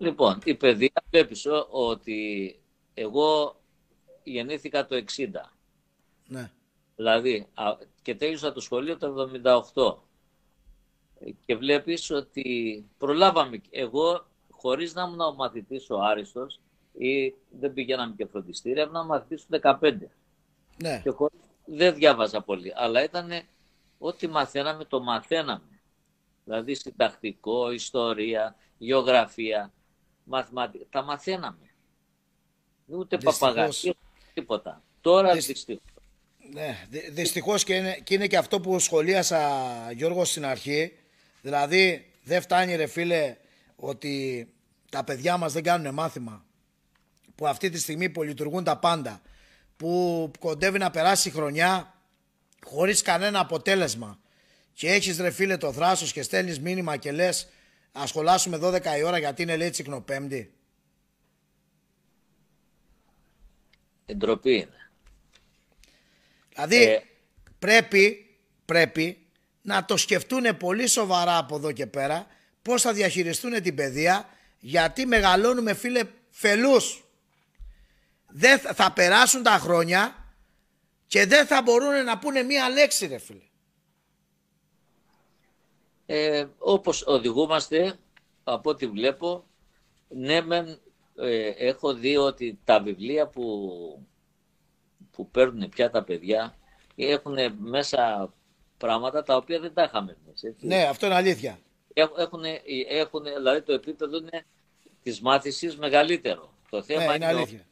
[0.00, 2.60] Λοιπόν, η παιδεία βλέπεις ότι
[2.94, 3.60] εγώ
[4.22, 5.26] γεννήθηκα το 60.
[6.26, 6.50] Ναι.
[6.96, 7.46] Δηλαδή,
[8.02, 9.30] και τέλειωσα το σχολείο το
[9.74, 9.96] 78.
[11.46, 13.60] Και βλέπεις ότι προλάβαμε.
[13.70, 16.60] Εγώ, χωρίς να ήμουν ο μαθητής ο Άριστος,
[16.92, 20.10] ή δεν πηγαίναμε και φροντιστήρια, ήμουν μαθητής του 15.
[20.82, 21.00] Ναι.
[21.04, 21.12] Και
[21.64, 23.30] δεν διάβαζα πολύ, αλλά ήταν
[23.98, 25.80] ό,τι μαθαίναμε το μαθαίναμε.
[26.44, 29.72] Δηλαδή συντακτικό, ιστορία, γεωγραφία,
[30.30, 30.84] μαθηματικά.
[30.90, 31.70] Τα μαθαίναμε.
[32.86, 33.94] Ούτε παπαγασία,
[34.34, 34.82] τίποτα.
[35.00, 35.82] Τώρα δυστυχώς.
[36.52, 40.92] Ναι, δυστυχώς και είναι, και είναι και αυτό που σχολίασα Γιώργος στην αρχή.
[41.40, 43.36] Δηλαδή δεν φτάνει ρε φίλε
[43.76, 44.46] ότι
[44.90, 46.44] τα παιδιά μας δεν κάνουν μάθημα.
[47.34, 49.20] Που αυτή τη στιγμή που λειτουργούν τα πάντα.
[49.76, 51.94] Που κοντεύει να περάσει η χρονιά
[52.64, 54.18] χωρίς κανένα αποτέλεσμα
[54.72, 57.48] και έχεις ρε φίλε το θράσος και στέλνεις μήνυμα και λες
[57.92, 60.52] ασχολάσουμε 12 η ώρα γιατί είναι λέει τσικνοπέμπτη.
[64.06, 64.90] Εντροπή είναι.
[66.48, 67.02] Δηλαδή ε...
[67.58, 69.26] πρέπει, πρέπει
[69.62, 72.26] να το σκεφτούν πολύ σοβαρά από εδώ και πέρα
[72.62, 74.28] πώς θα διαχειριστούν την παιδεία
[74.58, 77.04] γιατί μεγαλώνουμε φίλε φελούς.
[78.26, 80.34] Δεν θα περάσουν τα χρόνια
[81.06, 83.49] και δεν θα μπορούν να πούνε μία λέξη ρε φίλε.
[86.12, 87.94] Ε, όπως οδηγούμαστε
[88.44, 89.44] από ό,τι βλέπω
[90.08, 90.78] ναι μεν
[91.16, 93.70] ε, έχω δει ότι τα βιβλία που,
[95.10, 96.54] που παίρνουν πια τα παιδιά
[96.96, 98.32] έχουν μέσα
[98.76, 100.56] πράγματα τα οποία δεν τα είχαμε εμείς.
[100.60, 101.58] Ναι, αυτό είναι αλήθεια.
[101.94, 102.42] Έχουν,
[102.88, 104.46] έχουν, δηλαδή το επίπεδο είναι
[105.02, 106.54] της μάθησης μεγαλύτερο.
[106.70, 107.66] Το θέμα ναι, είναι, είναι αλήθεια.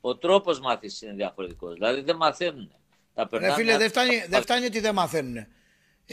[0.00, 1.74] ο, ο τρόπος μάθησης είναι διαφορετικός.
[1.74, 2.72] Δηλαδή δεν μαθαίνουν.
[3.14, 5.46] Τα Ρε φίλε, δεν φτάνει, δεν φτάνει ότι δεν μαθαίνουν.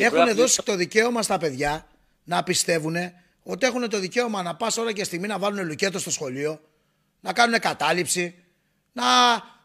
[0.03, 1.87] Έχουν δώσει το δικαίωμα στα παιδιά
[2.23, 2.95] να πιστεύουν
[3.43, 6.61] ότι έχουν το δικαίωμα να πας ώρα και στιγμή να βάλουν λουκέτο στο σχολείο,
[7.19, 8.43] να κάνουν κατάληψη,
[8.93, 9.03] να...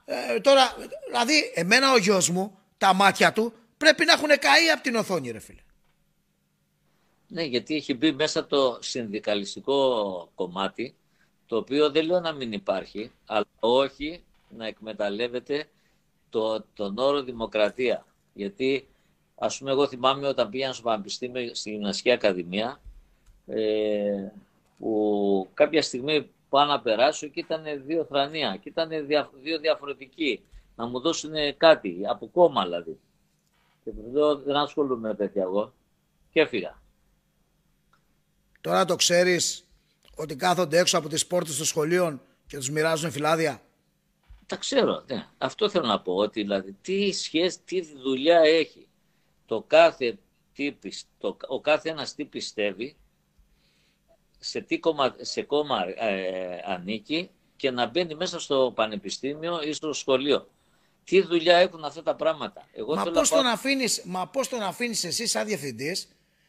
[0.04, 0.76] Ε, τώρα,
[1.06, 5.30] δηλαδή, εμένα ο γιος μου, τα μάτια του, πρέπει να έχουν καεί από την οθόνη,
[5.30, 5.60] ρε φίλε.
[7.28, 10.94] Ναι, γιατί έχει μπει μέσα το συνδικαλιστικό κομμάτι,
[11.46, 15.68] το οποίο δεν λέω να μην υπάρχει, αλλά όχι να εκμεταλλεύεται
[16.30, 18.06] το, τον όρο δημοκρατία.
[18.32, 18.88] Γιατί,
[19.42, 22.80] ας πούμε, εγώ θυμάμαι όταν πήγαινα στο Πανεπιστήμιο στην Γυμναστική Ακαδημία,
[23.46, 24.28] ε,
[24.78, 28.88] που κάποια στιγμή πάω να περάσω και ήταν δύο θρανία και ήταν
[29.42, 30.42] δύο διαφορετικοί
[30.76, 32.98] να μου δώσουν κάτι, από κόμμα δηλαδή.
[33.84, 33.90] Και
[34.44, 35.72] δεν ασχολούμαι με τέτοια εγώ
[36.32, 36.80] και έφυγα.
[38.60, 39.64] Τώρα το ξέρεις
[40.16, 43.62] ότι κάθονται έξω από τις πόρτες των σχολείων και τους μοιράζουν φυλάδια;
[44.46, 45.26] Τα ξέρω, ναι.
[45.38, 48.88] Αυτό θέλω να πω, ότι δηλαδή τι σχέση, τι δουλειά έχει
[49.50, 50.18] το κάθε
[50.54, 50.74] τι,
[51.18, 52.96] το, ο κάθε ένας τι πιστεύει,
[54.38, 59.92] σε τι κόμμα, σε κόμμα ε, ανήκει και να μπαίνει μέσα στο πανεπιστήμιο ή στο
[59.92, 60.48] σχολείο.
[61.04, 65.04] Τι δουλειά έχουν αυτά τα πράγματα; Εγώ μα, πώς τον αφήνεις, μα πώς τον αφήνεις
[65.04, 66.08] εσύ σαν διευθυντής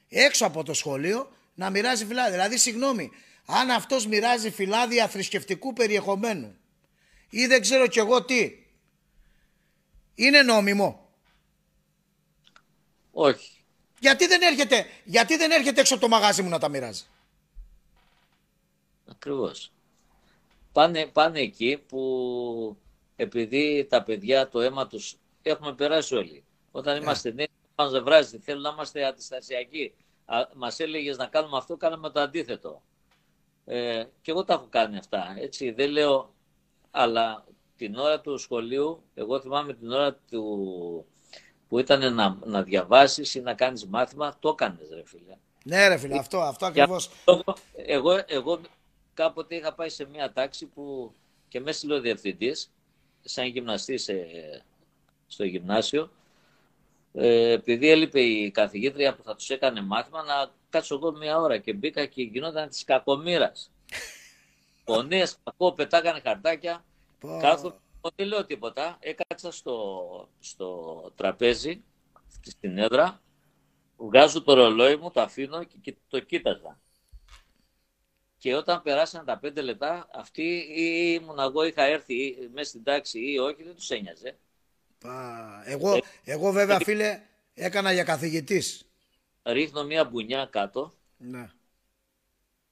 [0.09, 2.31] έξω από το σχολείο να μοιράζει φυλάδια.
[2.31, 3.11] Δηλαδή, συγγνώμη,
[3.45, 6.55] αν αυτός μοιράζει φυλάδια θρησκευτικού περιεχομένου
[7.29, 8.51] ή δεν ξέρω κι εγώ τι,
[10.15, 11.10] είναι νόμιμο.
[13.11, 13.63] Όχι.
[13.99, 17.03] Γιατί δεν έρχεται, γιατί δεν έρχεται έξω από το μαγάζι μου να τα μοιράζει;
[19.05, 19.71] Ακριβώς.
[20.71, 22.77] Πάνε, πάνε εκεί που
[23.15, 26.43] επειδή τα παιδιά το αίμα τους έχουμε περάσει όλοι.
[26.71, 27.01] Όταν yeah.
[27.01, 29.93] είμαστε νέοι μας δεν βράζει, θέλουν να είμαστε αντιστασιακοί.
[30.55, 32.81] Μας έλεγες να κάνουμε αυτό, κάναμε το αντίθετο.
[33.65, 36.33] Ε, και εγώ τα έχω κάνει αυτά, έτσι, δεν λέω,
[36.91, 37.45] αλλά
[37.75, 41.05] την ώρα του σχολείου, εγώ θυμάμαι την ώρα του,
[41.71, 45.35] που ήταν να, να διαβάσεις ή να κάνεις μάθημα, το έκανες ρε φίλε.
[45.63, 47.09] Ναι ρε φίλε, αυτό, αυτό ακριβώς.
[47.75, 48.59] Εγώ, εγώ
[49.13, 51.13] κάποτε είχα πάει σε μια τάξη που
[51.47, 52.71] και με έστειλε ο διευθυντής,
[53.21, 54.09] σαν γυμναστής
[55.27, 56.11] στο γυμνάσιο,
[57.13, 61.57] ε, επειδή έλειπε η καθηγήτρια που θα τους έκανε μάθημα, να κάτσω εγώ μία ώρα
[61.57, 63.71] και μπήκα και γινόταν της κακομήρας.
[64.85, 66.83] Φωνές, κακό, πετάγανε χαρτάκια.
[67.39, 67.75] Κάθομαι,
[68.15, 68.97] δεν λέω τίποτα.
[68.99, 71.83] Έκατσα στο, στο τραπέζι,
[72.41, 73.21] στην έδρα,
[73.97, 76.79] βγάζω το ρολόι μου, το αφήνω και, το κοίταζα.
[78.37, 80.43] Και όταν περάσαν τα πέντε λεπτά, αυτοί
[80.75, 84.37] ή ήμουν εγώ, είχα έρθει μέσα στην τάξη ή όχι, δεν τους ένοιαζε.
[85.65, 87.21] Εγώ, εγώ βέβαια φίλε
[87.53, 88.85] έκανα για καθηγητής.
[89.43, 91.51] Ρίχνω μια μπουνιά κάτω ναι.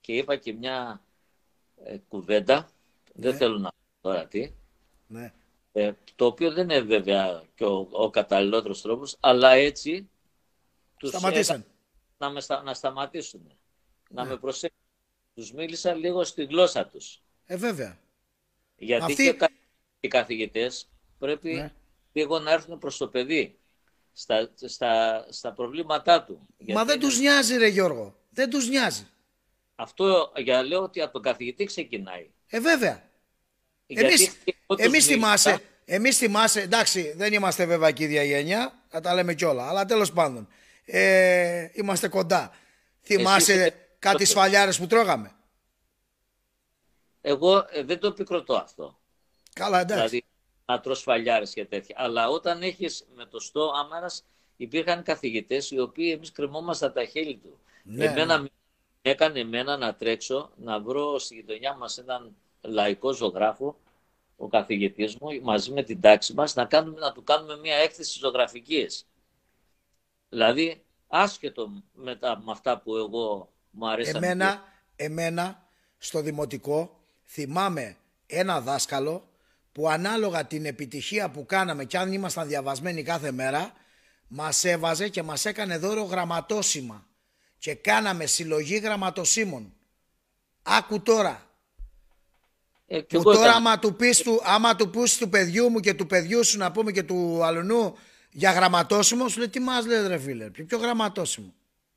[0.01, 1.01] και είπα και μια
[1.83, 2.69] ε, κουβέντα,
[3.13, 3.37] δεν ναι.
[3.37, 4.51] θέλω να πω τώρα τι,
[5.09, 5.33] ναι.
[5.71, 10.09] ε, το οποίο δεν είναι βέβαια και ο, ο καταλληλότερος τρόπος, αλλά έτσι
[10.97, 11.65] τους Σταματήσαν.
[12.17, 13.57] να, με να σταματήσουν,
[14.09, 14.29] να ναι.
[14.29, 14.79] με προσέξουν.
[15.33, 17.21] Τους μίλησα λίγο στη γλώσσα τους.
[17.45, 17.99] Ε, βέβαια.
[18.75, 19.35] Γιατί Αυτή...
[19.35, 19.49] και
[19.99, 21.73] οι καθηγητές πρέπει ναι
[22.11, 23.59] λίγο να έρθουν προς το παιδί
[24.13, 26.47] στα, στα, στα προβλήματά του.
[26.67, 28.17] Μα δεν τους νοιάζει ρε Γιώργο.
[28.29, 29.07] Δεν τους νοιάζει.
[29.75, 32.31] Αυτό για λέω ότι από τον καθηγητή ξεκινάει.
[32.47, 33.08] Ε βέβαια.
[33.91, 34.37] Γιατί εμείς,
[34.77, 39.67] εμείς θυμάσαι, εμείς θυμάσαι, εντάξει δεν είμαστε βέβαια εκεί ίδια γενιά, θα τα λέμε κιόλα,
[39.67, 40.47] αλλά τέλος πάντων.
[40.85, 42.51] Ε, είμαστε κοντά.
[43.01, 45.31] Θυμάσαι κάτι σφαλιάρες που τρώγαμε;
[47.21, 48.99] Εγώ ε, δεν το επικροτώ αυτό.
[49.53, 49.95] Καλά εντάξει.
[49.95, 50.25] Δηλαδή,
[50.65, 51.95] να τρως φαλιάρες και τέτοια.
[51.99, 54.23] Αλλά όταν έχεις με το στό άμαρας
[54.57, 57.59] υπήρχαν καθηγητές οι οποίοι εμείς κρεμόμασταν τα χείλη του.
[57.83, 58.47] Ναι, εμένα ναι.
[59.01, 63.79] έκανε εμένα να τρέξω να βρω στη γειτονιά μας έναν λαϊκό ζωγράφο
[64.37, 68.19] ο καθηγητής μου μαζί με την τάξη μας να, κάνουμε, να του κάνουμε μια έκθεση
[68.19, 69.05] ζωγραφικής.
[70.29, 74.23] Δηλαδή, άσχετο με, τα, με αυτά που εγώ μου αρέσαν.
[74.23, 74.63] Εμένα,
[74.95, 75.67] εμένα
[75.97, 79.27] στο δημοτικό θυμάμαι ένα δάσκαλο
[79.71, 83.73] που ανάλογα την επιτυχία που κάναμε και αν ήμασταν διαβασμένοι κάθε μέρα
[84.27, 87.05] μας έβαζε και μας έκανε δώρο γραμματόσημα
[87.57, 89.73] και κάναμε συλλογή γραμματοσύμων.
[90.63, 91.48] Άκου τώρα.
[92.91, 96.05] Ε, που τώρα άμα του, πεις του, άμα του πεις του παιδιού μου και του
[96.05, 97.95] παιδιού σου να πούμε και του αλουνού
[98.31, 101.53] για γραμματόσημο σου λέει τι μας λέει ρε φίλε, ποιο, ποιο γραμματόσημο;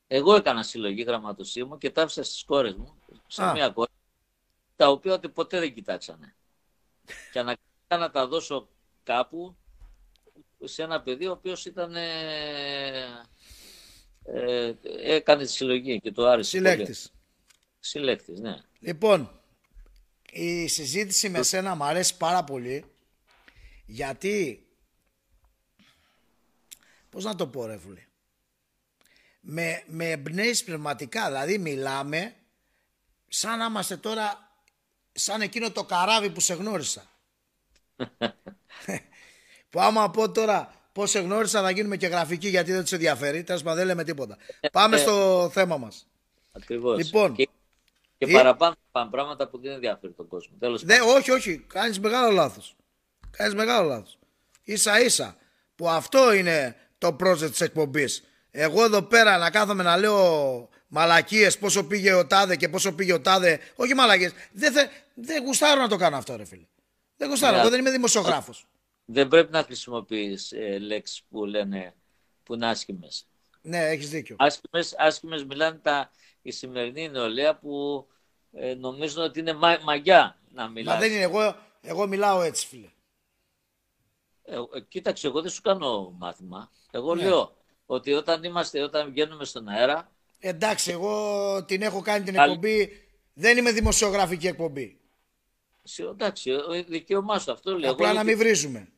[0.06, 2.94] Εγώ έκανα συλλογή γραμματοσύμου και τα άφησα στις κόρες μου,
[3.26, 3.90] σε μια κόρη,
[4.76, 6.34] τα οποία ποτέ δεν κοιτάξανε.
[7.32, 8.68] και αναγκάστηκα να τα δώσω
[9.02, 9.56] κάπου
[10.64, 11.94] σε ένα παιδί ο οποίος ήταν
[14.24, 17.12] ε, έκανε τη συλλογή και το άρεσε Συλλέκτης.
[17.80, 18.56] Συλλέκτης, ναι.
[18.78, 19.41] Λοιπόν,
[20.34, 22.84] η συζήτηση με σένα μου αρέσει πάρα πολύ
[23.86, 24.66] γιατί
[27.10, 28.06] πώς να το πω ρε βουλή
[29.40, 32.34] με, με εμπνέεις πνευματικά δηλαδή μιλάμε
[33.28, 34.56] σαν να είμαστε τώρα
[35.12, 37.10] σαν εκείνο το καράβι που σε γνώρισα
[39.70, 43.42] που άμα πω τώρα Πώς σε γνώρισα, θα γίνουμε και γραφικοί γιατί δεν τους ενδιαφέρει.
[43.42, 44.36] Τέλος πάντων, δεν λέμε τίποτα.
[44.72, 46.06] Πάμε στο θέμα μας.
[46.52, 46.98] Ακριβώς.
[46.98, 47.48] Λοιπόν, και,
[48.24, 48.34] και ή...
[48.34, 48.76] παραπάνω
[49.10, 50.56] πράγματα που δεν ενδιαφέρει τον κόσμο.
[50.58, 51.58] Τέλος ναι, όχι, όχι.
[51.58, 52.76] Κάνεις μεγάλο λάθος.
[53.30, 54.18] Κάνεις μεγάλο λάθος.
[54.64, 55.36] σα ίσα
[55.74, 58.22] που αυτό είναι το project της εκπομπής.
[58.50, 63.12] Εγώ εδώ πέρα να κάθομαι να λέω μαλακίες πόσο πήγε ο τάδε και πόσο πήγε
[63.12, 63.60] ο τάδε.
[63.74, 64.32] Όχι μαλακίες.
[64.52, 64.86] Δεν, θε...
[65.14, 66.66] δεν γουστάρω να το κάνω αυτό, ρε φίλε.
[67.16, 67.58] Δεν γουστάρω.
[67.58, 68.66] Εγώ δεν είμαι δημοσιογράφος
[69.04, 71.94] δεν πρέπει να χρησιμοποιείς ε, λέξεις που λένε
[72.42, 73.26] που είναι άσχημες.
[73.62, 74.36] Ναι, έχεις δίκιο.
[74.38, 76.10] Άσχημες, άσχημες μιλάνε τα,
[76.42, 78.06] η σημερινή νεολαία που
[78.52, 80.94] ε, νομίζουν ότι είναι μα, μαγιά να μιλάς.
[80.94, 82.88] Μα δεν είναι, εγώ, εγώ μιλάω έτσι φίλε.
[84.44, 86.70] Ε, ε, κοίταξε, εγώ δεν σου κάνω μάθημα.
[86.90, 87.22] Εγώ ναι.
[87.22, 87.56] λέω
[87.86, 90.10] ότι όταν είμαστε, όταν βγαίνουμε στον αέρα...
[90.38, 95.00] Εντάξει, εγώ την έχω κάνει την εκπομπή, δεν είμαι δημοσιογραφική εκπομπή.
[95.98, 96.50] Εντάξει,
[96.86, 97.90] δικαίωμά σου αυτό λέω.
[97.90, 98.88] Απλά να μην βρίζουμε.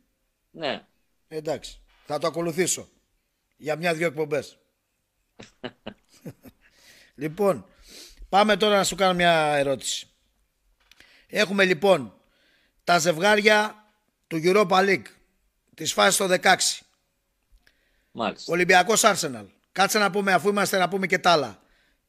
[0.51, 0.87] Ναι.
[1.29, 1.81] Εντάξει.
[2.07, 2.89] Θα το ακολουθήσω.
[3.57, 4.59] Για μια-δυο εκπομπές.
[7.15, 7.67] λοιπόν,
[8.29, 10.09] πάμε τώρα να σου κάνω μια ερώτηση.
[11.27, 12.15] Έχουμε λοιπόν
[12.85, 13.85] τα ζευγάρια
[14.27, 15.07] του Europa League
[15.75, 16.57] της φάσης το 16.
[18.11, 18.53] Μάλιστα.
[18.53, 19.47] Ολυμπιακός Arsenal.
[19.73, 21.59] Κάτσε να πούμε αφού είμαστε να πούμε και τα άλλα.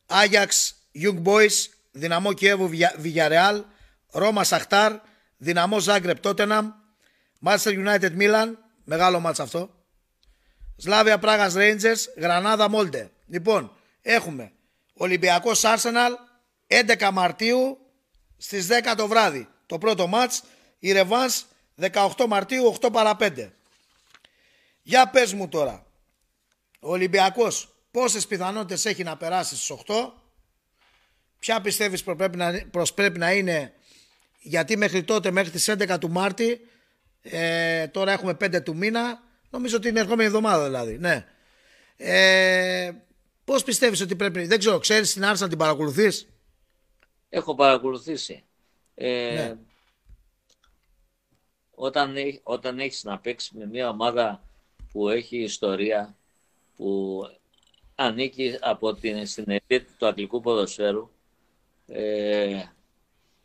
[0.05, 1.51] Άγιαξ Young Boys,
[1.91, 2.69] Δυναμό Κιέβου
[3.03, 3.63] Villarreal,
[4.11, 4.99] Ρώμα Σαχτάρ,
[5.37, 6.71] Δυναμό Ζάγκρεπ Τότεναμ,
[7.43, 9.69] Manchester United Μίλαν, μεγάλο μάτς αυτό.
[10.77, 13.11] Σλάβια Πράγας Rangers, Γρανάδα Μόλτε.
[13.25, 13.71] Λοιπόν,
[14.01, 14.51] έχουμε
[14.97, 16.11] Ολυμπιακός Arsenal
[16.67, 17.77] 11 Μαρτίου
[18.37, 19.47] στις 10 το βράδυ.
[19.65, 20.43] Το πρώτο μάτς,
[20.79, 21.45] η Ρεβάνς
[21.75, 23.51] 18 Μαρτίου 8 παρα 5.
[24.81, 25.85] Για πες μου τώρα,
[26.79, 30.13] ο Ολυμπιακός πόσες πιθανότητες έχει να περάσει στις 8,
[31.39, 32.03] ποια πιστεύεις
[32.71, 33.73] πως πρέπει να είναι;
[34.41, 36.59] Γιατί μέχρι τότε, μέχρι τις 11 του Μάρτη,
[37.21, 41.25] ε, τώρα έχουμε 5 του μήνα, νομίζω ότι είναι ερχόμενη εβδομάδα δηλαδή, ναι.
[41.97, 42.91] Ε,
[43.45, 46.27] πώς πιστεύεις ότι πρέπει, δεν ξέρω, ξέρεις την Άρσα να την παρακολουθείς;
[47.29, 48.43] Έχω παρακολουθήσει.
[48.95, 49.57] Ε, ναι.
[51.75, 54.43] όταν, όταν έχεις να παίξεις με μια ομάδα
[54.91, 56.15] που έχει ιστορία,
[56.75, 57.21] που
[57.95, 59.61] ανήκει από την, στην
[59.97, 61.09] του αγγλικού ποδοσφαίρου,
[61.87, 62.63] ε,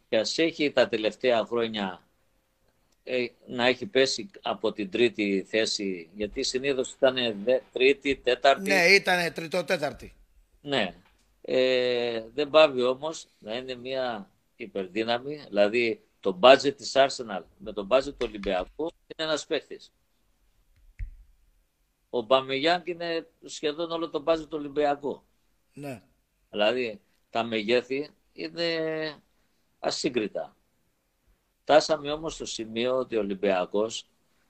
[0.09, 2.10] και ας έχει τα τελευταία χρόνια ε,
[3.47, 7.17] να έχει πέσει από την τρίτη θέση, γιατί συνήθως ήταν
[7.73, 8.71] τρίτη, τέταρτη.
[8.71, 10.13] Ναι, ήταν τρίτο, τέταρτη.
[10.61, 10.95] Ναι.
[11.43, 17.87] Ε, δεν πάβει όμως να είναι μια υπερδύναμη, δηλαδή το budget της Arsenal με το
[17.91, 19.93] budget του Ολυμπιακού είναι ένας παίχτης.
[22.11, 25.23] Ο Μπαμεγιάνγκ είναι σχεδόν όλο το budget του Ολυμπιακού.
[25.73, 26.03] Ναι.
[26.51, 27.01] Δηλαδή
[27.31, 29.15] τα μεγέθη είναι
[29.79, 30.57] ασύγκριτα.
[31.71, 34.07] Φτάσαμε όμως στο σημείο ότι ο Ολυμπιακός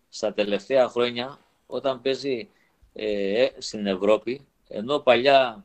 [0.09, 2.49] στα τελευταία χρόνια όταν παίζει
[2.93, 5.65] ε, ε στην Ευρώπη, ενώ παλιά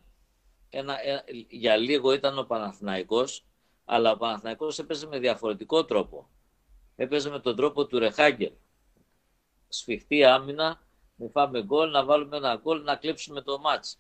[0.70, 3.46] ένα, ε, για λίγο ήταν ο Παναθηναϊκός,
[3.86, 6.30] αλλά ο Παναθηναϊκός έπαιζε με διαφορετικό τρόπο.
[6.96, 8.52] Έπαιζε με τον τρόπο του Ρεχάγκελ.
[9.70, 10.82] Σφιχτή άμυνα,
[11.16, 13.98] με φάμε γκολ, να βάλουμε ένα γκολ, να κλέψουμε το μάτς.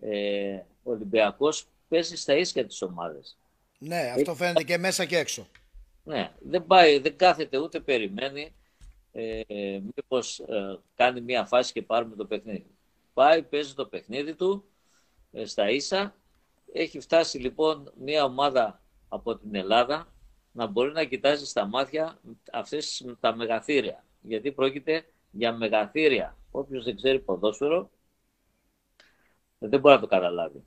[0.00, 3.36] Ε, ο Ολυμπιακός παίζει στα ίσια τις ομάδες.
[3.78, 5.46] Ναι, αυτό φαίνεται και μέσα και έξω.
[6.04, 8.54] Ναι, δεν πάει, δεν κάθεται ούτε περιμένει
[9.12, 9.42] ε,
[9.96, 12.76] μήπως ε, κάνει μια φάση και πάρουμε το παιχνίδι.
[13.12, 14.64] Πάει, παίζει το παιχνίδι του
[15.32, 16.16] ε, στα ίσα.
[16.72, 20.12] Έχει φτάσει λοιπόν μια ομάδα από την Ελλάδα
[20.52, 22.20] να μπορεί να κοιτάζει στα μάτια
[22.52, 24.04] αυτές τα μεγαθύρια.
[24.20, 26.36] Γιατί πρόκειται για μεγαθύρια.
[26.50, 27.90] Όποιος δεν ξέρει ποδόσφαιρο,
[29.58, 30.64] δεν μπορεί να το καταλάβει.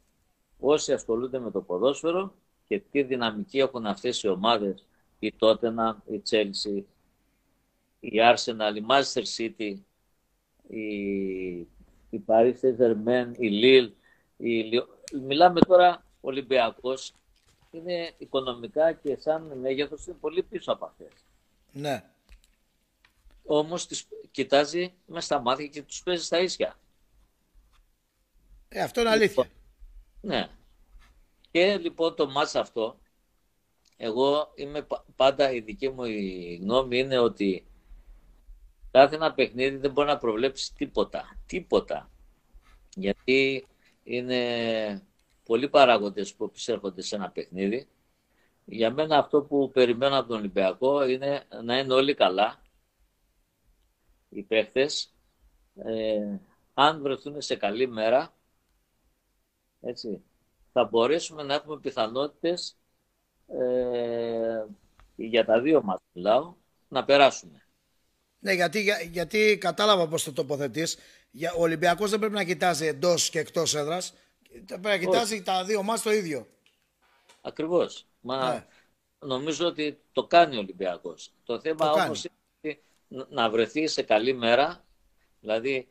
[0.59, 2.35] Όσοι ασχολούνται με το ποδόσφαιρο
[2.65, 4.85] και τι δυναμική έχουν αυτές οι ομάδες,
[5.25, 6.83] η Τότενα, η Chelsea,
[7.99, 9.75] η Arsenal, η Manchester City,
[10.67, 10.87] η,
[12.09, 13.91] η Paris Saint-Germain, η Lille,
[14.37, 14.63] η...
[15.21, 17.13] μιλάμε τώρα Ολυμπιακός,
[17.71, 21.11] είναι οικονομικά και σαν μέγεθος είναι πολύ πίσω από αυτές.
[21.71, 22.09] Ναι.
[23.45, 26.79] Όμως τις κοιτάζει με στα μάτια και τους παίζει στα ίσια.
[28.67, 29.43] Ε, αυτό είναι αλήθεια.
[29.43, 29.57] Λοιπόν,
[30.21, 30.49] ναι.
[31.51, 32.99] Και λοιπόν το μάτς αυτό,
[33.97, 37.67] εγώ είμαι πάντα, η δική μου η γνώμη είναι ότι
[38.91, 41.37] κάθε ένα παιχνίδι δεν μπορεί να προβλέψει τίποτα.
[41.45, 42.09] Τίποτα.
[42.95, 43.67] Γιατί
[44.03, 45.07] είναι
[45.43, 47.87] πολλοί παράγοντες που επισέρχονται σε ένα παιχνίδι.
[48.65, 52.61] Για μένα αυτό που περιμένω από τον Ολυμπιακό είναι να είναι όλοι καλά
[54.29, 55.13] οι παίχτες.
[55.75, 56.37] Ε,
[56.73, 58.33] αν βρεθούν σε καλή μέρα,
[59.81, 60.23] έτσι,
[60.71, 62.77] θα μπορέσουμε να έχουμε πιθανότητες
[63.47, 64.65] ε,
[65.15, 66.55] για τα δύο μας μιλάω,
[66.87, 67.65] να περάσουμε.
[68.39, 70.97] Ναι, γιατί, γιατί κατάλαβα πώς το τοποθετείς.
[71.57, 74.13] Ο Ολυμπιακός δεν πρέπει να κοιτάζει εντός και εκτός έδρας.
[74.65, 76.47] Πρέπει να κοιτάζει τα δύο μας το ίδιο.
[77.41, 78.07] Ακριβώς.
[78.19, 78.65] Μα ναι.
[79.19, 81.31] νομίζω ότι το κάνει ο Ολυμπιακός.
[81.43, 82.27] Το θέμα το όμως
[82.61, 82.79] είναι
[83.29, 84.85] να βρεθεί σε καλή μέρα,
[85.39, 85.87] δηλαδή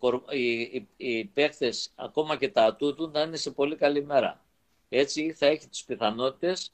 [0.00, 4.44] ο, οι, οι, οι παίχτες, ακόμα και τα ατούτου, να είναι σε πολύ καλή μέρα.
[4.88, 6.72] Έτσι θα έχει τις πιθανότητες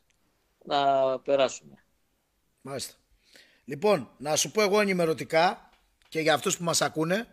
[0.64, 1.84] να περάσουμε.
[2.60, 2.94] Μάλιστα.
[3.64, 5.70] Λοιπόν, να σου πω εγώ ενημερωτικά
[6.08, 7.26] και για αυτούς που μας ακούνε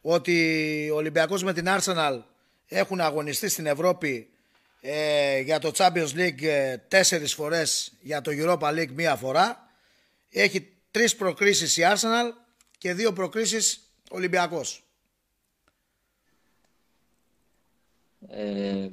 [0.00, 2.22] ότι ο Ολυμπιακός με την Arsenal
[2.66, 4.30] έχουν αγωνιστεί στην Ευρώπη
[4.80, 9.70] ε, για το Champions League ε, τέσσερις φορές, για το Europa League μία φορά.
[10.30, 12.30] Έχει τρεις προκρίσεις η Arsenal
[12.78, 14.84] και δύο προκρίσεις Ολυμπιακός.
[18.28, 18.88] Ε,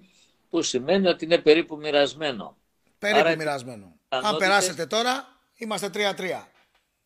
[0.49, 2.57] που σημαίνει ότι είναι περίπου μοιρασμένο.
[2.99, 3.95] Περίπου Άρα, μοιρασμένο.
[4.09, 6.47] Αν περάσετε τώρα, είμαστε 3-3.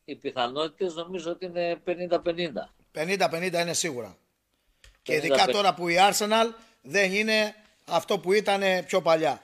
[0.06, 2.20] Οι πιθανότητες νομίζω ότι είναι 50-50.
[2.94, 4.18] 50-50 είναι σίγουρα.
[5.02, 7.56] Και ειδικά τώρα που η Arsenal δεν είναι
[7.86, 9.42] αυτό που ήταν πιο παλιά.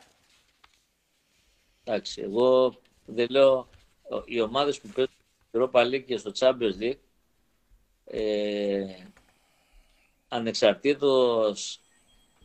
[1.83, 3.69] Εντάξει, εγώ δεν λέω
[4.25, 5.13] οι ομάδες που παίζουν
[5.49, 6.99] στο Europa League και στο Champions League
[8.05, 8.85] ε,
[10.27, 11.79] ανεξαρτήτως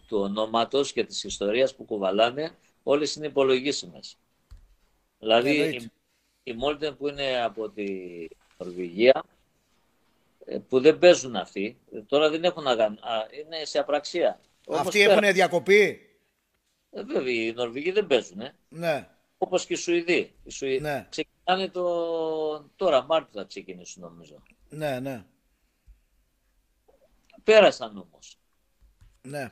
[0.06, 4.16] του ονόματος και της ιστορίας που κουβαλάνε, όλες είναι υπολογίσιμες.
[5.18, 5.90] Δηλαδή, η,
[6.42, 7.86] η Μόλτεν που είναι από τη
[8.58, 9.24] Νορβηγία,
[10.44, 12.98] ε, που δεν παίζουν αυτοί, τώρα δεν έχουν αγαν...
[13.40, 14.40] είναι σε απραξία.
[14.68, 16.00] Αυτοί έχουν διακοπή;
[16.90, 18.40] Ε, βέβαια, οι Νορβηγοί δεν παίζουν.
[18.40, 18.54] Ε.
[18.68, 19.08] Ναι.
[19.38, 20.34] Όπως και οι Σουηδοί.
[20.44, 21.06] Οι Σουηδοί ναι.
[21.10, 22.70] ξεκινάνε το...
[22.76, 24.42] τώρα, Μάρτιο θα ξεκινήσουν νομίζω.
[24.68, 25.24] Ναι, ναι.
[27.44, 28.38] Πέρασαν όμως.
[29.22, 29.50] Ναι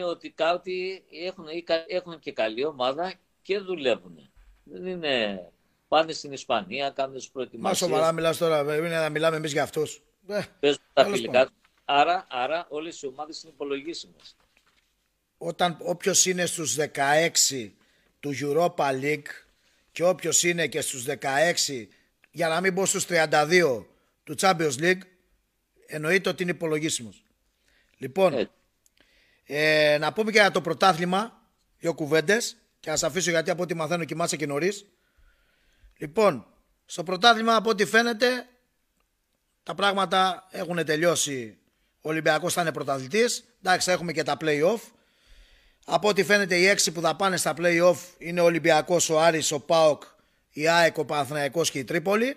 [0.00, 1.46] ότι κάτι έχουν,
[1.86, 4.30] έχουν και καλή ομάδα και δουλεύουν.
[4.64, 5.46] Δεν είναι...
[5.88, 7.80] Πάνε στην Ισπανία, κάνουν τις προετοιμασίες.
[7.80, 10.02] Μα σοβαρά μιλάς τώρα, είναι να μιλάμε εμείς για αυτούς.
[10.26, 11.50] Ε, Παίζουν τα φιλικά
[11.84, 14.36] Άρα, άρα όλες οι ομάδες είναι υπολογίσιμες.
[15.38, 17.72] Όταν όποιος είναι στους 16
[18.20, 19.22] του Europa League
[19.92, 21.88] και όποιος είναι και στους 16,
[22.30, 23.86] για να μην πω στους 32
[24.24, 25.00] του Champions League,
[25.86, 27.24] εννοείται ότι είναι υπολογίσιμος.
[27.98, 28.50] Λοιπόν, ε,
[29.98, 31.42] να πούμε και για το πρωτάθλημα,
[31.78, 32.56] δύο κουβέντες.
[32.80, 34.86] Και να σα αφήσω γιατί από ό,τι μαθαίνω κοιμάσαι και νωρίς.
[35.98, 36.46] Λοιπόν,
[36.84, 38.46] στο πρωτάθλημα από ό,τι φαίνεται
[39.62, 41.58] τα πράγματα έχουν τελειώσει.
[42.00, 43.44] Ο Ολυμπιακός θα είναι πρωταθλητής.
[43.62, 44.80] Εντάξει, θα έχουμε και τα playoff.
[45.84, 49.52] Από ό,τι φαίνεται, οι έξι που θα πάνε στα playoff είναι ο Ολυμπιακός, ο Άρης,
[49.52, 50.02] ο Πάοκ,
[50.50, 52.36] η ΑΕΚ, ο Παναθηναϊκός και η Τρίπολη.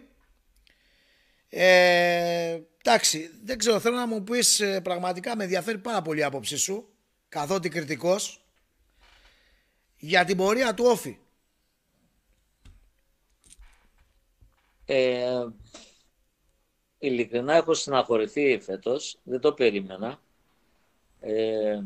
[1.50, 6.24] Ε, εντάξει, δεν ξέρω, θέλω να μου πεις ε, πραγματικά με ενδιαφέρει πάρα πολύ η
[6.24, 6.95] άποψή σου
[7.36, 8.42] καθότι κριτικός
[9.98, 11.18] για την πορεία του Όφη.
[14.86, 15.46] Ε,
[17.00, 20.20] ειλικρινά έχω συναχωρηθεί φέτος, δεν το περίμενα.
[21.20, 21.80] Ε,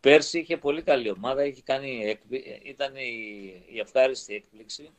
[0.00, 2.18] πέρσι είχε πολύ καλή ομάδα, είχε κάνει,
[2.62, 4.90] ήταν η, η ευχάριστη έκπληξη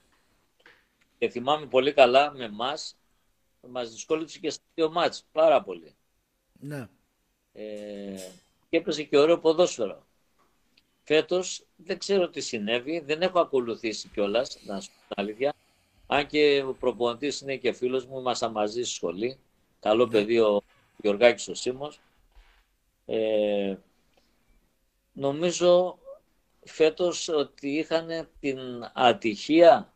[1.17, 2.97] και θυμάμαι πολύ καλά με μας,
[3.61, 5.95] μας δυσκόλυψε και στα δύο μάτς, πάρα πολύ.
[6.59, 6.87] Ναι.
[7.53, 8.31] Ε,
[8.75, 10.05] και έπαιζε και ωραίο ποδόσφαιρο.
[11.03, 15.53] Φέτος δεν ξέρω τι συνέβη, δεν έχω ακολουθήσει κιόλας, να σου πω την αλήθεια.
[16.07, 19.37] Αν και ο προπονητής είναι και φίλος μου, ήμασταν μαζί στη σχολή.
[19.79, 20.11] Καλό ναι.
[20.11, 20.61] παιδί ο
[20.97, 21.99] Γιωργάκης ο Σίμος.
[23.05, 23.75] Ε,
[25.13, 25.97] νομίζω
[26.65, 28.59] φέτος ότι είχαν την
[28.93, 29.93] ατυχία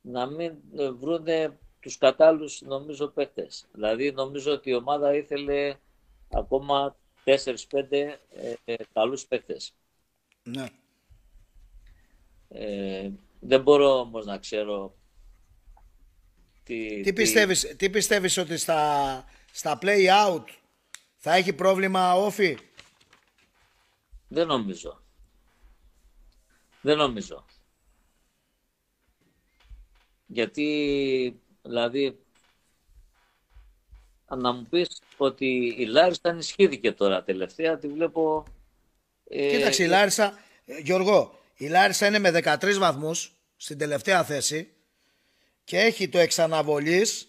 [0.00, 0.54] να μην
[0.98, 3.66] βρούνε τους κατάλληλους νομίζω παίκτες.
[3.72, 5.74] Δηλαδή νομίζω ότι η ομάδα ήθελε
[6.30, 8.16] ακόμα 4-5 ε,
[8.64, 9.74] ε, καλούς παίκτες.
[10.42, 10.66] Ναι.
[12.48, 14.96] Ε, δεν μπορώ όμως να ξέρω
[16.62, 20.44] τι, Τι πιστεύεις, τι πιστεύεις ότι στα, στα play out
[21.16, 22.58] θα έχει πρόβλημα όφη;
[24.28, 25.02] Δεν νομίζω.
[26.80, 27.44] Δεν νομίζω.
[30.26, 32.21] Γιατί, δηλαδή,
[34.36, 38.44] να μου πεις ότι η Λάρισα ενισχύθηκε τώρα τελευταία, τη βλέπω...
[39.28, 44.72] Ε, Κοίταξε, η Λάρισα, ε, Γιώργο, η Λάρισα είναι με 13 βαθμούς στην τελευταία θέση
[45.64, 47.28] και έχει το εξαναβολής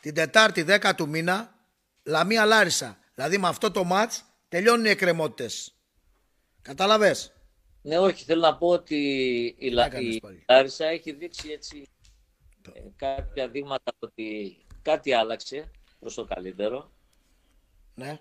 [0.00, 1.54] την Τετάρτη 10 του μήνα
[2.02, 2.98] Λαμία Λάρισα.
[3.14, 5.74] Δηλαδή με αυτό το μάτς τελειώνουν οι εκκρεμότητες.
[6.62, 7.32] Κατάλαβες.
[7.82, 8.96] Ναι, όχι, θέλω να πω ότι
[9.58, 9.90] η, Λα...
[10.00, 11.88] η Λάρισα έχει δείξει έτσι
[12.72, 15.70] ε, κάποια δείγματα ότι κάτι άλλαξε
[16.06, 16.90] προς το καλύτερο.
[17.94, 18.18] Ναι.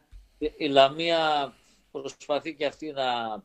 [0.58, 1.54] Η Λαμία
[1.92, 3.44] προσπαθεί και αυτή να,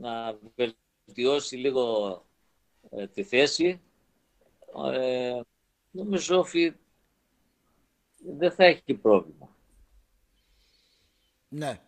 [0.00, 2.24] να βελτιώσει λίγο
[2.90, 3.80] ε, τη θέση.
[4.92, 5.40] Ε,
[5.90, 6.76] νομίζω ότι
[8.36, 9.56] δεν θα έχει πρόβλημα.
[11.48, 11.80] Ναι.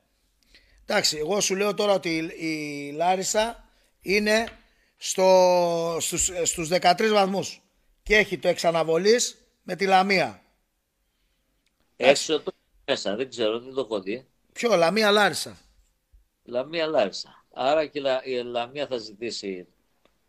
[0.82, 3.68] Εντάξει, εγώ σου λέω τώρα ότι η Λάρισα
[4.00, 4.48] είναι
[4.96, 7.62] στο, στους, στους 13 βαθμούς
[8.02, 10.40] και έχει το εξαναβολής με τη Λαμία.
[11.96, 12.52] Έξω το
[12.84, 14.26] μέσα, δεν ξέρω, δεν το έχω δει.
[14.52, 15.58] Ποιο, Λαμία Λάρισα.
[16.44, 17.44] Λαμία Λάρισα.
[17.52, 19.66] Άρα και η Λαμία θα ζητήσει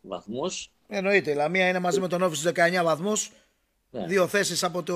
[0.01, 0.71] βαθμούς.
[0.87, 3.31] Εννοείται, η Λαμία είναι μαζί με τον Όφη στους 19 βαθμούς.
[3.89, 4.05] Ναι.
[4.05, 4.95] Δύο θέσεις από, το,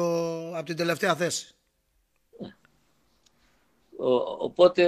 [0.57, 1.55] από την τελευταία θέση.
[2.39, 2.55] Ναι.
[3.97, 4.85] Ο, οπότε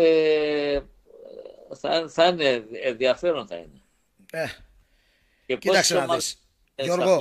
[1.75, 3.81] θα, θα είναι ενδιαφέρον θα είναι.
[4.31, 4.45] Ε,
[5.45, 6.37] και κοίταξε να δεις.
[6.75, 7.19] Γιώργο,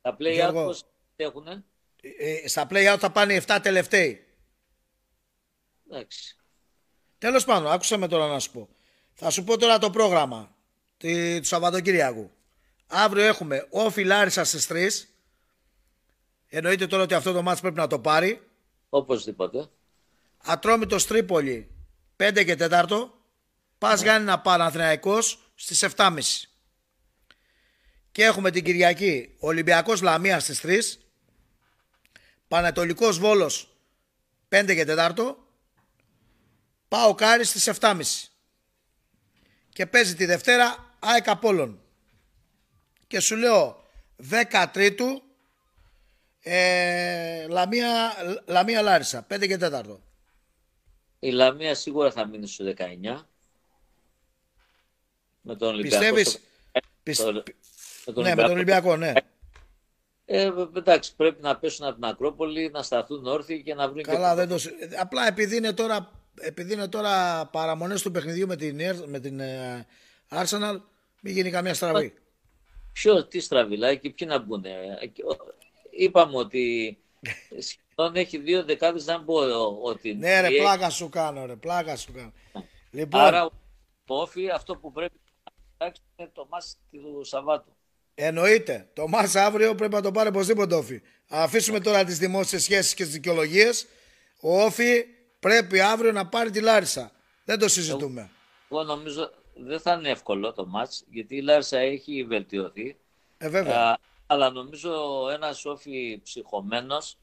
[0.00, 0.84] τα play-out πώς
[1.16, 1.64] έχουνε;
[2.18, 4.24] Ε, στα play-out θα πάνε 7 τελευταίοι.
[5.90, 6.36] Εντάξει.
[7.18, 8.68] Τέλος πάντων, άκουσα με τώρα να σου πω.
[9.14, 10.54] Θα σου πω τώρα το πρόγραμμα
[10.96, 12.30] του Σαββατοκύριακου.
[12.86, 14.88] Αύριο έχουμε όφι Λάρισα στις 3.
[16.48, 18.40] Εννοείται τώρα ότι αυτό το μάτς πρέπει να το πάρει.
[18.88, 19.68] Οπωσδήποτε.
[20.38, 21.70] Ατρόμητος Τρίπολη
[22.16, 23.10] 5 και 4.
[23.78, 24.10] Πας ναι.
[24.10, 26.18] ένα Παναθηναϊκός στις 7.30.
[28.12, 30.80] Και έχουμε την Κυριακή Ολυμπιακός Λαμία στις 3.
[32.50, 33.68] Πανετολικός Βόλος
[34.48, 35.34] 5 και 4.
[36.88, 38.00] ΠΑΟΚ Άρης στις 7.30.
[39.72, 41.80] Και παίζει τη Δευτέρα ΑΕΚ Απόλλων.
[43.06, 43.84] Και σου λέω
[44.74, 44.96] 13
[46.42, 48.12] ε, Λαμία,
[48.46, 49.82] Λαμία Λάρισα 5 και 4.
[51.18, 53.22] Η Λαμία σίγουρα θα μείνει στο 19.
[55.40, 56.14] Με τον Ολυμπιακό.
[56.14, 56.40] Πιστεύεις,
[57.10, 57.32] στο...
[58.06, 58.36] με τον ναι, Ολυμπιακό.
[58.36, 59.12] με τον Ολυμπιακό, ναι.
[60.32, 64.34] Ε, εντάξει, πρέπει να πέσουν από την Ακρόπολη, να σταθούν όρθιοι και να βρουν Καλά,
[64.34, 64.56] δεν το...
[65.00, 69.86] Απλά επειδή είναι τώρα, επειδή είναι τώρα παραμονές του παιχνιδιού με την, με την ε,
[70.28, 70.80] Arsenal,
[71.20, 72.14] μην γίνει καμία στραβή.
[72.92, 74.64] Ποιο, τι στραβή, και ποιοι να μπουν.
[75.90, 76.98] Είπαμε ότι
[77.58, 79.34] σχεδόν έχει δύο δεκάδες, να πω
[79.82, 80.14] ότι...
[80.14, 82.32] Ναι ρε, πλάκα σου κάνω ρε, πλάκα σου κάνω.
[82.90, 83.20] Λοιπόν...
[83.20, 83.50] Άρα,
[84.04, 87.72] το αυτό που πρέπει να κοιτάξει είναι το μάτι του Σαββάτου.
[88.14, 88.88] Εννοείται.
[88.92, 91.00] Το μα αύριο πρέπει να το πάρει οπωσδήποτε όφη.
[91.28, 93.86] Αφήσουμε τώρα τις δημόσιες σχέσεις και τις δικαιολογίες.
[94.40, 95.04] Ο όφη
[95.38, 97.12] πρέπει αύριο να πάρει τη Λάρισα.
[97.44, 98.30] Δεν το συζητούμε.
[98.68, 102.96] Εγώ νομίζω δεν θα είναι εύκολο το μάτς γιατί η Λάρισα έχει βελτιωθεί.
[103.38, 103.98] Ε, βέβαια.
[104.26, 104.92] αλλά νομίζω
[105.32, 107.18] ένας όφη ψυχωμένος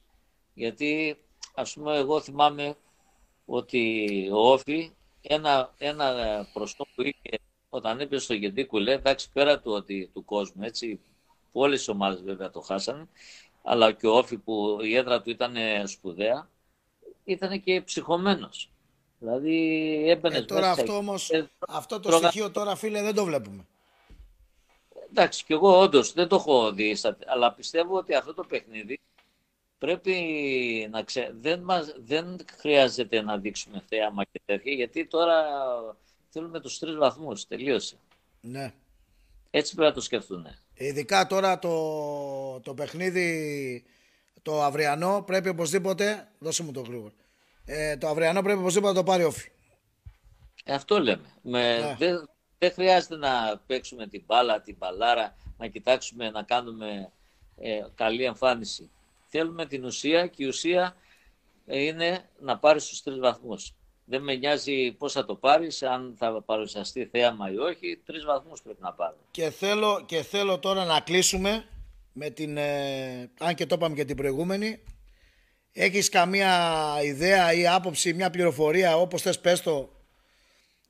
[0.54, 1.18] γιατί
[1.56, 2.76] ας πούμε εγώ θυμάμαι
[3.46, 4.92] ότι ο όφη
[5.22, 6.16] ένα, ένα
[6.54, 7.40] προστό που είχε
[7.70, 11.00] όταν έπαιζε στο Γεντίκουλε, εντάξει πέρα του, ότι, του κόσμου, έτσι,
[11.52, 13.08] που όλες οι ομάδες βέβαια το χάσανε,
[13.64, 16.50] αλλά και ο Όφη που η έδρα του ήταν σπουδαία,
[17.24, 18.72] ήταν και ψυχωμένος.
[19.20, 20.82] Δηλαδή έμπαινες ε, τώρα μέσα.
[20.82, 23.66] Αυτό όμως, ε, αυτό το στοιχείο τώρα φίλε δεν το βλέπουμε.
[25.10, 29.00] Εντάξει, και εγώ όντως δεν το έχω δει, αλλά πιστεύω ότι αυτό το παιχνίδι
[29.78, 30.16] πρέπει
[30.92, 31.32] να ξε...
[31.40, 31.96] δεν, μας...
[31.98, 35.46] δεν χρειάζεται να δείξουμε θέαμα και τέτοια, γιατί τώρα
[36.30, 37.48] θέλουμε τους τρεις βαθμούς.
[37.48, 37.98] Τελείωσε.
[38.42, 38.74] Ναι.
[39.52, 40.48] Έτσι πρέπει να το σκεφτούν.
[40.74, 43.84] Ειδικά τώρα το, το παιχνίδι
[44.42, 47.14] το αυριανό πρέπει οπωσδήποτε, δώσε μου το γρήγορο,
[47.66, 49.52] ε, το αυριανό πρέπει οπωσδήποτε να το πάρει όφη.
[50.64, 51.34] Ε, αυτό λέμε.
[51.42, 51.96] Με, ναι.
[52.00, 57.12] δεν, δεν χρειάζεται να παίξουμε την μπάλα, την μπαλάρα, να κοιτάξουμε να κάνουμε
[57.58, 58.92] ε, καλή εμφάνιση.
[59.28, 60.96] Θέλουμε την ουσία και η ουσία
[61.66, 63.74] είναι να πάρεις στους τρεις βαθμούς.
[64.10, 68.02] Δεν με νοιάζει πώς θα το πάρεις, αν θα παρουσιαστεί θέαμα ή όχι.
[68.06, 69.16] Τρεις βαθμούς πρέπει να πάρει.
[69.32, 71.66] Και θέλω, και θέλω τώρα να κλείσουμε
[72.14, 74.80] με την, ε, αν και το είπαμε και την προηγούμενη,
[75.80, 76.52] Έχεις καμία
[77.04, 79.90] ιδέα ή άποψη, μια πληροφορία, όπως θες πες το,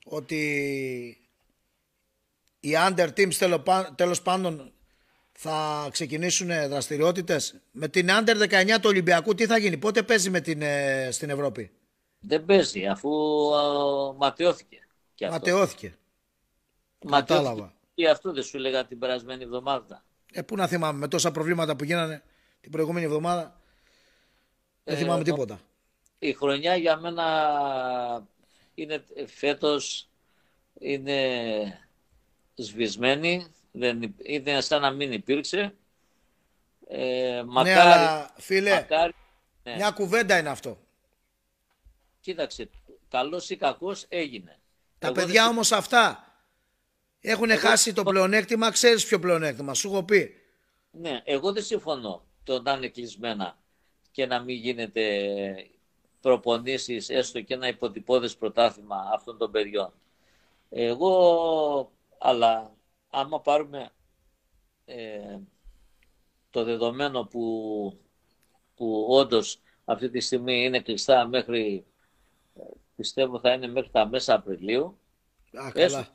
[0.04, 0.36] ότι
[2.60, 3.58] οι under teams
[3.94, 4.72] τέλος πάντων
[5.32, 10.40] θα ξεκινήσουν δραστηριότητες; Με την under 19 του Ολυμπιακού τι θα γίνει, πότε παίζει με
[10.40, 11.70] την, ε, στην Ευρώπη;
[12.20, 13.10] Δεν παίζει αφού
[13.56, 14.86] α, ματαιώθηκε.
[15.14, 15.38] Και αυτό.
[15.38, 15.98] Ματαιώθηκε.
[17.10, 17.72] Κατάλαβα.
[17.94, 20.04] Και αυτό δεν σου έλεγα την περασμένη εβδομάδα.
[20.32, 22.22] Ε, πού να θυμάμαι, με τόσα προβλήματα που γίνανε
[22.60, 23.60] την προηγούμενη εβδομάδα.
[24.84, 25.60] Δεν ε, θυμάμαι τίποτα.
[26.18, 28.26] Η χρονιά για μένα
[28.74, 30.08] είναι φέτος
[30.78, 31.88] είναι
[32.54, 35.74] σβησμένη, δεν, είναι σαν να μην υπήρξε.
[36.88, 39.14] Ε, μακάρι, ναι, αλλά φίλε, μακάρι,
[39.62, 39.74] ναι.
[39.74, 40.78] μια κουβέντα είναι αυτό.
[42.28, 42.68] Κοίταξε,
[43.08, 44.58] καλός ή κακός έγινε.
[44.98, 45.50] Τα παιδιά δεν...
[45.50, 46.34] όμως αυτά
[47.20, 50.34] έχουν χάσει το πλεονέκτημα, ξέρεις ποιο πλεονέκτημα, σου έχω πει.
[50.90, 53.58] Ναι, εγώ δεν συμφωνώ το να είναι κλεισμένα
[54.10, 55.34] και να μην γίνεται
[56.20, 59.92] προπονήσεις έστω και ένα υποτυπώδες πρωτάθλημα αυτών των παιδιών.
[60.70, 62.74] Εγώ, αλλά
[63.10, 63.90] άμα πάρουμε
[64.84, 65.38] ε,
[66.50, 67.42] το δεδομένο που,
[68.74, 71.86] που όντως αυτή τη στιγμή είναι κλειστά μέχρι,
[72.98, 74.98] πιστεύω θα είναι μέχρι τα μέσα Απριλίου,
[75.52, 76.06] Α, έστω,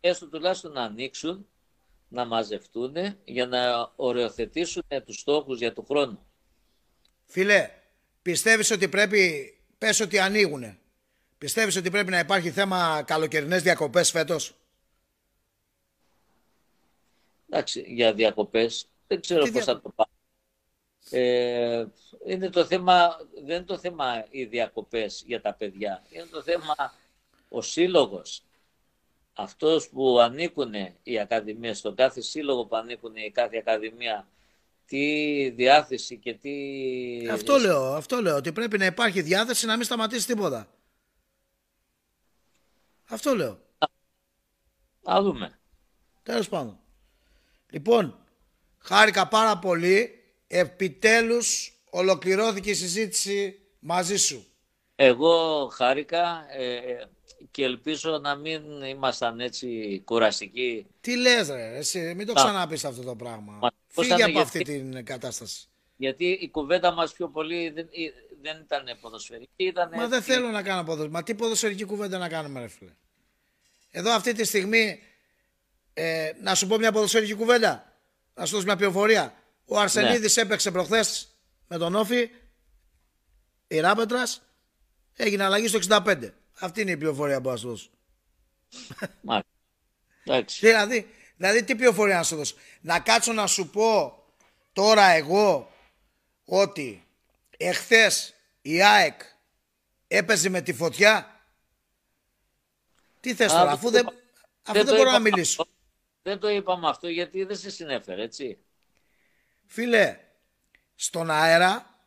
[0.00, 1.46] έστω τουλάχιστον να ανοίξουν,
[2.08, 2.94] να μαζευτούν
[3.24, 6.26] για να οριοθετήσουν τους στόχους για του χρόνου.
[7.26, 7.70] Φίλε,
[8.22, 10.78] πιστεύεις ότι πρέπει, πες ότι ανοίγουνε,
[11.38, 14.56] πιστεύεις ότι πρέπει να υπάρχει θέμα καλοκαιρινές διακοπές φέτος;
[17.48, 20.13] Εντάξει, για διακοπές δεν ξέρω πώς θα το πάω.
[21.10, 21.86] Ε,
[22.26, 26.02] είναι το θέμα, δεν είναι το θέμα οι διακοπές για τα παιδιά.
[26.10, 26.74] Είναι το θέμα
[27.48, 28.42] ο σύλλογος.
[29.32, 30.72] Αυτός που ανήκουν
[31.02, 34.28] οι ακαδημίες, στο κάθε σύλλογο που ανήκουν η κάθε ακαδημία,
[34.86, 37.28] τι διάθεση και τι...
[37.28, 40.68] Αυτό λέω, αυτό λέω, ότι πρέπει να υπάρχει διάθεση να μην σταματήσει τίποτα.
[43.08, 43.58] Αυτό λέω.
[45.10, 45.58] Α δούμε.
[46.22, 46.78] Τέλος πάντων.
[47.70, 48.18] Λοιπόν,
[48.78, 50.23] χάρηκα πάρα πολύ.
[50.46, 54.46] Επιτέλους ολοκληρώθηκε η συζήτηση μαζί σου.
[54.96, 57.08] Εγώ χάρηκα ε,
[57.50, 60.86] και ελπίζω να μην ήμασταν έτσι κουραστικοί.
[61.00, 63.52] Τι λες ρε, εσύ, μην το ξαναπείς αυτό το πράγμα.
[63.52, 65.68] Μα, Φύγε από αυτή την κατάσταση.
[65.96, 67.88] Γιατί η κουβέντα μας πιο πολύ δεν,
[68.42, 69.64] δεν ήταν ποδοσφαιρική.
[69.64, 71.14] Ήταν Μα δεν θέλω να κάνω ποδοσφαιρική.
[71.14, 72.92] Μα τι ποδοσφαιρική κουβέντα να κάνουμε ρε φίλε.
[73.90, 74.98] Εδώ αυτή τη στιγμή
[75.92, 77.98] ε, να σου πω μια ποδοσφαιρική κουβέντα.
[78.34, 79.34] Να σου δώσω μια πληροφορία.
[79.64, 80.42] Ο Αρσενίδης ναι.
[80.42, 81.28] έπαιξε προχθές
[81.68, 82.30] με τον Όφη.
[83.66, 84.42] Η Ράπετρας
[85.16, 86.30] έγινε αλλαγή στο 65.
[86.60, 87.90] Αυτή είναι η πληροφορία που θα σου δώσω.
[90.60, 92.56] δηλαδή, δηλαδή, τι πληροφορία να σου δώσω.
[92.80, 94.18] Να κάτσω να σου πω
[94.72, 95.72] τώρα εγώ
[96.44, 97.06] ότι
[97.56, 99.20] εχθές η ΑΕΚ
[100.06, 101.40] έπαιζε με τη φωτιά.
[103.20, 104.08] Τι θες τώρα, αφού δεν,
[104.62, 105.66] αφού δεν μπορώ να μιλήσω.
[106.22, 108.58] Δεν το είπαμε αυτό γιατί δεν σε συνέφερε, έτσι.
[109.74, 110.18] Φίλε,
[110.94, 111.98] στον αέρα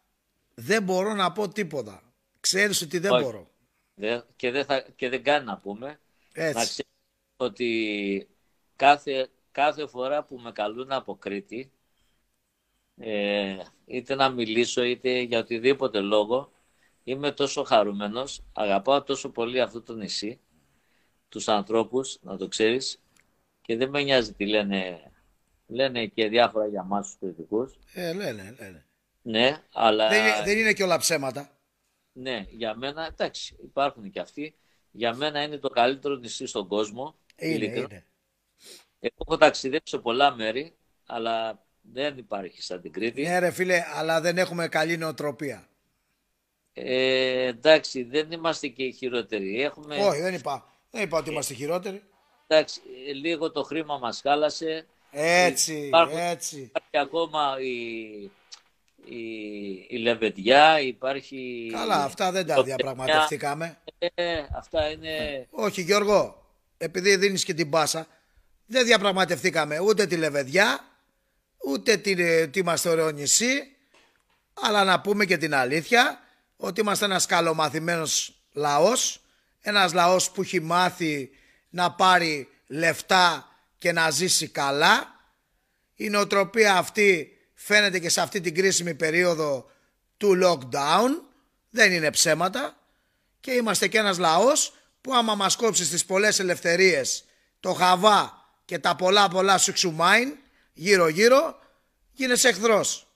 [0.55, 2.13] δεν μπορώ να πω τίποτα.
[2.39, 3.51] Ξέρεις ότι δεν μπορώ.
[4.35, 5.99] και, δεν θα, και δεν κάνει να πούμε.
[6.33, 6.53] Έτσι.
[6.53, 6.91] Να ξέρεις
[7.37, 8.29] ότι
[8.75, 11.71] κάθε, κάθε φορά που με καλούν από Κρήτη,
[12.97, 16.51] ε, είτε να μιλήσω είτε για οτιδήποτε λόγο,
[17.03, 20.39] είμαι τόσο χαρούμενος, αγαπάω τόσο πολύ αυτό το νησί,
[21.29, 23.01] τους ανθρώπους, να το ξέρεις,
[23.61, 25.11] και δεν με νοιάζει τι λένε.
[25.67, 27.73] Λένε και διάφορα για μας τους κριτικούς.
[27.93, 28.85] Ε, λένε, λένε.
[29.21, 30.09] Ναι, αλλά...
[30.09, 31.49] Δεν, δεν είναι και όλα ψέματα.
[32.11, 34.55] Ναι, για μένα, εντάξει, υπάρχουν και αυτοί.
[34.91, 37.15] Για μένα είναι το καλύτερο νησί στον κόσμο.
[37.35, 38.05] Είναι, είναι.
[38.99, 40.75] Εγώ έχω ταξιδέψει σε πολλά μέρη,
[41.05, 43.21] αλλά δεν υπάρχει σαν την Κρήτη.
[43.21, 45.67] Ναι ρε φίλε, αλλά δεν έχουμε καλή νοοτροπία.
[46.73, 49.61] Ε, εντάξει, δεν είμαστε και οι χειρότεροι.
[49.61, 49.95] Έχουμε...
[49.95, 50.65] Όχι, δεν είπα.
[50.91, 52.03] Δεν είπα ότι είμαστε χειρότεροι
[52.47, 52.81] εντάξει,
[53.13, 54.87] λίγο το χρήμα μας χάλασε.
[55.19, 56.57] Έτσι, υπάρχουν, έτσι.
[56.57, 57.71] Υπάρχει ακόμα η,
[59.05, 61.69] η, η Λεβεντιά, υπάρχει...
[61.73, 63.77] Καλά, αυτά δεν τα διαπραγματευτήκαμε.
[63.99, 65.47] Ε, αυτά είναι...
[65.49, 66.45] Όχι Γιώργο,
[66.77, 68.07] επειδή δίνεις και την πάσα,
[68.65, 70.85] δεν διαπραγματευτήκαμε ούτε τη Λεβεδιά,
[71.67, 73.75] ούτε την, ότι είμαστε ωραίο νησί,
[74.53, 76.19] αλλά να πούμε και την αλήθεια,
[76.57, 79.21] ότι είμαστε ένας καλομαθημένος λαός,
[79.61, 81.29] ένας λαός που έχει μάθει
[81.69, 85.15] να πάρει λεφτά και να ζήσει καλά.
[85.95, 89.69] Η νοοτροπία αυτή φαίνεται και σε αυτή την κρίσιμη περίοδο
[90.17, 91.09] του lockdown.
[91.69, 92.77] Δεν είναι ψέματα.
[93.39, 97.23] Και είμαστε και ένας λαός που άμα μας κόψει τις πολλές ελευθερίες
[97.59, 100.37] το χαβά και τα πολλά πολλά σουξουμάιν
[100.73, 101.59] γύρω γύρω
[102.11, 103.07] γίνεσαι εχθρός.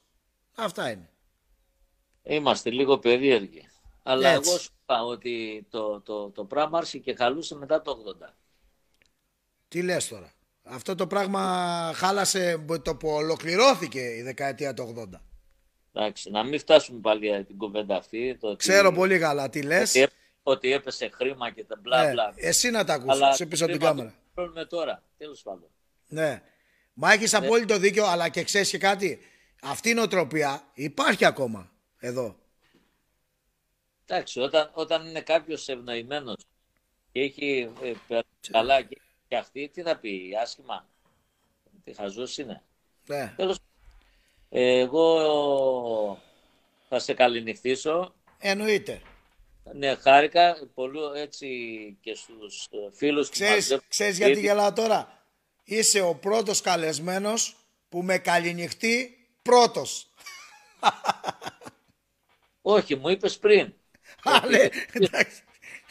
[0.55, 1.09] Αυτά είναι.
[2.23, 3.69] Είμαστε λίγο περίεργοι.
[4.03, 4.49] Αλλά Έτσι.
[4.49, 8.33] εγώ σου είπα ότι το, το, το πράγμα άρχισε και χαλούσε μετά το 80.
[9.67, 10.33] Τι λες τώρα;
[10.63, 11.41] Αυτό το πράγμα
[11.95, 15.21] χάλασε το που ολοκληρώθηκε η δεκαετία του 80.
[15.93, 18.37] Εντάξει, να μην φτάσουμε πάλι για την κουβέντα αυτή.
[18.39, 19.89] Το ότι- Ξέρω πολύ καλά τι λες.
[19.89, 20.11] Ότι, έπ-
[20.43, 22.33] ότι έπεσε χρήμα και τα μπλα Ναι, μπλα.
[22.35, 24.15] εσύ να τα ακούσεις, Αλλά σε πίσω από την χρήμα κάμερα.
[24.17, 25.69] το πληρώνουμε τώρα, τέλος πάντων.
[26.07, 26.41] Ναι.
[26.93, 29.19] Μα έχεις απόλυτο δίκιο, αλλά και ξέρεις και κάτι.
[29.61, 32.35] Αυτή η νοοτροπία υπάρχει ακόμα εδώ.
[34.05, 36.35] Εντάξει, όταν, όταν είναι κάποιος ευνοημένος
[37.11, 39.01] και έχει ε, περάσει καλά και
[39.31, 40.87] έχει φτιαχτεί, τι θα πει, άσχημα.
[41.83, 42.63] Τι χαζός είναι.
[43.05, 43.33] Ναι.
[43.37, 43.57] Τέλος
[44.49, 46.21] εγώ
[46.89, 48.13] θα σε καληνυχτήσω.
[48.39, 49.01] Εννοείται.
[49.73, 51.47] Ναι, χάρηκα πολύ έτσι
[52.01, 54.31] και στους ε, φίλους που Ξέρεις, μαζεύουν ξέρεις σπίτι.
[54.31, 55.25] γιατί γελάω τώρα;
[55.63, 57.55] Είσαι ο πρώτος καλεσμένος
[57.89, 60.09] που με καληνυχτεί πρώτος.
[62.61, 63.73] Όχι, μου είπες πριν.
[64.23, 65.41] Α, ναι, εντάξει.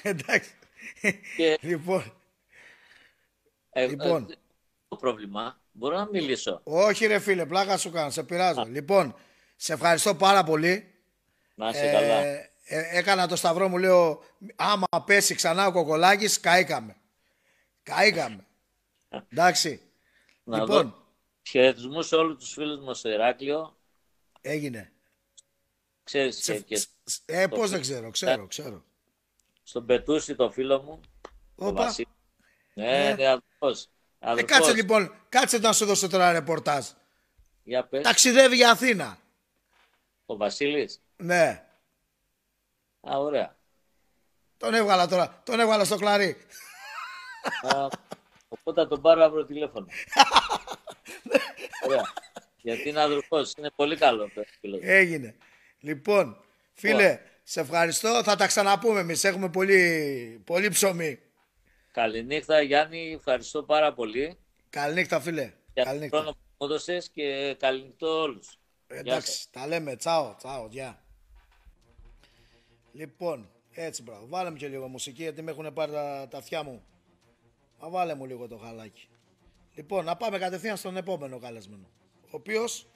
[0.03, 0.51] εντάξει.
[1.37, 2.20] Και, Λοιπόν,
[3.81, 4.31] ε, Λοιπόν.
[4.31, 4.35] ε,
[4.89, 6.61] το πρόβλημα, μπορώ να μιλήσω.
[6.65, 8.65] όχι ρε φίλε, πλάκα σου κάνω, σε πειράζω.
[8.65, 9.15] Λοιπόν,
[9.57, 10.95] σε ευχαριστώ πάρα πολύ.
[11.55, 12.25] Να είσαι καλά.
[12.25, 14.23] Ε, ε, έκανα το σταυρό μου, λέω,
[14.57, 16.97] άμα πέσει ξανά ο κοκολάκης, καήκαμε.
[17.83, 18.47] Καήκαμε.
[19.33, 19.81] Εντάξει.
[20.45, 20.83] Να λοιπόν.
[20.91, 20.99] δω
[21.49, 23.77] χαιρετισμούς σε όλους τους φίλους μου στο Ηράκλειο.
[24.41, 24.93] Έγινε.
[26.05, 26.91] Ξέρεις και, Σε- και σ-
[27.25, 28.85] ε, πώς δεν ξέρω, ξέρω, ξέρω.
[29.63, 31.01] στον Πετούση το φίλο μου,
[31.57, 31.83] τον Όπα.
[31.85, 32.09] Βασίλη.
[32.75, 33.89] Ναι, ναι, αδερφός.
[34.19, 34.57] Ε, Αδερφός.
[34.57, 36.87] κάτσε λοιπόν, κάτσε να σου δώσω τώρα ρεπορτάζ.
[37.63, 39.19] Για πες, Ταξιδεύει για Αθήνα.
[40.27, 41.01] ο Βασίλης.
[41.17, 41.65] Ναι.
[43.01, 43.57] Α, ωραία.
[44.57, 46.37] Τον έβγαλα τώρα, τον έβγαλα στο κλαρί.
[47.63, 47.87] Α,
[48.49, 49.87] οπότε θα τον πάρω αύριο τηλέφωνο.
[51.87, 52.13] ωραία.
[52.57, 54.81] Γιατί είναι αδερφός, είναι πολύ καλό το φίλος.
[54.83, 55.37] Έγινε.
[55.81, 56.45] Λοιπόν,
[56.75, 58.23] φίλε, σε ευχαριστώ.
[58.25, 59.25] Θα τα ξαναπούμε εμείς.
[59.25, 61.19] Έχουμε πολύ, πολύ ψωμί.
[61.93, 64.39] Καληνύχτα Γιάννη, ευχαριστώ πάρα πολύ
[64.71, 65.43] Καληνύχτα, φίλε.
[65.43, 66.17] για τον Καληνύχτα.
[66.17, 68.59] χρόνο που μου έδωσες και καληνύχτα όλους.
[68.89, 69.01] Γεια σας.
[69.01, 69.97] Εντάξει, τα λέμε.
[69.97, 71.05] Τσάω, τσάω, γεια.
[72.93, 74.27] Λοιπόν, έτσι μπράβο.
[74.27, 76.83] Βάλε μου και λίγο μουσική γιατί με έχουν πάρει τα, τα αυτιά μου.
[77.81, 79.09] Μα βάλε μου λίγο το χαλάκι.
[79.75, 81.91] Λοιπόν, να πάμε κατευθείαν στον επόμενο καλεσμένο.
[82.25, 82.87] Ο οποίος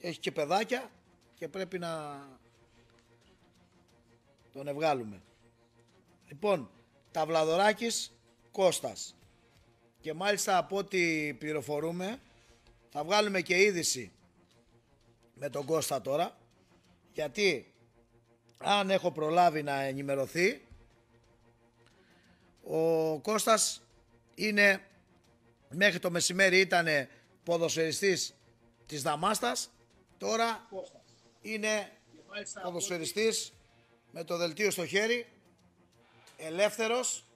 [0.00, 0.90] έχει και παιδάκια
[1.34, 2.22] και πρέπει να
[4.52, 5.22] τον ευγάλουμε.
[6.28, 6.70] Λοιπόν,
[7.14, 8.12] Ταυλαδωράκης
[8.52, 9.16] Κώστας.
[10.00, 12.20] Και μάλιστα από ό,τι πληροφορούμε
[12.90, 14.12] θα βγάλουμε και είδηση
[15.34, 16.38] με τον Κώστα τώρα
[17.12, 17.72] γιατί
[18.58, 20.66] αν έχω προλάβει να ενημερωθεί
[22.62, 23.82] ο Κώστας
[24.34, 24.82] είναι
[25.68, 26.86] μέχρι το μεσημέρι ήταν
[27.44, 28.34] ποδοσφαιριστής
[28.86, 29.70] της Δαμάστας
[30.18, 30.68] τώρα
[31.40, 31.92] είναι
[32.62, 33.52] ποδοσφαιριστής
[34.10, 35.26] με το δελτίο στο χέρι
[36.44, 37.26] ελεύθερος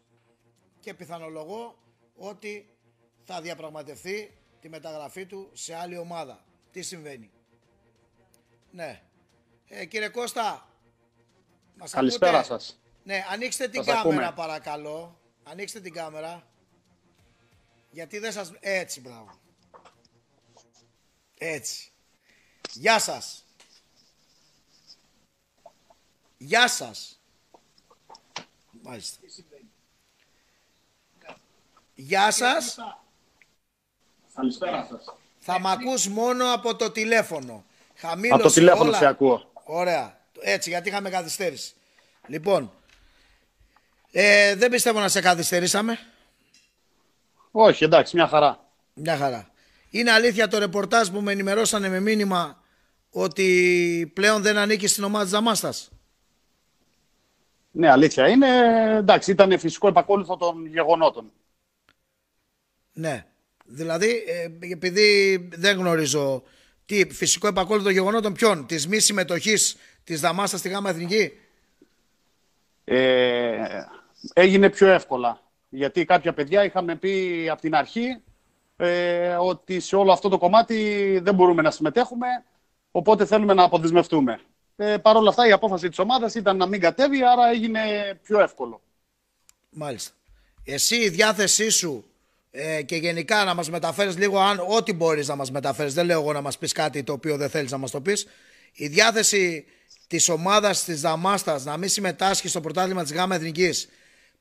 [0.81, 1.79] και πιθανολογώ
[2.17, 2.79] ότι
[3.25, 6.45] θα διαπραγματευτεί τη μεταγραφή του σε άλλη ομάδα.
[6.71, 7.31] Τι συμβαίνει;
[8.71, 9.03] Ναι.
[9.67, 10.69] Ε, κύριε Κώστα,
[11.77, 12.81] μας Καλησπέρα ακούτε; σας.
[13.05, 14.33] Ναι, ανοίξτε την Σας κάμερα ακούμε.
[14.47, 15.21] παρακαλώ.
[15.43, 16.47] Ανοίξτε την κάμερα.
[17.91, 18.53] Γιατί δεν σας...
[18.61, 19.39] Έτσι, μπράβο.
[21.39, 21.93] Έτσι.
[22.73, 23.47] Γεια σας.
[26.37, 27.18] Γεια σας.
[28.89, 29.19] Μάλιστα.
[31.95, 32.77] Γεια σας.
[34.35, 35.15] Καλησπέρα σας.
[35.39, 37.65] Θα μ' ακούς μόνο από το τηλέφωνο.
[37.97, 38.99] Χαμήλωσε Από το τηλέφωνο όλα.
[38.99, 39.51] σε ακούω.
[39.65, 40.21] Ωραία.
[40.41, 41.73] Έτσι, γιατί είχαμε καθυστέρηση.
[42.27, 42.73] Λοιπόν,
[44.11, 45.99] ε, δεν πιστεύω να σε καθυστερήσαμε.
[47.51, 48.65] Όχι, εντάξει, μια χαρά.
[48.95, 49.51] Μια χαρά.
[49.91, 52.63] Είναι αλήθεια το ρεπορτάζ που με ενημερώσανε με μήνυμα
[53.11, 55.91] ότι πλέον δεν ανήκει στην ομάδα της Δαμάστας.
[57.71, 58.49] Ναι, αλήθεια είναι.
[58.97, 61.33] Εντάξει, ήταν φυσικό επακόλουθο των γεγονότων.
[62.93, 63.27] Ναι.
[63.65, 66.43] Δηλαδή, ε, επειδή δεν γνωρίζω
[66.87, 71.33] τι φυσικό επακόλουθο γεγονότων ποιον, της μη συμμετοχής της Δαμάστας στη ΓΑΜΑ Εθνική;
[72.85, 73.83] Ε,
[74.33, 75.43] έγινε πιο εύκολα.
[75.69, 78.23] Γιατί κάποια παιδιά είχαμε πει από την αρχή
[78.77, 82.27] ε, ότι σε όλο αυτό το κομμάτι δεν μπορούμε να συμμετέχουμε,
[82.91, 84.41] οπότε θέλουμε να αποδεσμευτούμε.
[84.81, 87.81] Ε, Παρ' όλα αυτά η απόφαση της ομάδας ήταν να μην κατέβει, άρα έγινε
[88.23, 88.81] πιο εύκολο.
[89.71, 90.13] Μάλιστα.
[90.65, 92.05] Εσύ η διάθεσή σου
[92.51, 96.21] ε, και γενικά να μας μεταφέρεις λίγο αν ό,τι μπορείς να μας μεταφέρεις, δεν λέω
[96.21, 98.27] εγώ να μας πεις κάτι το οποίο δεν θέλεις να μας το πεις,
[98.73, 99.65] η διάθεση
[100.07, 103.89] της ομάδας της Δαμάστας να μην συμμετάσχει στο πρωτάθλημα της ΓΑΜΑ Εθνικής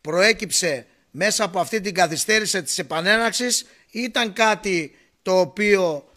[0.02, 3.62] προέκυψε μέσα από αυτή την καθυστέρηση της επανέναξης
[3.92, 6.10] ή ήταν κάτι το οποίο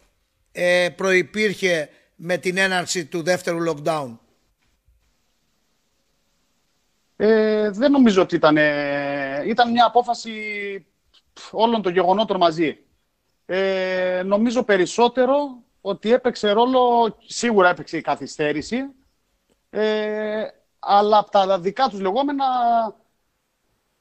[0.52, 1.88] ε, προϋπήρχε
[2.22, 4.18] με την έναρξη του δεύτερου lockdown;
[7.16, 8.56] Ε, δεν νομίζω ότι ήταν,
[9.46, 10.32] ήταν μια απόφαση
[11.50, 12.84] όλων των γεγονότων μαζί.
[13.46, 18.84] Ε, νομίζω περισσότερο ότι έπαιξε ρόλο, σίγουρα έπαιξε η καθυστέρηση,
[19.70, 20.46] ε,
[20.78, 22.46] αλλά από τα δικά τους λεγόμενα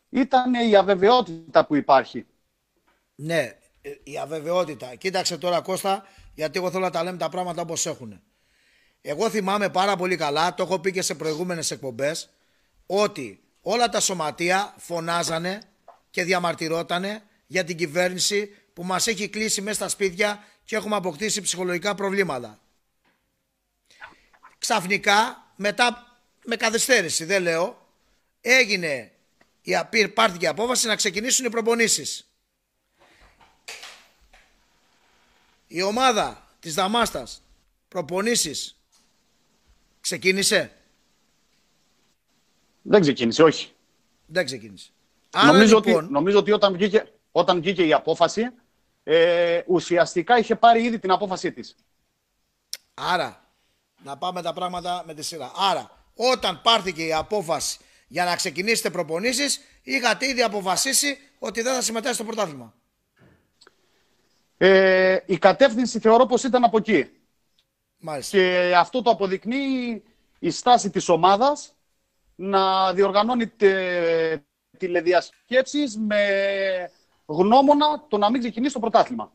[0.09, 2.25] ήταν η αβεβαιότητα που υπάρχει.
[3.15, 3.58] Ναι,
[4.03, 4.95] η αβεβαιότητα.
[4.95, 8.21] Κοίταξε τώρα Κώστα, γιατί εγώ θέλω να τα λέμε τα πράγματα όπως έχουν.
[9.01, 12.29] Εγώ θυμάμαι πάρα πολύ καλά, το έχω πει και σε προηγούμενες εκπομπές,
[12.85, 15.61] ότι όλα τα σωματεία φωνάζανε
[16.09, 21.41] και διαμαρτυρότανε για την κυβέρνηση που μας έχει κλείσει μέσα στα σπίτια και έχουμε αποκτήσει
[21.41, 22.59] ψυχολογικά προβλήματα.
[24.57, 27.87] Ξαφνικά, μετά με καθυστέρηση, δεν λέω,
[28.41, 29.11] έγινε,
[30.13, 32.28] πάρθηκε η απόφαση να ξεκινήσουν οι προπονήσεις.
[35.71, 37.41] Η ομάδα της Δαμάστας
[37.87, 38.79] προπονήσεις
[40.01, 40.71] ξεκίνησε;
[42.81, 43.71] Δεν ξεκίνησε, όχι.
[44.25, 44.89] Δεν ξεκίνησε.
[45.31, 48.49] Άρα, νομίζω, ότι, λοιπόν- νομίζω ότι όταν βγήκε, όταν βγήκε η απόφαση,
[49.03, 51.75] ε, ουσιαστικά είχε πάρει ήδη την απόφασή της.
[52.93, 53.53] Άρα,
[54.03, 55.51] να πάμε τα πράγματα με τη σειρά.
[55.55, 57.77] Άρα, όταν πάρθηκε η απόφαση
[58.07, 62.73] για να ξεκινήσετε προπονήσεις, είχατε ήδη αποφασίσει ότι δεν θα συμμετέχει στο πρωτάθλημα.
[64.61, 67.09] Ε, η κατεύθυνση θεωρώ πως ήταν από εκεί.
[67.97, 68.37] Μάλιστα.
[68.37, 70.03] Και αυτό το αποδεικνύει
[70.39, 71.75] η στάση της ομάδας
[72.35, 74.43] να διοργανώνει τε,
[74.77, 76.21] τηλεδιασκέψεις με
[77.25, 79.31] γνώμονα το να μην ξεκινήσει το πρωτάθλημα.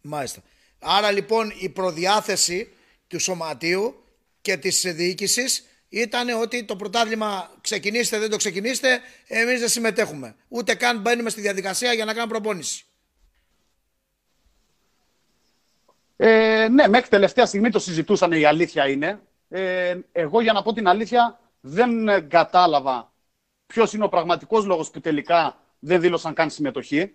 [0.00, 0.42] Μάλιστα.
[0.78, 2.72] Άρα λοιπόν η προδιάθεση
[3.06, 4.04] του σωματείου
[4.40, 10.36] και της διοίκησης ήταν ότι το πρωτάθλημα ξεκινήστε, δεν το ξεκινήστε, εμείς δεν συμμετέχουμε.
[10.48, 12.84] Ούτε καν μπαίνουμε στη διαδικασία για να κάνουμε προπόνηση.
[16.22, 19.20] Ε, ναι, μέχρι τελευταία στιγμή το συζητούσαν, η αλήθεια είναι.
[19.48, 21.90] Ε, εγώ για να πω την αλήθεια δεν
[22.28, 23.12] κατάλαβα
[23.66, 27.14] ποιος είναι ο πραγματικός λόγος που τελικά δεν δήλωσαν καν συμμετοχή.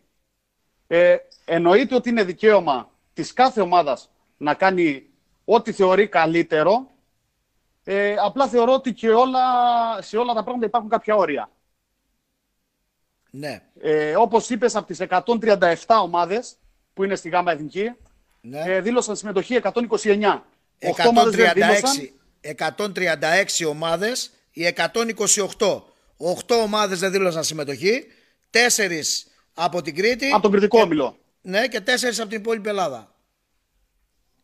[0.88, 5.10] Ε, εννοείται ότι είναι δικαίωμα της κάθε ομάδας να κάνει
[5.46, 6.92] ό,τι θεωρεί καλύτερο.
[7.84, 9.42] Ε, απλά θεωρώ ότι και όλα,
[10.02, 11.50] σε όλα τα πράγματα υπάρχουν κάποια όρια.
[13.32, 13.62] Ναι.
[13.80, 16.56] Ε, όπως είπες, από τις 137 ομάδες
[16.94, 17.96] που είναι στη ΓΑΜΑ Εθνική,
[18.50, 18.64] ναι.
[18.66, 20.42] ε, δήλωσαν συμμετοχή 129.
[20.80, 20.92] 136,
[22.78, 25.82] 136 ομάδες, οι 128.
[26.18, 28.06] 8 ομάδες δεν δήλωσαν συμμετοχή,
[28.52, 28.58] 4
[29.54, 30.30] από την Κρήτη.
[30.32, 31.18] Από τον Κρητικό Όμιλο.
[31.42, 31.90] Ναι, και 4
[32.20, 33.16] από την υπόλοιπη Ελλάδα.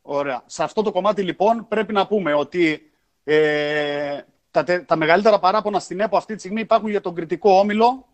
[0.01, 0.43] Ωραία.
[0.45, 2.91] Σε αυτό το κομμάτι λοιπόν πρέπει να πούμε ότι
[3.23, 4.19] ε,
[4.51, 8.07] τα, τα μεγαλύτερα παράπονα στην ΕΠΟ αυτή τη στιγμή υπάρχουν για τον Κρητικό Όμιλο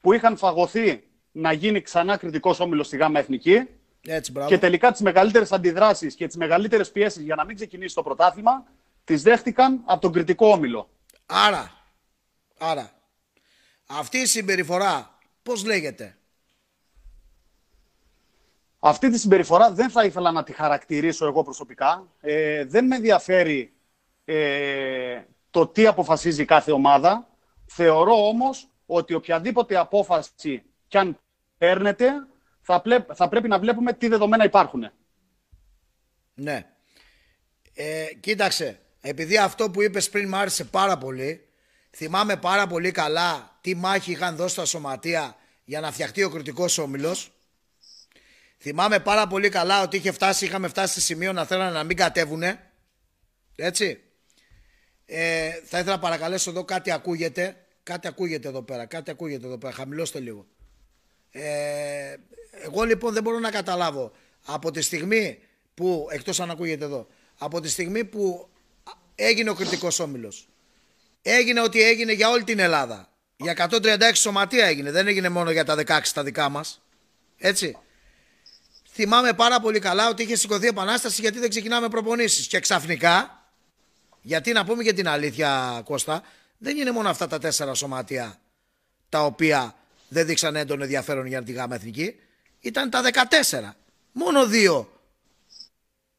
[0.00, 3.68] που είχαν φαγωθεί να γίνει ξανά κριτικός όμιλος στη ΓΑΜΑ Εθνική.
[4.06, 8.02] Έτσι, και τελικά τις μεγαλύτερες αντιδράσεις και τις μεγαλύτερες πιέσεις για να μην ξεκινήσει το
[8.02, 8.64] πρωτάθλημα
[9.04, 10.88] τις δέχτηκαν από τον κριτικό όμιλο.
[11.26, 11.72] Άρα,
[12.58, 12.90] άρα,
[13.86, 16.16] αυτή η συμπεριφορά πώς λέγεται;
[18.86, 22.08] Αυτή τη συμπεριφορά δεν θα ήθελα να τη χαρακτηρίσω εγώ προσωπικά.
[22.20, 23.72] Ε, δεν με ενδιαφέρει
[24.24, 27.28] ε, το τι αποφασίζει κάθε ομάδα.
[27.66, 31.18] Θεωρώ όμως ότι οποιαδήποτε απόφαση κι αν
[31.58, 32.26] παίρνετε
[32.64, 32.82] θα,
[33.14, 34.90] θα πρέπει να βλέπουμε τι δεδομένα υπάρχουν.
[36.34, 36.66] Ναι.
[37.74, 41.48] Ε, κοίταξε, επειδή αυτό που είπες πριν μου άρεσε πάρα πολύ,
[41.90, 46.78] θυμάμαι πάρα πολύ καλά τι μάχη είχαν δώσει τα σωματεία για να φτιαχτεί ο κριτικός
[46.78, 47.32] όμιλος.
[48.58, 51.96] Θυμάμαι πάρα πολύ καλά ότι είχε φτάσει, είχαμε φτάσει σε σημείο να θέλανε να μην
[51.96, 52.70] κατέβουνε.
[53.56, 54.02] Έτσι.
[55.06, 57.56] Ε, θα ήθελα να παρακαλέσω εδώ κάτι ακούγεται.
[57.82, 58.86] Κάτι ακούγεται εδώ πέρα.
[58.86, 59.72] Κάτι ακούγεται εδώ πέρα.
[59.72, 60.46] Χαμηλώστε λίγο.
[61.30, 62.14] Ε,
[62.62, 64.12] εγώ λοιπόν δεν μπορώ να καταλάβω
[64.44, 65.38] από τη στιγμή
[65.74, 67.06] που, εκτός αν ακούγεται εδώ,
[67.38, 68.48] από τη στιγμή που
[69.14, 70.48] έγινε ο κριτικός όμιλος,
[71.22, 73.08] έγινε ό,τι έγινε για όλη την Ελλάδα.
[73.36, 76.82] Για 136 σωματεία έγινε, δεν έγινε μόνο για τα 16 τα δικά μας.
[77.36, 77.76] Έτσι.
[78.90, 82.46] Θυμάμαι πάρα πολύ καλά ότι είχε σηκωθεί επανάσταση γιατί δεν ξεκινάμε προπονήσεις.
[82.46, 83.44] Και ξαφνικά,
[84.22, 86.22] γιατί να πούμε και την αλήθεια Κώστα,
[86.58, 88.40] δεν είναι μόνο αυτά τα τέσσερα σωματεία
[89.08, 89.74] τα οποία
[90.08, 92.16] δεν δείξαν έντονο ενδιαφέρον για τη ΓΑΜΑ Εθνική.
[92.64, 93.70] Ήταν τα 14.
[94.12, 95.00] Μόνο δύο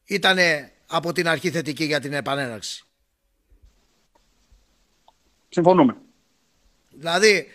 [0.04, 0.38] ήταν
[0.86, 2.84] από την αρχή θετική για την επανέναρξη.
[5.48, 5.96] Συμφωνούμε.
[6.90, 7.48] Δηλαδή,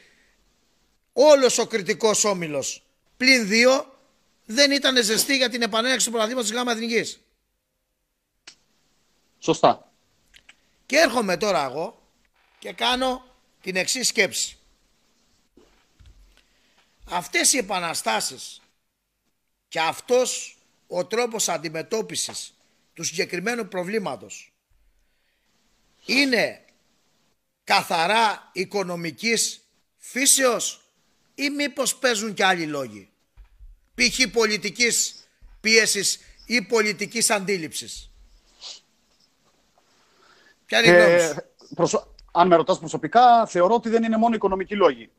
[1.13, 2.83] όλος ο κριτικός όμιλος
[3.17, 3.99] πλην δύο
[4.45, 7.19] δεν ήταν ζεστή για την επανέναρξη του παραδείγματος της ΓΑΜΑ Εθνικής.
[9.39, 9.91] Σωστά.
[10.85, 12.01] Και έρχομαι τώρα εγώ
[12.59, 13.25] και κάνω
[13.61, 14.57] την εξής σκέψη.
[17.09, 18.60] Αυτές οι επαναστάσεις
[19.71, 20.57] και αυτός
[20.87, 22.53] ο τρόπος αντιμετώπισης
[22.93, 24.53] του συγκεκριμένου προβλήματος
[26.05, 26.65] είναι
[27.63, 29.61] καθαρά οικονομικής
[29.97, 30.81] φύσεως
[31.35, 33.09] ή μήπως παίζουν και άλλοι λόγοι;
[33.95, 34.27] Π.χ.
[34.31, 35.27] πολιτικής
[35.61, 38.11] πίεσης ή πολιτικής αντίληψης.
[40.65, 41.35] Ποια είναι η ε,
[41.75, 42.15] προσω...
[42.31, 45.09] Αν με ρωτάς προσωπικά, θεωρώ ότι δεν είναι μόνο οικονομικοί λόγοι.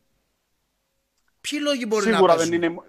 [1.50, 2.60] Ποιοι λόγοι μπορεί σίγουρα να παίζουν.
[2.60, 2.80] δεν είναι,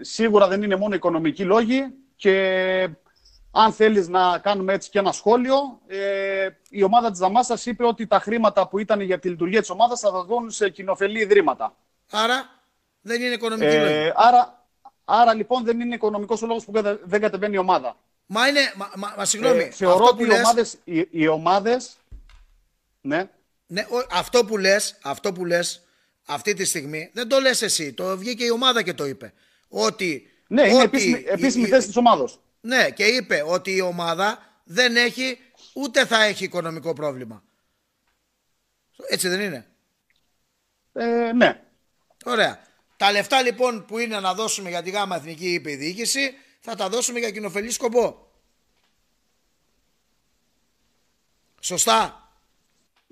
[0.00, 1.84] Σίγουρα δεν είναι μόνο οικονομικοί λόγοι
[2.16, 2.88] και
[3.52, 8.06] αν θέλεις να κάνουμε έτσι και ένα σχόλιο, ε, η ομάδα της Δαμάσας είπε ότι
[8.06, 11.76] τα χρήματα που ήταν για τη λειτουργία της ομάδας θα δοθούν σε κοινοφελή ιδρύματα.
[12.10, 12.62] Άρα
[13.00, 13.92] δεν είναι οικονομική λόγη.
[13.92, 14.66] Ε, άρα,
[15.04, 17.96] άρα λοιπόν δεν είναι οικονομικός ο λόγος που κατα- δεν κατεβαίνει η ομάδα.
[18.26, 21.06] Μα είναι, μα, μα, μα συγγνώμη, Ε, θεωρώ αυτό ότι που, οι λες, ομάδες, οι,
[21.10, 21.96] οι ομάδες
[23.00, 23.30] ναι,
[23.66, 25.84] ναι, ο- αυτό που λες, αυτό που λες
[26.30, 29.32] αυτή τη στιγμή, δεν το λες εσύ, το βγήκε η ομάδα και το είπε.
[29.68, 32.40] Ότι, ναι είναι ότι επίσημη, η- επίσημη η- θέση της ομάδος.
[32.60, 35.38] Ναι, και είπε ότι η ομάδα δεν έχει,
[35.74, 37.42] ούτε θα έχει οικονομικό πρόβλημα.
[39.08, 39.66] Έτσι δεν είναι;
[40.92, 41.62] Ε, ναι.
[42.24, 42.60] Ωραία.
[42.96, 46.74] Τα λεφτά λοιπόν που είναι να δώσουμε για τη ΓΑΜΑ Εθνική είπε η διοίκηση, θα
[46.74, 48.30] τα δώσουμε για κοινοφελή σκοπό.
[51.60, 52.28] Σωστά;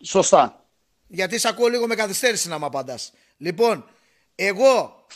[0.03, 0.68] Σωστά.
[1.09, 3.13] Γιατί σε ακούω λίγο με καθυστέρηση να μου απαντάς.
[3.37, 3.89] Λοιπόν,
[4.35, 5.07] εγώ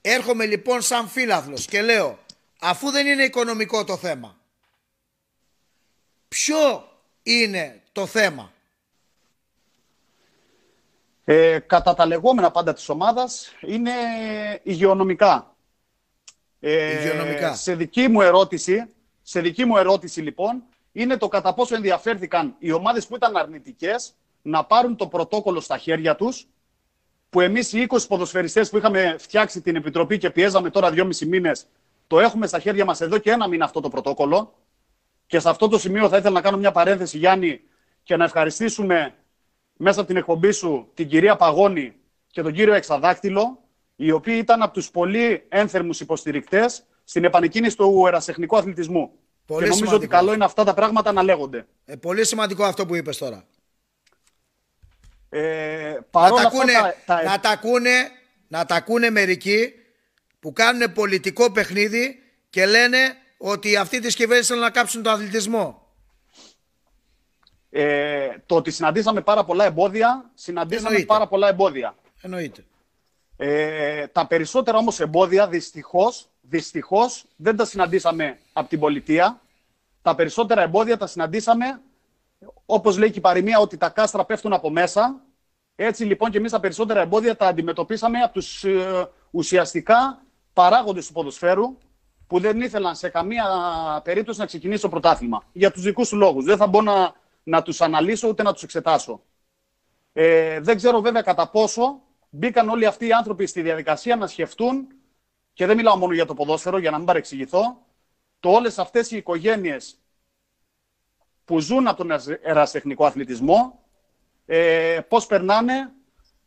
[0.00, 2.18] έρχομαι λοιπόν σαν φίλαθλος και λέω,
[2.60, 4.38] αφού δεν είναι οικονομικό το θέμα,
[6.28, 6.88] ποιο
[7.22, 8.52] είναι το θέμα;
[11.26, 13.92] Ε, κατά τα λεγόμενα πάντα της ομάδας είναι
[14.62, 15.56] υγειονομικά.
[16.60, 17.54] Ε, Υγειονομικά.
[17.54, 18.84] Σε δική μου ερώτηση,
[19.22, 20.62] σε δική μου ερώτηση λοιπόν,
[20.92, 24.14] είναι το κατά πόσο ενδιαφέρθηκαν οι ομάδες που ήταν αρνητικές
[24.46, 26.46] να πάρουν το πρωτόκολλο στα χέρια τους,
[27.30, 31.66] που εμείς οι 20 ποδοσφαιριστές που είχαμε φτιάξει την Επιτροπή και πιέζαμε τώρα 2,5 μήνες,
[32.06, 34.54] το έχουμε στα χέρια μας εδώ και ένα μήνα αυτό το πρωτόκολλο.
[35.26, 37.60] Και σε αυτό το σημείο θα ήθελα να κάνω μια παρένθεση, Γιάννη,
[38.02, 39.14] και να ευχαριστήσουμε
[39.76, 41.94] μέσα από την εκπομπή σου την κυρία Παγώνη
[42.26, 43.58] και τον κύριο Εξαδάκτυλο,
[43.96, 49.10] οι οποίοι ήταν από τους πολύ ένθερμους υποστηρικτές στην επανεκκίνηση του ερασιτεχνικού αθλητισμού.
[49.46, 49.96] Πολύ και νομίζω σημαντικό.
[49.96, 51.66] ότι καλό είναι αυτά τα πράγματα να λέγονται.
[51.84, 53.44] Ε, πολύ σημαντικό αυτό που είπες τώρα.
[55.36, 58.10] Ε, Να παρόλα τα, αυτά, ακούνε, τα- τα- να, τα ακούνε,
[58.48, 59.72] να τα ακούνε μερικοί
[60.40, 62.98] που κάνουν πολιτικό παιχνίδι και λένε
[63.38, 65.82] ότι αυτοί της κυβέρνηση θέλουν να κάψουν τον αθλητισμό.
[67.70, 71.06] ε, το ότι συναντήσαμε πάρα πολλά εμπόδια, συναντήσαμε Εννοείται.
[71.06, 71.94] πάρα πολλά εμπόδια.
[72.20, 72.64] Εννοείται.
[73.36, 79.40] Ε, τα περισσότερα όμως εμπόδια δυστυχώς, δυστυχώς δεν τα συναντήσαμε από την πολιτεία.
[80.02, 81.80] Τα περισσότερα εμπόδια τα συναντήσαμε,
[82.66, 85.22] όπως λέει και η παροιμία, ότι τα κάστρα πέφτουν από μέσα.
[85.76, 90.22] Έτσι λοιπόν και εμείς τα περισσότερα εμπόδια τα αντιμετωπίσαμε από τους ε, ουσιαστικά
[90.52, 91.78] παράγοντες του ποδοσφαίρου
[92.26, 93.44] που δεν ήθελαν σε καμία
[94.04, 95.42] περίπτωση να ξεκινήσει το πρωτάθλημα.
[95.52, 96.44] Για τους δικούς τους λόγους.
[96.44, 99.20] Δεν θα μπω να, να τους αναλύσω ούτε να τους εξετάσω.
[100.12, 104.86] Ε, δεν ξέρω βέβαια κατά πόσο μπήκαν όλοι αυτοί οι άνθρωποι στη διαδικασία να σκεφτούν,
[105.52, 107.78] και δεν μιλάω μόνο για το ποδόσφαιρο, για να μην παρεξηγηθώ,
[108.40, 109.98] το όλες αυτές οι οικογένειες
[111.44, 113.84] που ζουν από τον ερασιτεχνικό αθλητισμό,
[114.46, 115.92] ε, πώς περνάνε,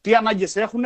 [0.02, 0.84] τι ανάγκες έχουν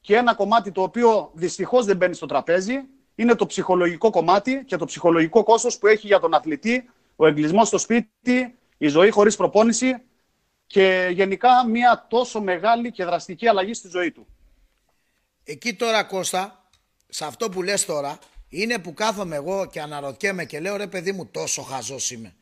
[0.00, 2.74] και ένα κομμάτι το οποίο δυστυχώς δεν μπαίνει στο τραπέζι
[3.14, 7.68] είναι το ψυχολογικό κομμάτι και το ψυχολογικό κόστος που έχει για τον αθλητή ο εγκλισμός
[7.68, 10.02] στο σπίτι, η ζωή χωρίς προπόνηση
[10.66, 14.26] και γενικά μια τόσο μεγάλη και δραστική αλλαγή στη ζωή του.
[15.44, 16.68] Εκεί τώρα Κώστα,
[17.08, 18.18] σε αυτό που λες τώρα,
[18.48, 22.34] είναι που κάθομαι εγώ και αναρωτιέμαι και λέω ρε παιδί μου τόσο χαζός είμαι.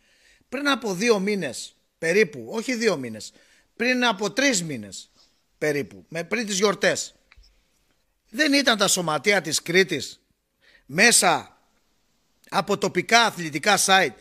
[0.53, 3.33] Πριν από δύο μήνες περίπου, όχι δύο μήνες,
[3.77, 5.11] πριν από τρεις μήνες
[5.59, 7.15] περίπου, με, πριν τις γιορτές,
[8.31, 10.21] δεν ήταν τα σωματεία της Κρήτης
[10.87, 11.59] μέσα
[12.49, 14.15] από τοπικά αθλητικά site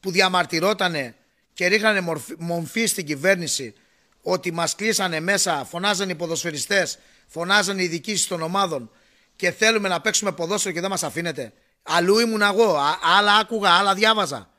[0.00, 1.14] που διαμαρτυρότανε
[1.52, 3.74] και ρίχνανε μορφή, μομφή στην κυβέρνηση
[4.22, 8.90] ότι μας κλείσανε μέσα, φωνάζανε οι ποδοσφαιριστές, φωνάζανε οι διοικήσεις των ομάδων
[9.36, 11.52] και θέλουμε να παίξουμε ποδόσφαιρο και δεν μας αφήνετε.
[11.82, 14.53] Αλλού ήμουν εγώ, α- άλλα άκουγα, άλλα διάβαζα.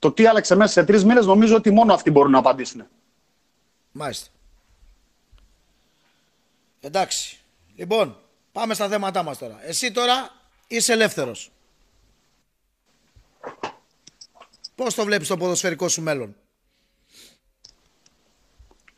[0.00, 2.86] Το τι άλλαξε μέσα σε τρεις μήνες νομίζω ότι μόνο αυτοί μπορούν να απαντήσουν.
[3.92, 4.28] Μάλιστα.
[6.80, 7.38] Εντάξει.
[7.76, 8.16] Λοιπόν,
[8.52, 9.58] πάμε στα θέματά μας τώρα.
[9.62, 10.30] Εσύ τώρα
[10.66, 11.50] είσαι ελεύθερος.
[14.74, 16.36] Πώς το βλέπεις το ποδοσφαιρικό σου μέλλον;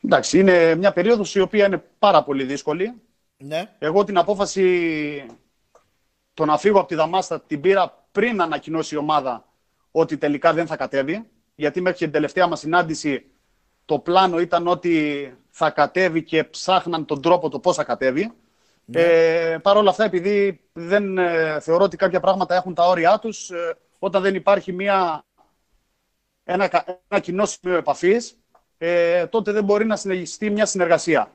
[0.05, 3.03] Εντάξει, είναι μια περίοδος η οποία είναι πάρα πολύ δύσκολη.
[3.37, 3.77] Ναι.
[3.79, 5.27] Εγώ την απόφαση
[6.35, 9.52] το να φύγω από τη Δαμάστα την πήρα πριν ανακοινώσει η ομάδα
[9.93, 11.27] ότι τελικά δεν θα κατέβει.
[11.55, 13.27] Γιατί μέχρι και την τελευταία μας συνάντηση
[13.85, 18.33] το πλάνο ήταν ότι θα κατέβει και ψάχναν τον τρόπο το πώς θα κατέβει.
[18.85, 19.01] Ναι.
[19.01, 23.51] Ε, Παρ' όλα αυτά, επειδή δεν ε, θεωρώ ότι κάποια πράγματα έχουν τα όρια τους,
[23.51, 25.25] ε, όταν δεν υπάρχει μια,
[26.45, 28.37] ένα, ένα κοινό σημείο επαφής,
[28.79, 31.33] ε, τότε δεν μπορεί να συνεχιστεί μια συνεργασία.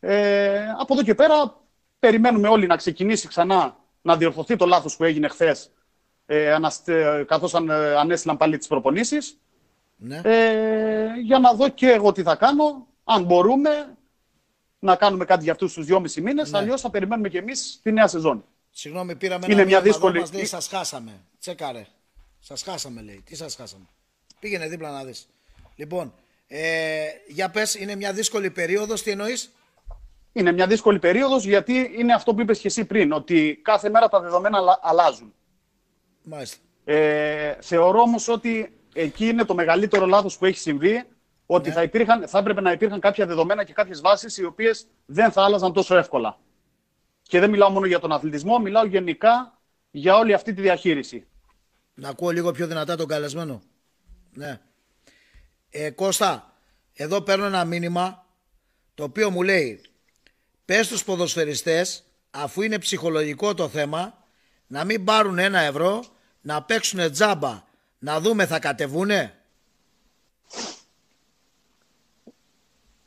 [0.00, 1.60] Ε, από εδώ και πέρα,
[1.98, 5.70] περιμένουμε όλοι να ξεκινήσει ξανά να διορθωθεί το λάθος που έγινε χθες,
[6.34, 9.36] ε, καθώς αν, ε, ανέστηλαν πάλι τις προπονήσεις.
[9.96, 10.20] Ναι.
[10.24, 13.96] Ε, για να δω και εγώ τι θα κάνω, αν μπορούμε
[14.78, 16.58] να κάνουμε κάτι για αυτούς τους δυόμισι μήνες, ναι.
[16.58, 18.44] αλλιώς θα περιμένουμε και εμείς τη νέα σεζόν.
[18.70, 20.20] Συγγνώμη, πήραμε Είναι ένα μια δύσκολη...
[20.20, 21.12] μας λέει σας χάσαμε.
[21.40, 21.86] Τσεκάρε.
[22.40, 23.22] Σας χάσαμε λέει.
[23.24, 23.84] Τι σας χάσαμε.
[24.40, 25.28] Πήγαινε δίπλα να δεις.
[25.76, 26.14] Λοιπόν,
[26.46, 29.52] ε, για πες, είναι μια δύσκολη περίοδος, τι εννοείς;
[30.32, 34.08] Είναι μια δύσκολη περίοδος γιατί είναι αυτό που είπες και εσύ πριν, ότι κάθε μέρα
[34.08, 35.34] τα δεδομένα αλλάζουν.
[36.22, 36.56] Μάλιστα.
[36.84, 41.04] Ε, θεωρώ όμως ότι εκεί είναι το μεγαλύτερο λάθος που έχει συμβεί,
[41.46, 41.74] ότι ναι.
[41.74, 45.44] θα, υπήρχαν, θα έπρεπε να υπήρχαν κάποια δεδομένα και κάποιες βάσεις οι οποίες δεν θα
[45.44, 46.38] άλλαζαν τόσο εύκολα.
[47.22, 51.26] Και δεν μιλάω μόνο για τον αθλητισμό, μιλάω γενικά για όλη αυτή τη διαχείριση.
[51.94, 53.62] Να ακούω λίγο πιο δυνατά τον καλεσμένο.
[54.32, 54.60] Ναι.
[55.70, 56.52] Ε, Κώστα,
[56.92, 58.26] εδώ παίρνω ένα μήνυμα
[58.94, 59.80] το οποίο μου λέει
[60.64, 64.21] πες στους ποδοσφαιριστές αφού είναι ψυχολογικό το θέμα
[64.72, 66.04] να μην πάρουν ένα ευρώ
[66.40, 67.62] να παίξουν τζάμπα
[67.98, 69.34] να δούμε θα κατεβούνε.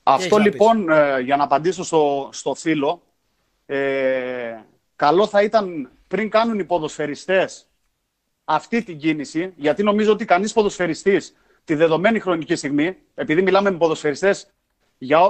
[0.04, 3.02] Αυτό λοιπόν ε, για να απαντήσω στο, στο φίλο
[3.66, 4.60] ε,
[4.96, 7.68] καλό θα ήταν πριν κάνουν οι ποδοσφαιριστές
[8.44, 13.78] αυτή την κίνηση γιατί νομίζω ότι κανείς ποδοσφαιριστής τη δεδομένη χρονική στιγμή, επειδή μιλάμε με
[13.78, 14.48] ποδοσφαιριστές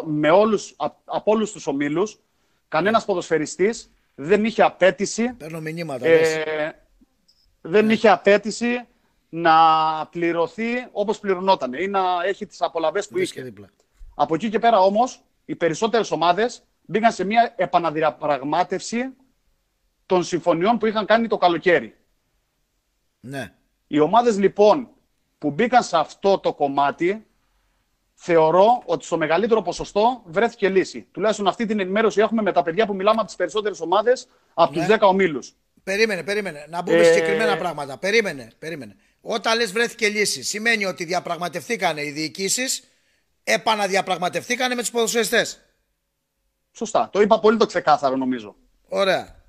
[0.06, 0.76] με όλους,
[1.06, 2.20] από όλους τους ομίλους,
[2.68, 5.34] κανένας ποδοσφαιριστής δεν είχε απέτηση.
[5.34, 6.08] Παίρνω μηνύματα.
[6.08, 6.86] Ε,
[7.62, 7.94] δεν ναι.
[7.94, 8.88] είχε απέτηση
[9.30, 9.56] να
[10.12, 13.54] πληρωθεί όπως πληρωνόταν ή να έχει τις απολαυές που είχε.
[14.16, 19.14] Από εκεί και πέρα όμως, οι περισσότερες ομάδες μπήκαν σε μια επαναδιαπραγμάτευση
[20.06, 21.96] των συμφωνιών που είχαν κάνει το καλοκαίρι.
[23.20, 23.54] Ναι.
[23.88, 24.90] Οι ομάδες λοιπόν
[25.38, 27.26] που μπήκαν σε αυτό το κομμάτι,
[28.16, 31.08] θεωρώ ότι στο μεγαλύτερο ποσοστό βρέθηκε λύση.
[31.12, 34.80] Τουλάχιστον αυτή την ενημέρωση έχουμε με τα παιδιά που μιλάμε από τις περισσότερες ομάδες, από
[34.80, 34.88] ναι.
[34.88, 35.54] του 10 ομίλους.
[35.84, 36.66] Περίμενε, περίμενε.
[36.70, 37.04] Να μπούμε ε...
[37.04, 37.98] συγκεκριμένα πράγματα.
[37.98, 38.96] Περίμενε, περίμενε.
[39.22, 42.84] Όταν λες βρέθηκε λύση, σημαίνει ότι διαπραγματευτήκανε οι διοικήσεις,
[43.44, 45.60] επαναδιαπραγματευτήκανε με τους ποδοσφαιριστές.
[46.72, 47.10] Σωστά.
[47.12, 48.56] Το είπα πολύ το ξεκάθαρο νομίζω.
[48.88, 49.44] Ωραία.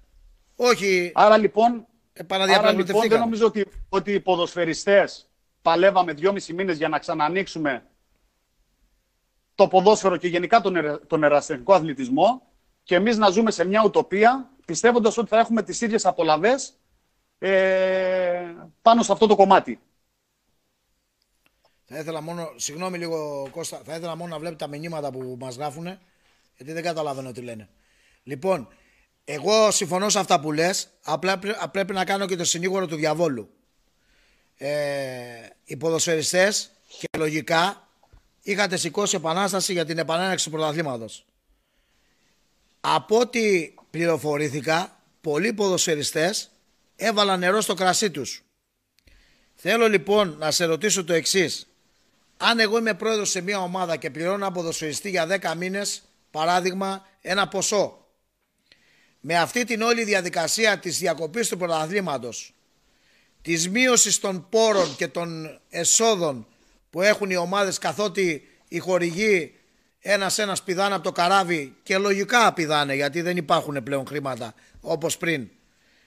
[0.56, 1.10] Όχι.
[1.14, 1.86] Άρα λοιπόν,
[2.28, 5.30] άρα, λοιπόν δεν νομίζω ότι, ότι οι ποδοσφαιριστές
[5.62, 7.86] παλεύαμε δυόμισι μήνες για να ξανανοίξουμε
[9.56, 12.42] το ποδόσφαιρο και γενικά τον, τον ερασιτεχνικό αθλητισμό
[12.82, 16.78] και εμείς να ζούμε σε μια ουτοπία πιστεύοντας ότι θα έχουμε τις ίδιες απολαβές
[17.38, 19.80] ε, πάνω σε αυτό το κομμάτι.
[21.84, 25.56] Θα ήθελα μόνο, συγγνώμη λίγο Κώστα, θα ήθελα μόνο να βλέπετε τα μηνύματα που μας
[25.56, 25.98] γράφουν
[26.56, 27.68] γιατί δεν καταλαβαίνω τι λένε.
[28.22, 28.68] Λοιπόν,
[29.24, 31.38] εγώ συμφωνώ σε αυτά που λες, απλά
[31.72, 33.50] πρέπει να κάνω και το συνήγορο του διαβόλου
[34.56, 37.85] ε, οι ποδοσφαιριστές και λογικά
[38.46, 41.24] είχατε σηκώσει επανάσταση για την επανέναξη του πρωταθλήματος.
[42.80, 46.50] Από ό,τι πληροφορήθηκα, πολλοί ποδοσφαιριστές
[46.96, 48.44] έβαλαν νερό στο κρασί τους.
[49.54, 51.66] Θέλω λοιπόν να σε ρωτήσω το εξής.
[52.36, 57.06] Αν εγώ είμαι πρόεδρος σε μια ομάδα και πληρώνω ένα ποδοσφαιριστή για 10 μήνες, παράδειγμα,
[57.20, 58.06] ένα ποσό.
[59.20, 62.54] Με αυτή την όλη διαδικασία της διακοπής του πρωταθλήματος
[63.42, 66.46] της μείωσης των πόρων και των εσόδων
[66.96, 69.54] που έχουν οι ομάδες καθότι οι χορηγοί
[69.98, 75.48] ένας-ένας πηδάνε από το καράβι και λογικά πηδάνε γιατί δεν υπάρχουν πλέον χρήματα όπως πριν.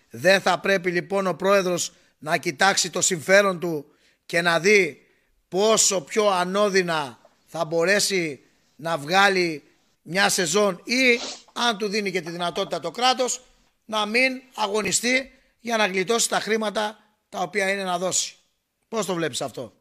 [0.09, 3.85] Δεν θα πρέπει λοιπόν ο πρόεδρος να κοιτάξει το συμφέρον του
[4.25, 5.07] και να δει
[5.47, 8.39] πόσο πιο ανώδυνα θα μπορέσει
[8.75, 9.63] να βγάλει
[10.01, 11.19] μια σεζόν ή
[11.53, 13.41] αν του δίνει και τη δυνατότητα το κράτος
[13.85, 16.99] να μην αγωνιστεί για να γλιτώσει τα χρήματα
[17.29, 18.35] τα οποία είναι να δώσει.
[18.87, 19.78] Πώς το βλέπεις αυτό;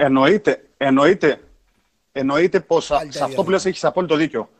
[0.00, 1.40] Ε, εννοείται, εννοείται,
[2.12, 4.50] εννοείται πως σε αυτό που λες έχεις απόλυτο δίκιο.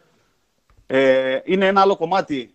[0.87, 2.55] Ε, είναι ένα άλλο κομμάτι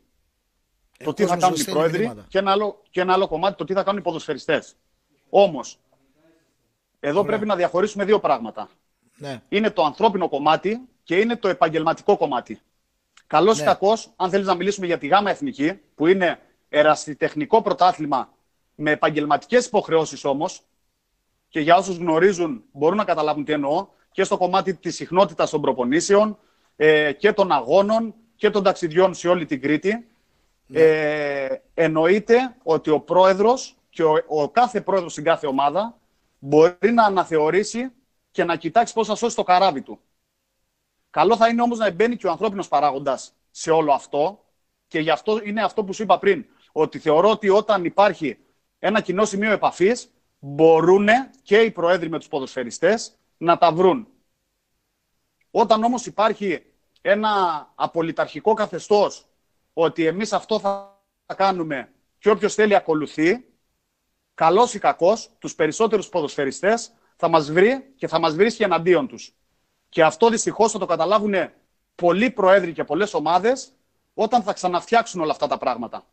[1.03, 3.63] το ε, τι θα κάνουν οι πρόεδροι και ένα, άλλο, και ένα άλλο κομμάτι το
[3.63, 4.75] τι θα κάνουν οι ποδοσφαιριστές.
[5.29, 5.79] Όμως,
[6.99, 8.69] εδώ πρέπει να διαχωρίσουμε δύο πράγματα.
[9.17, 9.41] Ναι.
[9.49, 12.61] Είναι το ανθρώπινο κομμάτι και είναι το επαγγελματικό κομμάτι.
[13.27, 13.63] Καλός ναι.
[13.63, 16.39] ή κακός, αν θέλεις να μιλήσουμε για τη γάμα εθνική, που είναι
[16.69, 18.33] ερασιτεχνικό πρωτάθλημα
[18.75, 20.61] με επαγγελματικές υποχρεώσεις όμως,
[21.53, 25.61] και για όσους γνωρίζουν μπορούν να καταλάβουν τι εννοώ, και στο κομμάτι της συχνότητας των
[25.61, 26.37] προπονήσεων
[26.75, 30.07] ε, και των αγώνων και των ταξιδιών σε όλη την Κρήτη.
[30.65, 30.79] Ναι.
[30.79, 35.97] Ε, εννοείται ότι ο πρόεδρος και ο, ο κάθε πρόεδρος στην κάθε ομάδα
[36.39, 37.91] μπορεί να αναθεωρήσει
[38.31, 39.99] και να κοιτάξει πώς θα σώσει το καράβι του.
[41.09, 44.43] Καλό θα είναι όμως να μπαίνει και ο ανθρώπινος παράγοντας σε όλο αυτό
[44.87, 48.37] και γι' αυτό είναι αυτό που σου είπα πριν, ότι θεωρώ ότι όταν υπάρχει
[48.79, 50.13] ένα κοινό σημείο επαφής,
[50.45, 51.07] μπορούν
[51.43, 54.07] και οι προέδροι με τους ποδοσφαιριστές να τα βρουν.
[55.51, 56.65] Όταν όμως υπάρχει
[57.01, 57.31] ένα
[57.75, 59.25] απολυταρχικό καθεστώς
[59.73, 60.99] ότι εμείς αυτό θα
[61.35, 63.45] κάνουμε και όποιος θέλει ακολουθεί,
[64.33, 69.35] καλός ή κακός, τους περισσότερους ποδοσφαιριστές θα μας βρει και θα μας βρίσκει εναντίον τους.
[69.89, 71.33] Και αυτό δυστυχώς θα το καταλάβουν
[71.95, 73.73] πολλοί προέδροι και πολλές ομάδες
[74.13, 76.05] όταν θα ξαναφτιάξουν όλα αυτά τα πράγματα.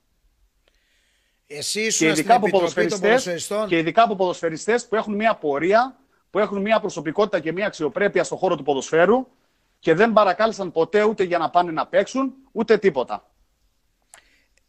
[1.52, 5.98] Εσύ και ειδικά, από ποδοσφαιριστές, και ειδικά από ποδοσφαιριστές που έχουν μια πορεία,
[6.30, 9.26] που έχουν μια προσωπικότητα και μια αξιοπρέπεια στον χώρο του ποδοσφαίρου
[9.78, 13.30] και δεν παρακάλεσαν ποτέ ούτε για να πάνε να παίξουν, ούτε τίποτα.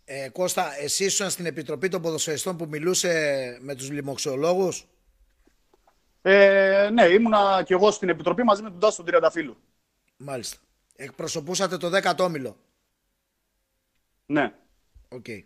[0.06, 4.88] Ε, Κώστα, εσύ ήσουν στην Επιτροπή των Ποδοσφαιριστών που μιλούσε με τους λοιμωξιολόγους;
[6.22, 9.58] Ε, ναι, ήμουνα και εγώ στην Επιτροπή μαζί με τον Τάσο Τριανταφύλου.
[10.18, 10.58] Μάλιστα.
[10.95, 12.58] Εκπροσωπούσατε το 10ο όμιλο.
[14.26, 14.53] Ναι.
[15.10, 15.26] OK.
[15.28, 15.44] Okay.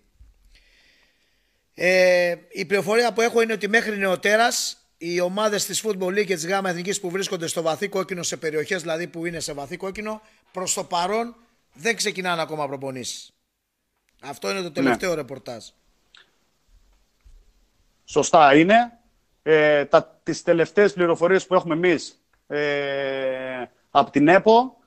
[1.77, 6.35] Ε, η πληροφορία που έχω είναι ότι μέχρι νεωτέρας οι ομάδες της Football League και
[6.35, 9.77] της ΓΑΜΑ Εθνικής που βρίσκονται στο βαθύ κόκκινο, σε περιοχές δηλαδή που είναι σε βαθύ
[9.77, 10.22] κόκκινο,
[10.52, 11.35] προς το παρόν
[11.73, 13.34] δεν ξεκινάνε ακόμα προπονήσεις.
[14.22, 15.15] Αυτό είναι το τελευταίο ναι.
[15.15, 15.65] ρεπορτάζ.
[18.06, 18.99] Σωστά είναι.
[19.43, 24.77] Ε, τα, τις τελευταίες πληροφορίες που έχουμε εμείς ε, από την ΕΠΟ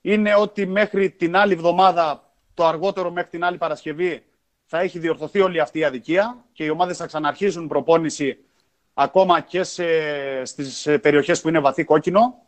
[0.00, 4.24] είναι ότι μέχρι την άλλη εβδομάδα, το αργότερο μέχρι την άλλη Παρασκευή,
[4.64, 8.38] θα έχει διορθωθεί όλη αυτή η αδικία και οι ομάδες θα ξαναρχίσουν προπόνηση
[8.94, 9.84] ακόμα και σε,
[10.44, 12.42] στις περιοχές που είναι βαθύ κόκκινο.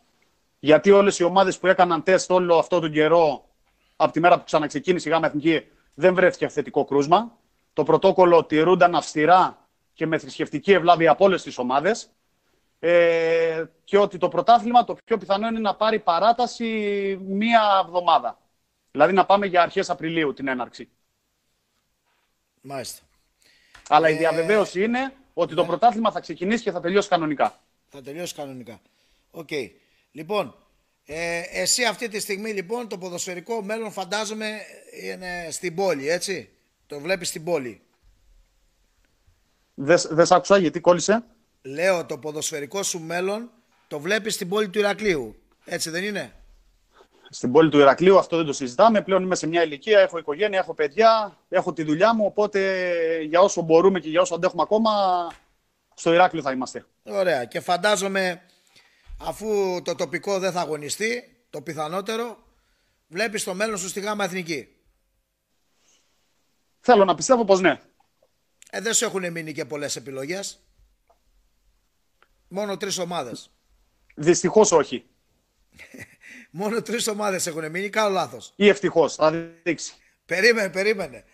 [0.59, 3.45] Γιατί όλες οι ομάδες που έκαναν τεστ όλο αυτό τον καιρό
[3.95, 7.37] από τη μέρα που ξαναξεκίνησε η ΓΑΜΑ Εθνική δεν βρέθηκε θετικό κρούσμα.
[7.73, 12.09] Το πρωτόκολλο τηρούνταν αυστηρά και με θρησκευτική ευλάβεια από όλες τις ομάδες.
[12.79, 16.65] Ε, και ότι το πρωτάθλημα το πιο πιθανό είναι να πάρει παράταση
[17.21, 18.37] μία εβδομάδα.
[18.91, 20.89] Δηλαδή να πάμε για αρχές Απριλίου την έναρξη.
[22.67, 23.01] Μάλιστα.
[23.87, 25.67] Αλλά η ε, διαβεβαίωση είναι ότι το ναι.
[25.67, 27.61] πρωτάθλημα θα ξεκινήσει και θα τελειώσει κανονικά.
[27.89, 28.81] Θα τελειώσει κανονικά.
[29.31, 29.49] Οκ.
[30.11, 30.55] Λοιπόν,
[31.05, 34.59] ε, εσύ αυτή τη στιγμή λοιπόν το ποδοσφαιρικό μέλλον φαντάζομαι
[35.03, 36.49] είναι στην πόλη, έτσι;
[36.87, 37.81] Το βλέπεις στην πόλη;
[39.73, 41.23] Δεν δες σ' άκουσα γιατί κόλλησε.
[41.61, 43.51] Λέω το ποδοσφαιρικό σου μέλλον
[43.87, 45.35] το βλέπεις στην πόλη του Ηρακλείου.
[45.65, 46.33] Έτσι δεν είναι;
[47.29, 49.01] Στην πόλη του Ηρακλείου αυτό δεν το συζητάμε.
[49.01, 52.25] Πλέον είμαι σε μια ηλικία, έχω οικογένεια, έχω παιδιά, έχω τη δουλειά μου.
[52.25, 54.91] Οπότε για όσο μπορούμε και για όσο αντέχουμε ακόμα,
[55.93, 56.85] στο Ηράκλειο θα είμαστε.
[57.03, 57.45] Ωραία.
[57.45, 58.41] Και φαντάζομαι
[59.19, 62.37] αφού το τοπικό δεν θα αγωνιστεί, το πιθανότερο,
[63.07, 64.67] βλέπεις το μέλλον σου στη γάμα εθνική.
[66.79, 67.81] Θέλω να πιστεύω πως ναι.
[68.69, 70.59] Ε, δεν σου έχουν μείνει και πολλές επιλογές.
[72.47, 73.49] Μόνο τρεις ομάδες.
[74.15, 75.05] Δυστυχώς όχι.
[76.59, 78.53] Μόνο τρεις ομάδες έχουν μείνει, κάνω λάθος.
[78.55, 79.31] Ή ευτυχώς, θα
[79.63, 79.93] δείξει.
[80.25, 81.25] Περίμενε, περίμενε.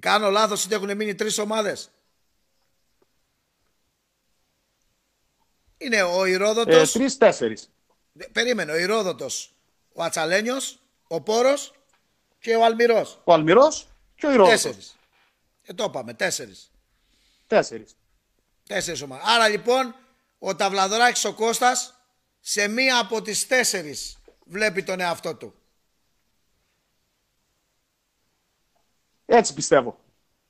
[0.00, 1.90] Κάνω λάθος ότι έχουν μείνει τρεις ομάδες.
[5.76, 6.76] Είναι ο Ηρόδοτο.
[6.76, 7.58] Ε, Τρει-τέσσερι.
[8.32, 8.72] Περίμενε.
[8.72, 9.52] Ο Ηρόδοτος,
[9.92, 10.78] ο Ατσαλένιος,
[11.08, 11.74] ο Πόρος
[12.38, 13.20] και ο Αλμυρός.
[13.24, 14.62] Ο Αλμυρός και ο Ηρόδοτος.
[14.62, 14.96] Τέσσερις.
[15.62, 16.14] Ε, το είπαμε.
[16.14, 16.70] Τέσσερις.
[17.46, 17.96] Τέσσερις.
[18.66, 19.26] Τέσσερις ομάδες.
[19.28, 19.94] Άρα λοιπόν
[20.38, 21.94] ο Ταυλαδράκης ο Κώστας
[22.40, 25.54] σε μία από τις τέσσερις βλέπει τον εαυτό του.
[29.26, 29.98] Έτσι πιστεύω.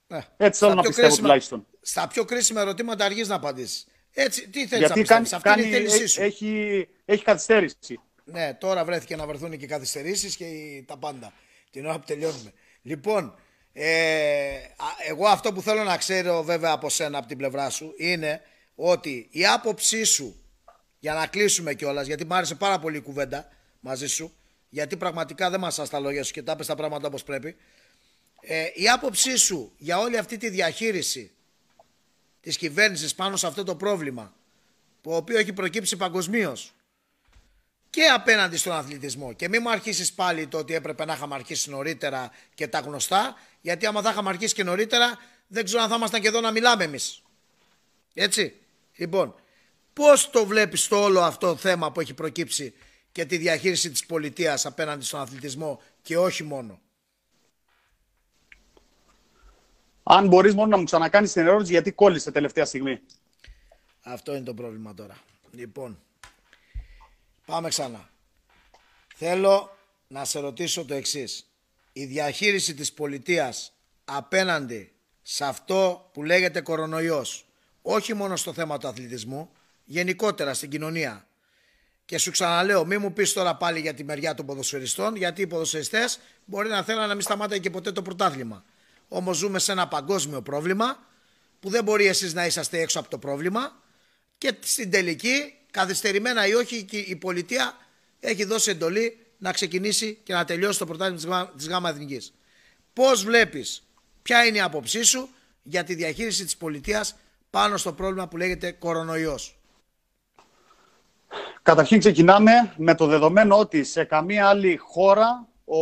[0.09, 1.67] Ε, Έτσι θέλω να πιστεύω κρίσιμα, τουλάχιστον.
[1.81, 3.87] Στα πιο κρίσιμα ερωτήματα αργείς να απαντήσεις.
[4.13, 6.23] Έτσι, τι θέλεις να κάνει, Αυτή κάνει, είναι η θέλησή σου.
[6.23, 8.01] Έχει, έχει καθυστέρηση.
[8.25, 10.47] Ναι, τώρα βρέθηκε να βρεθούν και καθυστερήσεις και
[10.87, 11.33] τα πάντα.
[11.71, 12.53] Την ώρα που τελειώνουμε.
[12.83, 13.39] Λοιπόν,
[13.73, 14.59] ε,
[15.09, 18.43] εγώ αυτό που θέλω να ξέρω βέβαια από σένα, από την πλευρά σου, είναι
[18.75, 20.41] ότι η άποψή σου,
[20.99, 23.49] για να κλείσουμε κιόλας, γιατί μου άρεσε πάρα πολύ η κουβέντα
[23.87, 24.35] μαζί σου,
[24.69, 27.57] γιατί πραγματικά δεν μας τα λόγια σου και τα πες τα πράγματα όπως πρέπει,
[28.41, 31.33] ε, η άποψή σου για όλη αυτή τη διαχείριση
[32.41, 34.35] της κυβέρνησης πάνω σε αυτό το πρόβλημα
[35.01, 36.73] το οποίος έχει προκύψει παγκοσμίως
[37.91, 39.33] και απέναντι στον αθλητισμό.
[39.33, 43.35] Και μην μου αρχίσεις πάλι το ότι έπρεπε να είχαμε αρχίσει νωρίτερα και τα γνωστά,
[43.61, 46.51] γιατί άμα θα είχαμε αρχίσει και νωρίτερα, δεν ξέρω αν θα ήμασταν και εδώ να
[46.51, 47.23] μιλάμε εμείς.
[48.15, 48.55] Έτσι.
[48.97, 49.35] Λοιπόν,
[49.93, 52.75] πώς το βλέπεις το όλο αυτό το θέμα που έχει προκύψει
[53.17, 56.81] και τη διαχείριση της πολιτείας απέναντι στον αθλητισμό και όχι μόνο.
[60.03, 63.01] Αν μπορείς μόνο να μου ξανακάνεις την ερώτηση, γιατί κόλλησε τελευταία στιγμή.
[64.03, 65.19] Αυτό είναι το πρόβλημα τώρα.
[65.51, 66.03] Λοιπόν,
[67.47, 68.11] πάμε ξανά.
[69.15, 69.77] Θέλω
[70.09, 71.51] να σε ρωτήσω το εξής.
[71.93, 73.73] Η διαχείριση της πολιτείας
[74.05, 77.47] απέναντι σε αυτό που λέγεται κορονοϊός,
[77.83, 79.51] όχι μόνο στο θέμα του αθλητισμού,
[79.85, 81.27] γενικότερα στην κοινωνία,
[82.07, 85.47] Και σου ξαναλέω, μην μου πεις τώρα πάλι για τη μεριά των ποδοσφαιριστών, γιατί οι
[85.47, 88.65] ποδοσφαιριστές μπορεί να θέλουν να μην σταμάτάει και ποτέ το πρωτάθλημα.
[89.09, 90.99] Όμως ζούμε σε ένα παγκόσμιο πρόβλημα
[91.61, 93.83] που δεν μπορεί εσείς να είσαστε έξω από το πρόβλημα
[94.39, 97.77] και στην τελική, καθυστερημένα ή όχι, η πολιτεία
[98.21, 102.33] έχει δώσει εντολή να ξεκινήσει και να τελειώσει το πρωτάθλημα της ΓΑΜΑ Εθνικής.
[102.93, 103.83] Πώς βλέπεις,
[104.23, 105.29] ποια είναι η άποψή σου
[105.63, 107.17] για τη διαχείριση της πολιτείας
[107.51, 109.56] πάνω στο πρόβλημα που λέγεται κορονοϊός;
[111.63, 115.79] Καταρχήν ξεκινάμε με το δεδομένο ότι σε καμία άλλη χώρα ο,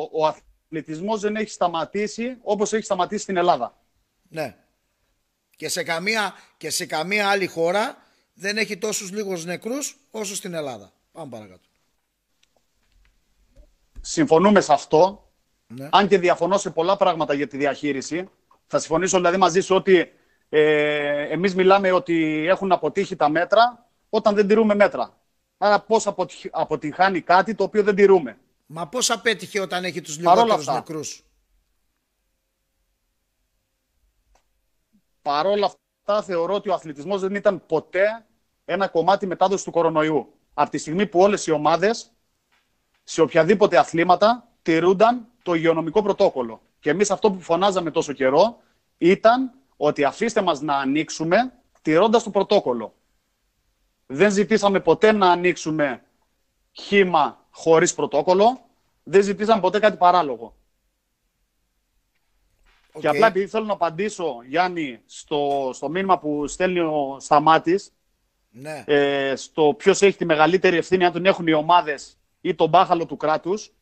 [0.00, 3.78] ο αθλητισμός δεν έχει σταματήσει όπως έχει σταματήσει στην Ελλάδα.
[4.28, 4.56] Ναι.
[5.56, 7.96] Και σε καμία, και σε καμία άλλη χώρα
[8.34, 10.92] δεν έχει τόσους λίγους νεκρούς όσο στην Ελλάδα.
[11.12, 11.68] Πάμε παρακάτω.
[14.00, 15.30] Συμφωνούμε σε αυτό.
[15.66, 15.88] Ναι.
[15.92, 18.28] Αν και διαφωνώ σε πολλά πράγματα για τη διαχείριση.
[18.66, 20.12] Θα συμφωνήσω δηλαδή μαζί σου ότι
[20.48, 25.16] ε, εμείς μιλάμε ότι έχουν αποτύχει τα μέτρα όταν δεν τηρούμε μέτρα.
[25.58, 26.14] Άρα πώς
[26.50, 28.38] αποτυχάνει κάτι το οποίο δεν τηρούμε.
[28.66, 31.22] Μα πώς απέτυχε όταν έχει τους λιγότερους νεκρούς;
[35.22, 38.26] Παρόλα αυτά θεωρώ ότι ο αθλητισμός δεν ήταν ποτέ
[38.64, 40.32] ένα κομμάτι μετάδοσης του κορονοϊού.
[40.54, 42.12] Από τη στιγμή που όλες οι ομάδες
[43.04, 46.60] σε οποιαδήποτε αθλήματα τηρούνταν το υγειονομικό πρωτόκολλο.
[46.80, 48.58] Και εμείς αυτό που φωνάζαμε τόσο καιρό
[48.98, 51.52] ήταν ότι αφήστε μας να ανοίξουμε
[51.82, 52.94] τηρώντας το πρωτόκολλο.
[54.10, 56.02] Δεν ζητήσαμε ποτέ να ανοίξουμε
[56.72, 58.60] χήμα χωρίς πρωτόκολλο.
[59.02, 60.54] Δεν ζητήσαμε ποτέ κάτι παράλογο.
[62.92, 63.00] Okay.
[63.00, 67.92] Και απλά επειδή θέλω να απαντήσω, Γιάννη, στο, στο μήνυμα που στέλνει ο Σταμάτης,
[68.50, 68.84] ναι.
[68.86, 73.06] ε, στο ποιος έχει τη μεγαλύτερη ευθύνη, αν τον έχουν οι ομάδες ή τον μπάχαλο
[73.06, 73.72] του κράτους,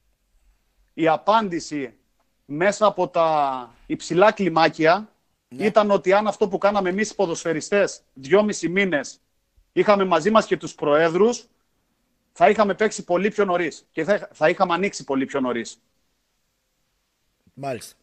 [0.94, 1.94] η απάντηση
[2.44, 5.12] μέσα από τα υψηλά κλιμάκια
[5.48, 5.64] ναι.
[5.64, 9.20] ήταν ότι αν αυτό που κάναμε εμείς οι ποδοσφαιριστές δυόμισι μήνες
[9.80, 11.46] είχαμε μαζί μας και τους προέδρους,
[12.32, 15.80] θα είχαμε παίξει πολύ πιο νωρίς και θα, θα είχαμε ανοίξει πολύ πιο νωρίς.
[17.54, 17.94] Μάλιστα.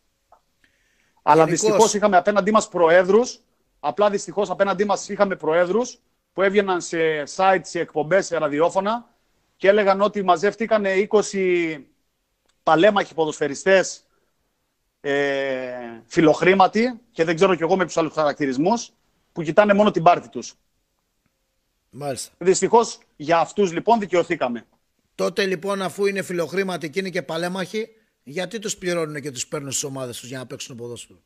[1.21, 3.39] Αλλά δυστυχώς είχαμε απέναντί μας προέδρους.
[3.79, 5.99] Απλά δυστυχώς απέναντί μας είχαμε προέδρους
[6.33, 9.09] που έβγαιναν σε site, σε εκπομπές, σε ραδιόφωνα
[9.55, 11.83] και έλεγαν ότι μαζεύτηκαν 20
[12.63, 14.05] παλέμαχοι ποδοσφαιριστές
[15.01, 18.91] ε, φιλοχρήματοι και δεν ξέρω κι εγώ με ποιου άλλους χαρακτηρισμούς
[19.31, 20.57] που κοιτάνε μόνο την πάρτη τους.
[21.95, 22.33] Μάλιστα.
[22.37, 24.65] Δυστυχώς για αυτούς λοιπόν δικαιωθήκαμε.
[25.15, 27.89] Τότε λοιπόν, αφού είναι φιλοχρήματοι και είναι και παλέμαχοι,
[28.23, 31.19] γιατί τους πληρώνουν και τους παίρνουν στις ομάδες τους για να παίξουν ποδόσφαιρο;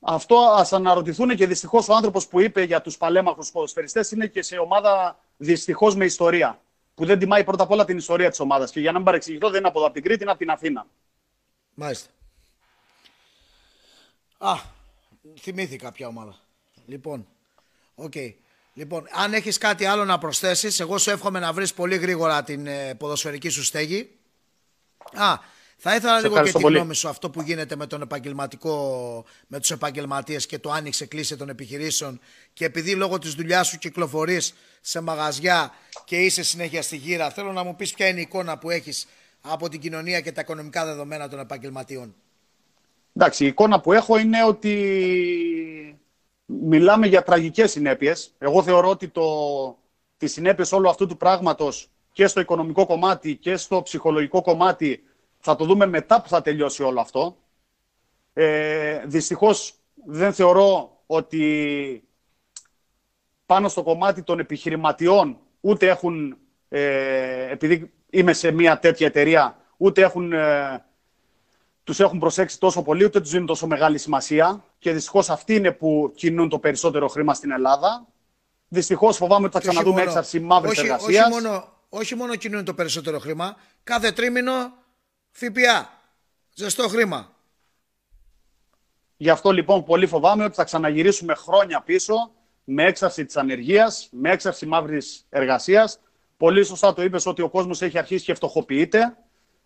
[0.00, 4.42] Αυτό ας αναρωτηθούν και δυστυχώς ο άνθρωπος που είπε για τους παλέμαχους ποδοσφαιριστές είναι και
[4.42, 6.60] σε ομάδα δυστυχώς με ιστορία.
[6.94, 8.70] Που δεν τιμάει πρώτα απ' όλα την ιστορία της ομάδας.
[8.70, 10.50] Και για να μην παρεξηγηθώ, δεν είναι από εδώ από την Κρήτη, είναι από την
[10.50, 10.86] Αθήνα.
[11.74, 12.10] Μάλιστα.
[14.38, 14.54] Α,
[15.38, 16.40] θυμήθηκα ποια ομάδα.
[16.86, 17.26] Λοιπόν,
[17.94, 18.12] OK.
[18.14, 18.34] Okay.
[18.78, 22.66] Λοιπόν, αν έχεις κάτι άλλο να προσθέσεις, εγώ σου εύχομαι να βρεις πολύ γρήγορα την
[22.66, 24.10] ε, ποδοσφαιρική σου στέγη.
[25.14, 25.34] Α,
[25.76, 29.70] θα ήθελα λίγο και τη γνώμη σου αυτό που γίνεται με τον επαγγελματικό, με τους
[29.70, 32.20] επαγγελματίες και το άνοιξε κλείσε των επιχειρήσεων
[32.52, 35.72] και επειδή λόγω της δουλειάς σου κυκλοφορείς σε μαγαζιά
[36.04, 39.06] και είσαι συνέχεια στη γύρα, θέλω να μου πεις ποια είναι η εικόνα που έχεις
[39.40, 42.14] από την κοινωνία και τα οικονομικά δεδομένα των επαγγελματιών.
[43.14, 44.74] Εντάξει, η εικόνα που έχω είναι ότι
[46.46, 48.34] μιλάμε για τραγικές συνέπειες.
[48.38, 49.22] Εγώ θεωρώ ότι το,
[50.16, 55.02] τις συνέπειες όλου αυτού του πράγματος και στο οικονομικό κομμάτι και στο ψυχολογικό κομμάτι
[55.38, 57.36] θα το δούμε μετά που θα τελειώσει όλο αυτό.
[58.32, 59.74] Ε, δυστυχώς
[60.06, 62.02] δεν θεωρώ ότι
[63.46, 66.36] πάνω στο κομμάτι των επιχειρηματιών ούτε έχουν,
[66.68, 70.84] ε, επειδή είμαι σε μια τέτοια εταιρεία, ούτε έχουν, ε,
[71.84, 74.64] τους έχουν προσέξει τόσο πολύ, ούτε τους δίνουν τόσο μεγάλη σημασία.
[74.78, 78.06] Και δυστυχώς αυτοί είναι που κινούν το περισσότερο χρήμα στην Ελλάδα.
[78.68, 81.24] Δυστυχώς φοβάμαι ότι θα ξαναδούμε έξαρση μαύρης εργασία.
[81.24, 84.72] Όχι μόνο, όχι μόνο κινούν το περισσότερο χρήμα, κάθε τρίμηνο
[85.30, 85.90] ΦΠΑ.
[86.54, 87.34] Ζεστό χρήμα.
[89.16, 92.14] Γι' αυτό λοιπόν πολύ φοβάμαι ότι θα ξαναγυρίσουμε χρόνια πίσω
[92.64, 96.00] με έξαρση της ανεργίας, με έξαρση μαύρης εργασίας
[96.36, 99.16] Πολύ σωστά το είπες ότι ο κόσμος έχει αρχίσει και φτωχοποιείται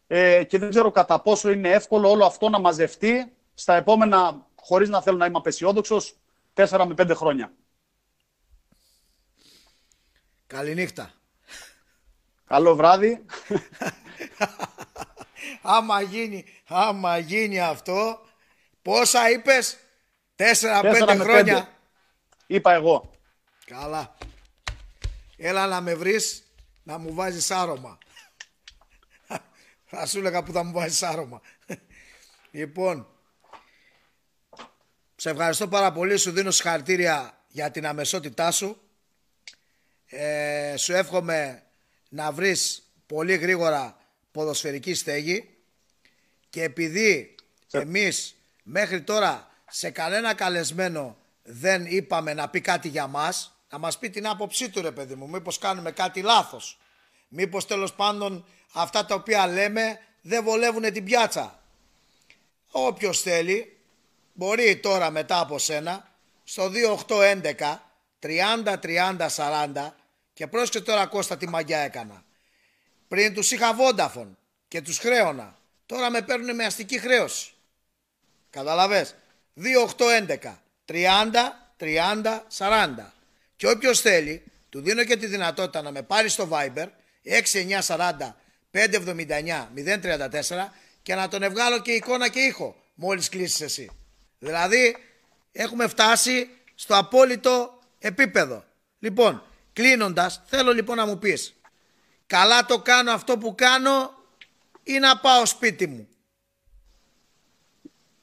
[0.07, 4.89] ε, και δεν ξέρω κατά πόσο είναι εύκολο όλο αυτό να μαζευτεί στα επόμενα, χωρίς
[4.89, 6.15] να θέλω να είμαι απεσιόδοξος,
[6.55, 7.53] 4 με 5 χρόνια.
[10.47, 11.12] Καληνύχτα.
[12.45, 13.24] Καλό βράδυ.
[15.62, 18.20] άμα, γίνει, άμα γίνει αυτό,
[18.82, 19.78] πόσα είπες,
[20.37, 21.78] 4-5 χρόνια.
[22.47, 23.11] Είπα εγώ.
[23.65, 24.16] Καλά.
[25.37, 27.99] Έλα να με βρεις να μου βάζεις άρωμα.
[29.91, 31.41] θα σου έλεγα που θα μου βάζεις άρωμα.
[32.51, 33.09] λοιπόν,
[35.21, 36.17] σε ευχαριστώ πάρα πολύ.
[36.17, 38.81] Σου δίνω συγχαρητήρια για την αμεσότητά σου.
[40.07, 41.63] Ε, σου εύχομαι
[42.09, 43.97] να βρεις πολύ γρήγορα
[44.33, 45.49] ποδοσφαιρική στέγη
[46.51, 47.35] και επειδή
[47.71, 53.99] εμείς μέχρι τώρα σε κανένα καλεσμένο δεν είπαμε να πει κάτι για μας, να μας
[53.99, 56.79] πει την άποψή του ρε παιδί μου, μήπως κάνουμε κάτι λάθος.
[57.29, 61.63] Μήπως τέλος πάντων αυτά τα οποία λέμε δεν βολεύουν την πιάτσα.
[62.71, 63.80] Όποιος θέλει
[64.41, 66.09] μπορεί τώρα μετά από σένα
[66.45, 66.71] στο
[67.09, 67.43] 2811
[68.23, 69.91] 30 30 40
[70.33, 72.25] και πρόσεξε τώρα Κώστα τι μαγιά έκανα.
[73.09, 74.39] Πριν τους είχα βόνταφων
[74.69, 75.59] και τους χρέωνα.
[75.87, 77.51] Τώρα με παίρνουν με αστική χρέωση.
[78.51, 79.15] Καταλαβες;
[79.57, 81.31] 2811 30
[81.77, 83.12] 30 40.
[83.57, 86.87] Και όποιος θέλει, του δίνω και τη δυνατότητα να με πάρει στο Viber
[87.87, 88.35] 6940
[88.71, 90.73] 579 034
[91.03, 93.91] και να τον ευγάλω και εικόνα και ήχο μόλις κλείσεις εσύ.
[94.41, 94.97] Δηλαδή
[95.53, 98.65] έχουμε φτάσει στο απόλυτο επίπεδο.
[98.99, 99.43] Λοιπόν,
[99.73, 101.55] κλείνοντας, θέλω λοιπόν να μου πεις
[102.31, 104.11] καλά το κάνω αυτό που κάνω
[104.83, 106.09] ή να πάω σπίτι μου;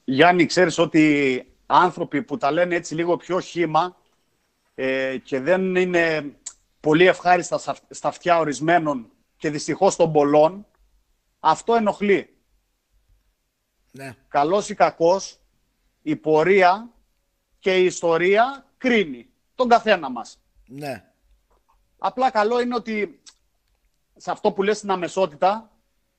[0.04, 3.96] Γιάννη, ξέρεις ότι άνθρωποι που τα λένε έτσι λίγο πιο χήμα
[4.74, 6.36] ε, και δεν είναι
[6.80, 7.58] πολύ ευχάριστα
[7.90, 10.66] στα αυτιά ορισμένων και δυστυχώς των πολλών,
[11.40, 12.36] αυτό ενοχλεί.
[13.90, 14.16] Ναι.
[14.28, 15.38] Καλός ή κακός,
[16.08, 16.90] η πορεία
[17.58, 20.40] και η ιστορία κρίνει τον καθένα μας.
[20.66, 21.04] Ναι.
[21.98, 23.20] Απλά καλό είναι ότι
[24.16, 25.70] σε αυτό που λες στην αμεσότητα,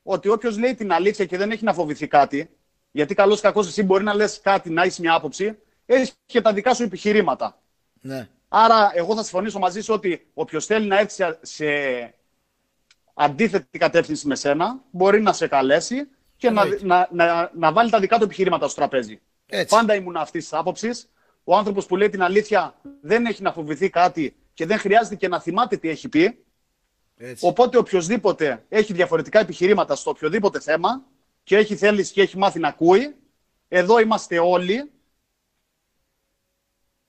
[0.03, 2.49] ότι όποιος λέει την αλήθεια και δεν έχει να φοβηθεί κάτι,
[2.91, 6.41] γιατί καλώ ή κακός εσύ μπορεί να λες κάτι, να έχεις μια άποψη, έχει και
[6.41, 7.61] τα δικά σου επιχειρήματα.
[8.01, 8.27] Ναι.
[8.47, 11.65] Άρα, εγώ θα συμφωνήσω μαζί σου ότι όποιος θέλει να έρθει σε
[13.13, 16.07] αντίθετη κατεύθυνση με σένα, μπορεί να σε καλέσει
[16.37, 19.21] και να, να, να, να, βάλει τα δικά του επιχειρήματα στο τραπέζι.
[19.49, 19.75] Έτσι.
[19.75, 21.09] Πάντα ήμουν αυτής της άποψης.
[21.43, 25.27] Ο άνθρωπος που λέει την αλήθεια δεν έχει να φοβηθεί κάτι και δεν χρειάζεται και
[25.27, 26.45] να θυμάται τι έχει πει.
[27.17, 27.45] Έτσι.
[27.45, 31.05] Οπότε οποιοδήποτε έχει διαφορετικά επιχειρήματα στο οποιοδήποτε θέμα
[31.43, 33.15] και έχει θέληση και έχει μάθει να ακούει,
[33.67, 34.91] εδώ είμαστε όλοι.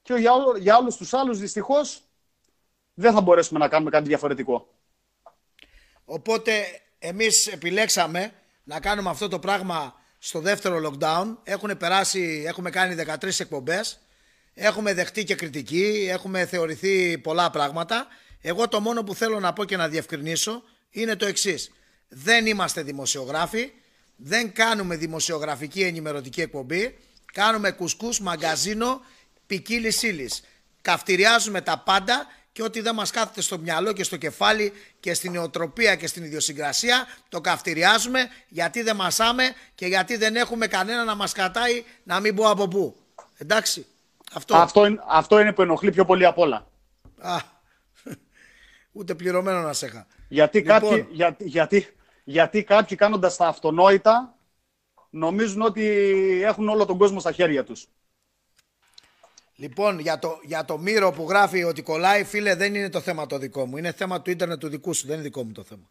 [0.02, 2.02] Και για, όλο, για όλους τους άλλους δυστυχώς
[2.94, 4.74] δεν θα μπορέσουμε να κάνουμε κάτι διαφορετικό.
[6.04, 6.52] Οπότε
[6.98, 8.32] εμείς επιλέξαμε
[8.64, 11.36] να κάνουμε αυτό το πράγμα στο δεύτερο lockdown.
[11.42, 13.98] Έχουν περάσει, έχουμε κάνει 13 εκπομπές.
[14.54, 18.06] Έχουμε δεχτεί και κριτική, έχουμε θεωρηθεί πολλά πράγματα.
[18.40, 21.70] Εγώ το μόνο που θέλω να πω και να διευκρινίσω είναι το εξής.
[22.08, 23.72] Δεν είμαστε δημοσιογράφοι,
[24.16, 26.98] δεν κάνουμε δημοσιογραφική ενημερωτική εκπομπή,
[27.32, 29.00] κάνουμε κουσκούς, μαγκαζίνο,
[29.46, 30.42] ποικίλη ύλης.
[30.82, 35.32] Καυτηριάζουμε τα πάντα και ό,τι δεν μας κάθεται στο μυαλό και στο κεφάλι και στην
[35.32, 39.42] νοοτροπία και στην ιδιοσυγκρασία το καυτηριάζουμε γιατί δεν μασάμε
[39.74, 42.96] και γιατί δεν έχουμε κανένα να μας κρατάει να μην πω από πού.
[43.38, 43.86] Εντάξει.
[44.32, 44.56] Αυτό.
[44.56, 46.66] Αυτό, είναι, αυτό είναι που ενοχλεί πιο πολύ απ' όλα.
[47.18, 47.36] Α,
[48.92, 50.06] ούτε πληρωμένο να σε είχα.
[50.28, 50.80] Γιατί, Λοιπόν.
[50.80, 51.94] κάποιοι, για, γιατί,
[52.24, 54.34] γιατί κάποιοι κάνοντας τα αυτονόητα
[55.10, 55.82] νομίζουν ότι
[56.44, 57.88] έχουν όλο τον κόσμο στα χέρια τους.
[59.60, 63.26] Λοιπόν, για το, για το Μύρο που γράφει ότι κολλάει, φίλε, δεν είναι το θέμα
[63.26, 63.76] το δικό μου.
[63.76, 65.90] Είναι θέμα του ίντερνετ του δικού σου, δεν είναι δικό μου το θέμα.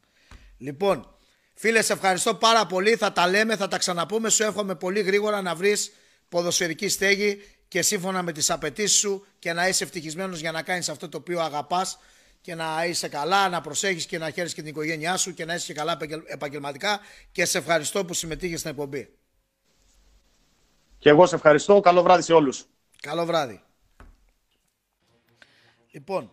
[0.58, 1.16] Λοιπόν,
[1.54, 2.96] φίλε, σε ευχαριστώ πάρα πολύ.
[2.96, 4.30] Θα τα λέμε, θα τα ξαναπούμε.
[4.30, 5.92] Σου εύχομαι πολύ γρήγορα να βρεις
[6.30, 10.90] ποδοσφαιρική στέγη και σύμφωνα με τις απαιτήσεις σου και να είσαι ευτυχισμένος για να κάνεις
[10.90, 12.00] αυτό το οποίο αγαπάς
[12.42, 15.54] και να είσαι καλά, να προσέχεις και να χαίρεις και την οικογένειά σου και να
[15.54, 17.00] είσαι και καλά επαγγελ- επαγγελματικά
[17.32, 19.10] και σε ευχαριστώ που συμμετείχες στην εκπομπή.
[20.98, 21.80] Και εγώ σε ευχαριστώ.
[21.80, 22.66] Καλό βράδυ σε όλους.
[23.02, 23.62] Καλό βράδυ.
[25.92, 26.32] Λοιπόν,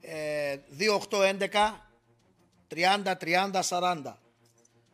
[0.00, 1.48] ε, 2811
[2.68, 4.16] 30 30 40.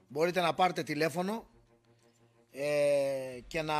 [0.08, 1.46] Μπορείτε να πάρετε τηλέφωνο
[2.50, 3.74] ε, και να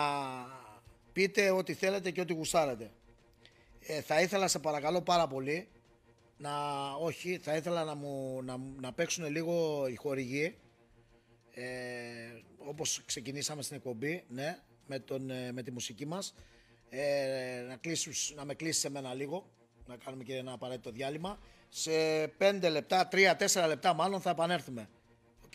[1.13, 2.91] πείτε ό,τι θέλετε και ό,τι γουστάρετε.
[3.81, 5.69] Ε, θα ήθελα σε παρακαλώ πάρα πολύ
[6.37, 6.53] να,
[6.93, 10.57] όχι, θα ήθελα να, μου, να, να παίξουν λίγο οι χορηγοί
[11.55, 11.65] ε,
[12.59, 16.35] όπως ξεκινήσαμε στην εκπομπή, ναι, με, τον, ε, με τη μουσική μας.
[16.97, 19.51] Ε, να, κλείσεις, να με κλείσεις εμένα λίγο,
[19.87, 21.39] να κάνουμε και ένα απαραίτητο διάλειμμα.
[21.69, 21.91] Σε
[22.39, 24.89] 5 λεπτά, 3-4 λεπτά μάλλον θα επανέλθουμε.
[25.45, 25.53] ΟΚ;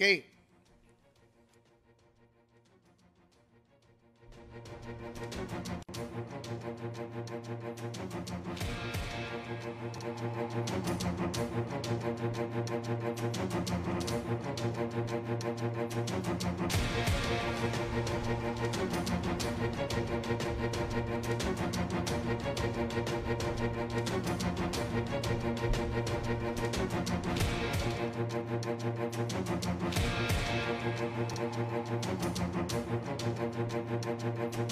[34.60, 34.72] Thank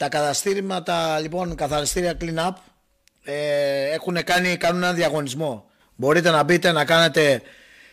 [0.00, 2.52] Τα καταστήρματα, λοιπόν, καθαριστήρια clean up
[3.24, 3.34] ε,
[3.92, 5.64] έχουν κάνει, κάνουν ένα διαγωνισμό.
[5.96, 7.42] Μπορείτε να μπείτε να κάνετε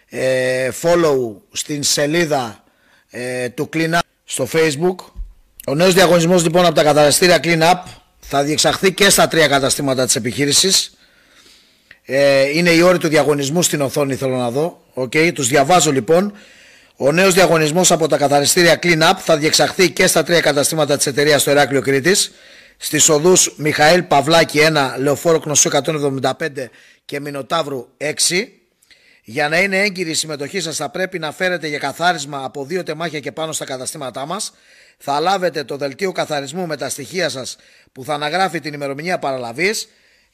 [0.09, 2.63] ε, follow στην σελίδα
[3.09, 4.95] ε, του clean up στο facebook.
[5.67, 7.83] Ο νέος διαγωνισμός λοιπόν από τα καταστήρια clean up
[8.19, 10.97] θα διεξαχθεί και στα τρία καταστήματα της επιχείρησης.
[12.05, 14.83] Ε, είναι η όρη του διαγωνισμού στην οθόνη θέλω να δω.
[14.95, 16.33] Okay, τους διαβάζω λοιπόν.
[16.99, 21.05] Ο νέος διαγωνισμός από τα καθαριστήρια Clean Up θα διεξαχθεί και στα τρία καταστήματα της
[21.05, 22.31] εταιρείας στο Εράκλειο Κρήτης.
[22.77, 26.69] Στις οδούς Μιχαήλ Παυλάκη 1, Λεωφόρο Κνωσού 175
[27.05, 28.13] και Μινοτάβρου 6.
[29.23, 32.83] Για να είναι έγκυρη η συμμετοχή σας, θα πρέπει να φέρετε για καθάρισμα από δύο
[32.83, 34.53] τεμάχια και πάνω στα καταστήματά μας.
[34.97, 37.57] Θα λάβετε το δελτίο καθαρισμού με τα στοιχεία σας
[37.91, 39.87] που θα αναγράφει την ημερομηνία παραλαβής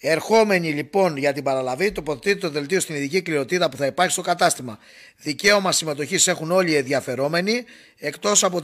[0.05, 4.21] Ερχόμενοι λοιπόν για την παραλαβή, τοποθετείτε το δελτίο στην ειδική κληροτίδα που θα υπάρχει στο
[4.21, 4.79] κατάστημα.
[5.17, 7.63] Δικαίωμα συμμετοχής έχουν όλοι οι ενδιαφερόμενοι,
[7.97, 8.59] εκτός από,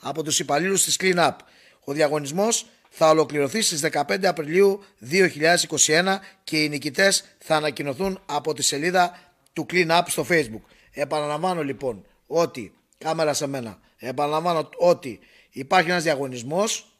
[0.00, 1.36] από τους υπαλλήλους της Clean Up.
[1.84, 8.62] Ο διαγωνισμός θα ολοκληρωθεί στις 15 Απριλίου 2021 και οι νικητές θα ανακοινωθούν από τη
[8.62, 10.62] σελίδα του Clean Up στο Facebook.
[10.92, 15.18] Επαναλαμβάνω λοιπόν ότι, κάμερα σε μένα, επαναλαμβάνω ότι
[15.50, 16.96] υπάρχει ένας διαγωνισμός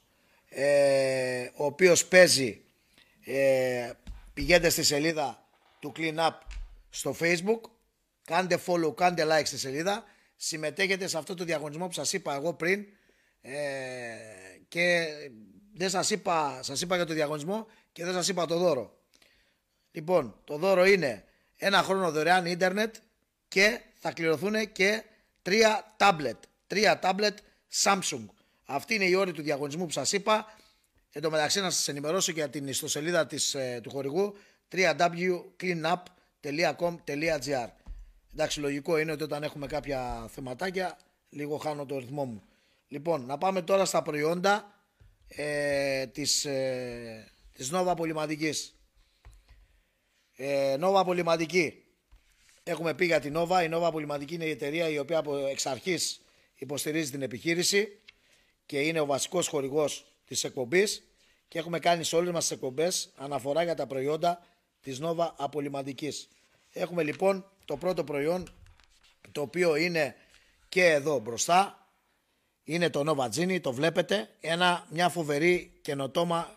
[0.49, 2.62] ε, ο οποίος παίζει
[3.25, 3.91] ε,
[4.35, 5.47] πηγαίνετε στη σελίδα
[5.79, 6.33] του Clean Up
[6.91, 7.61] στο Facebook.
[8.25, 10.05] Κάντε follow, κάντε like στη σελίδα.
[10.37, 12.87] Συμμετέχετε σε αυτό το διαγωνισμό που σας είπα εγώ πριν.
[13.41, 13.53] Ε,
[14.69, 15.07] και
[15.75, 18.99] δεν σας είπα, σας είπα για το διαγωνισμό και δεν σας είπα το δώρο.
[19.91, 21.25] Λοιπόν, το δώρο είναι
[21.57, 22.95] ένα χρόνο δωρεάν ίντερνετ
[23.49, 25.03] και θα κληρωθούν και
[25.43, 26.37] τρία τάμπλετ.
[26.67, 27.39] Τρία τάμπλετ
[27.83, 28.27] Samsung.
[28.65, 30.55] Αυτή είναι η όρη του διαγωνισμού που σας είπα.
[31.15, 34.35] Εν τω μεταξύ να σας ενημερώσω για την ιστοσελίδα της, ε, του χορηγού
[34.73, 37.69] www.cleanup.com.gr
[38.33, 40.99] Εντάξει, λογικό είναι ότι όταν έχουμε κάποια θεματάκια
[41.29, 42.43] λίγο χάνω το ρυθμό μου.
[42.89, 44.85] Λοιπόν, να πάμε τώρα στα προϊόντα
[45.29, 48.77] ε, της, ε, της Nova Πολυματικής.
[50.37, 51.85] Ε, Nova Πολυματική.
[52.63, 53.65] Έχουμε πει για την Nova.
[53.65, 56.21] Η Nova Πολυματική είναι η εταιρεία η οποία από εξ αρχής
[56.55, 58.01] υποστηρίζει την επιχείρηση
[58.67, 61.03] και είναι ο βασικός χορηγός της εκπομπής
[61.49, 64.47] και έχουμε κάνει σε όλες μας τις εκπομπές αναφορά για τα προϊόντα
[64.81, 66.13] της Nova Απολυμαντική.
[66.73, 68.49] Έχουμε λοιπόν το πρώτο προϊόν
[69.33, 70.15] το οποίο είναι
[70.69, 71.77] και εδώ μπροστά.
[72.65, 74.29] Είναι το Nova Genie, το βλέπετε.
[74.41, 76.57] Ένα, μια φοβερή καινοτόμα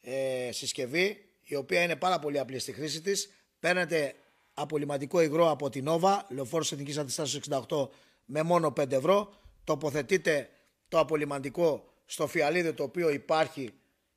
[0.00, 3.30] ε, συσκευή η οποία είναι πάρα πολύ απλή στη χρήση της.
[3.60, 4.14] Παίρνετε
[4.54, 7.88] απολυματικό υγρό από την Nova, λεωφόρος εθνικής αντιστάσεως 68
[8.24, 9.34] με μόνο 5 ευρώ.
[9.64, 10.50] Τοποθετείτε
[10.88, 13.70] το απολυμαντικό στο φιαλίδιο το οποίο υπάρχει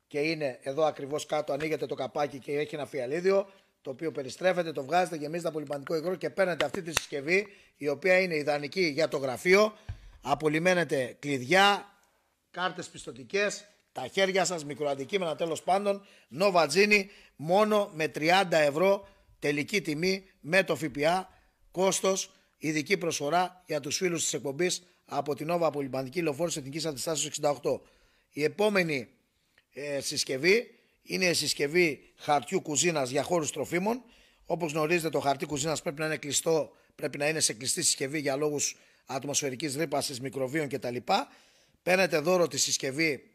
[0.06, 3.50] και είναι εδώ ακριβώς κάτω ανοίγεται το καπάκι και έχει ένα φιαλίδιο
[3.82, 7.46] το οποίο περιστρέφεται, το βγάζετε, γεμίζετε απολυμαντικό υγρό και παίρνετε αυτή τη συσκευή
[7.76, 9.72] η οποία είναι ιδανική για το γραφείο.
[10.22, 11.86] Απολυμμένετε κλειδιά,
[12.50, 16.06] κάρτες πιστοτικές, τα χέρια σας, μικροαντικείμενα τέλος πάντων.
[16.40, 17.04] Nova Gini
[17.36, 19.08] μόνο με 30 ευρώ
[19.38, 21.28] τελική τιμή με το ΦΠΑ,
[21.70, 27.38] κόστος, ειδική προσφορά για τους φίλους της εκπομπής από την Nova Πολυμπαντική Λεωφόρος Εθνικής Αντιστάσεως
[27.62, 27.80] 68.
[28.30, 29.08] Η επόμενη
[29.72, 34.02] ε, συσκευή είναι η συσκευή χαρτιού κουζίνας για χώρους τροφίμων.
[34.44, 38.20] Όπως γνωρίζετε το χαρτί κουζίνας πρέπει να είναι κλειστό, πρέπει να είναι σε κλειστή συσκευή
[38.20, 38.76] για λόγους
[39.06, 40.96] ατμοσφαιρικής ρήπασης, μικροβίων κτλ.
[41.82, 43.31] Παίρνετε δώρο τη συσκευή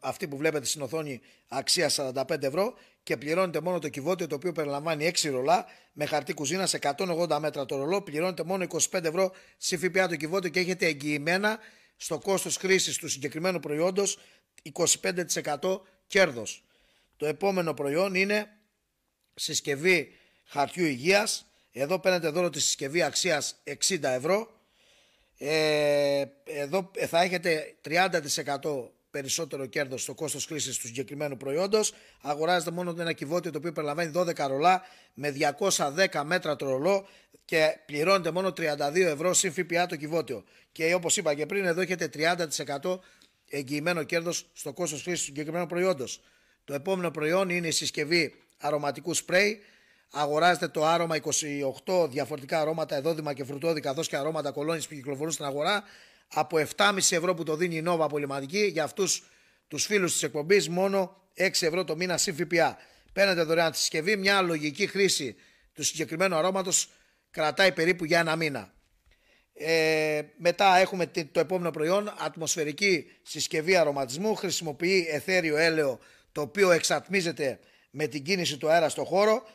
[0.00, 4.52] αυτή που βλέπετε στην οθόνη αξία 45 ευρώ και πληρώνετε μόνο το κυβότιο το οποίο
[4.52, 8.02] περιλαμβάνει 6 ρολά με χαρτί κουζίνα σε 180 μέτρα το ρολό.
[8.02, 11.58] Πληρώνετε μόνο 25 ευρώ σε ΦΠΑ το κυβότιο και έχετε εγγυημένα
[11.96, 14.18] στο κόστος χρήσης του συγκεκριμένου προϊόντος
[14.72, 16.64] 25% κέρδος.
[17.16, 18.46] Το επόμενο προϊόν είναι
[19.34, 20.08] συσκευή
[20.44, 21.46] χαρτιού υγείας.
[21.72, 24.48] Εδώ παίρνετε δώρο τη συσκευή αξίας 60 ευρώ.
[25.38, 31.92] Ε, εδώ θα έχετε 30% περισσότερο κέρδος στο κόστος χρήσης του συγκεκριμένου προϊόντος.
[32.22, 34.82] Αγοράζετε μόνο ένα κυβότιο το οποίο περιλαμβάνει 12 ρολά
[35.14, 37.08] με 210 μέτρα το ρολό
[37.44, 38.56] και πληρώνετε μόνο 32
[38.94, 40.44] ευρώ συν ΦΠΑ το κυβότιο.
[40.72, 42.98] Και όπως είπα και πριν, εδώ έχετε 30%
[43.48, 46.20] εγγυημένο κέρδος στο κόστος χρήσης του συγκεκριμένου προϊόντος.
[46.64, 49.60] Το επόμενο προϊόν είναι η συσκευή αρωματικού σπρέι.
[50.10, 51.16] Αγοράζετε το άρωμα
[51.84, 55.84] 28 διαφορετικά αρώματα, εδόδημα και φρουτόδι, καθώς και αρώματα κολόνης που κυκλοφορούν στην αγορά
[56.28, 59.22] από 7,5 ευρώ που το δίνει η Nova Πολυματική για αυτούς
[59.68, 62.78] τους φίλους της εκπομπής μόνο 6 ευρώ το μήνα συν ΦΠΑ.
[63.12, 64.16] Παίρνετε δωρεάν τη συσκευή.
[64.16, 65.36] Μια λογική χρήση
[65.72, 66.88] του συγκεκριμένου αρώματος
[67.30, 68.72] κρατάει περίπου για ένα μήνα.
[69.52, 75.98] Ε, μετά έχουμε το επόμενο προϊόν, ατμοσφαιρική συσκευή αρωματισμού, χρησιμοποιεί εθέριο έλαιο
[76.32, 77.58] το οποίο εξατμίζεται
[77.90, 79.46] με την κίνηση του αέρα στο χώρο.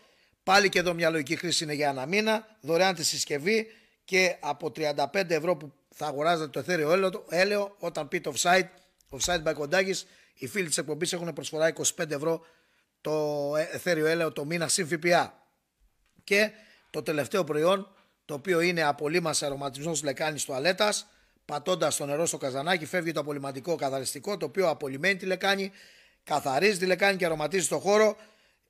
[0.44, 3.68] Πάλι και εδώ μια λογική χρήση είναι για ένα μήνα, δωρεάν τη συσκευή
[4.04, 8.68] και από 35 ευρώ που θα αγοράζετε το εθέριο έλαιο, έλαιο όταν πείτε offside,
[9.10, 12.46] offside by Κοντάκης, οι φίλοι της εκπομπής έχουν προσφορά 25 ευρώ
[13.02, 15.48] το εθέριο έλαιο το μήνα συν ΦΠΑ.
[16.24, 16.52] Και
[16.90, 17.88] το τελευταίο προϊόν
[18.26, 21.08] το οποίο είναι απολύμαση αρωματισμός λεκάνης τουαλέτας.
[21.46, 25.72] Πατώντας το νερό στο καζανάκι, φεύγει το απολυματικό καθαριστικό, το οποίο απολυμμένει τη λεκάνη,
[26.24, 28.16] καθαρίζει τη λεκάνη και αρωματίζει το χώρο.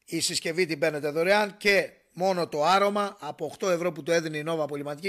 [0.06, 4.38] Η συσκευή την παίρνετε δωρεάν και μόνο το άρωμα από 8 ευρώ που το έδινε
[4.38, 5.08] η Νόβα απολυματική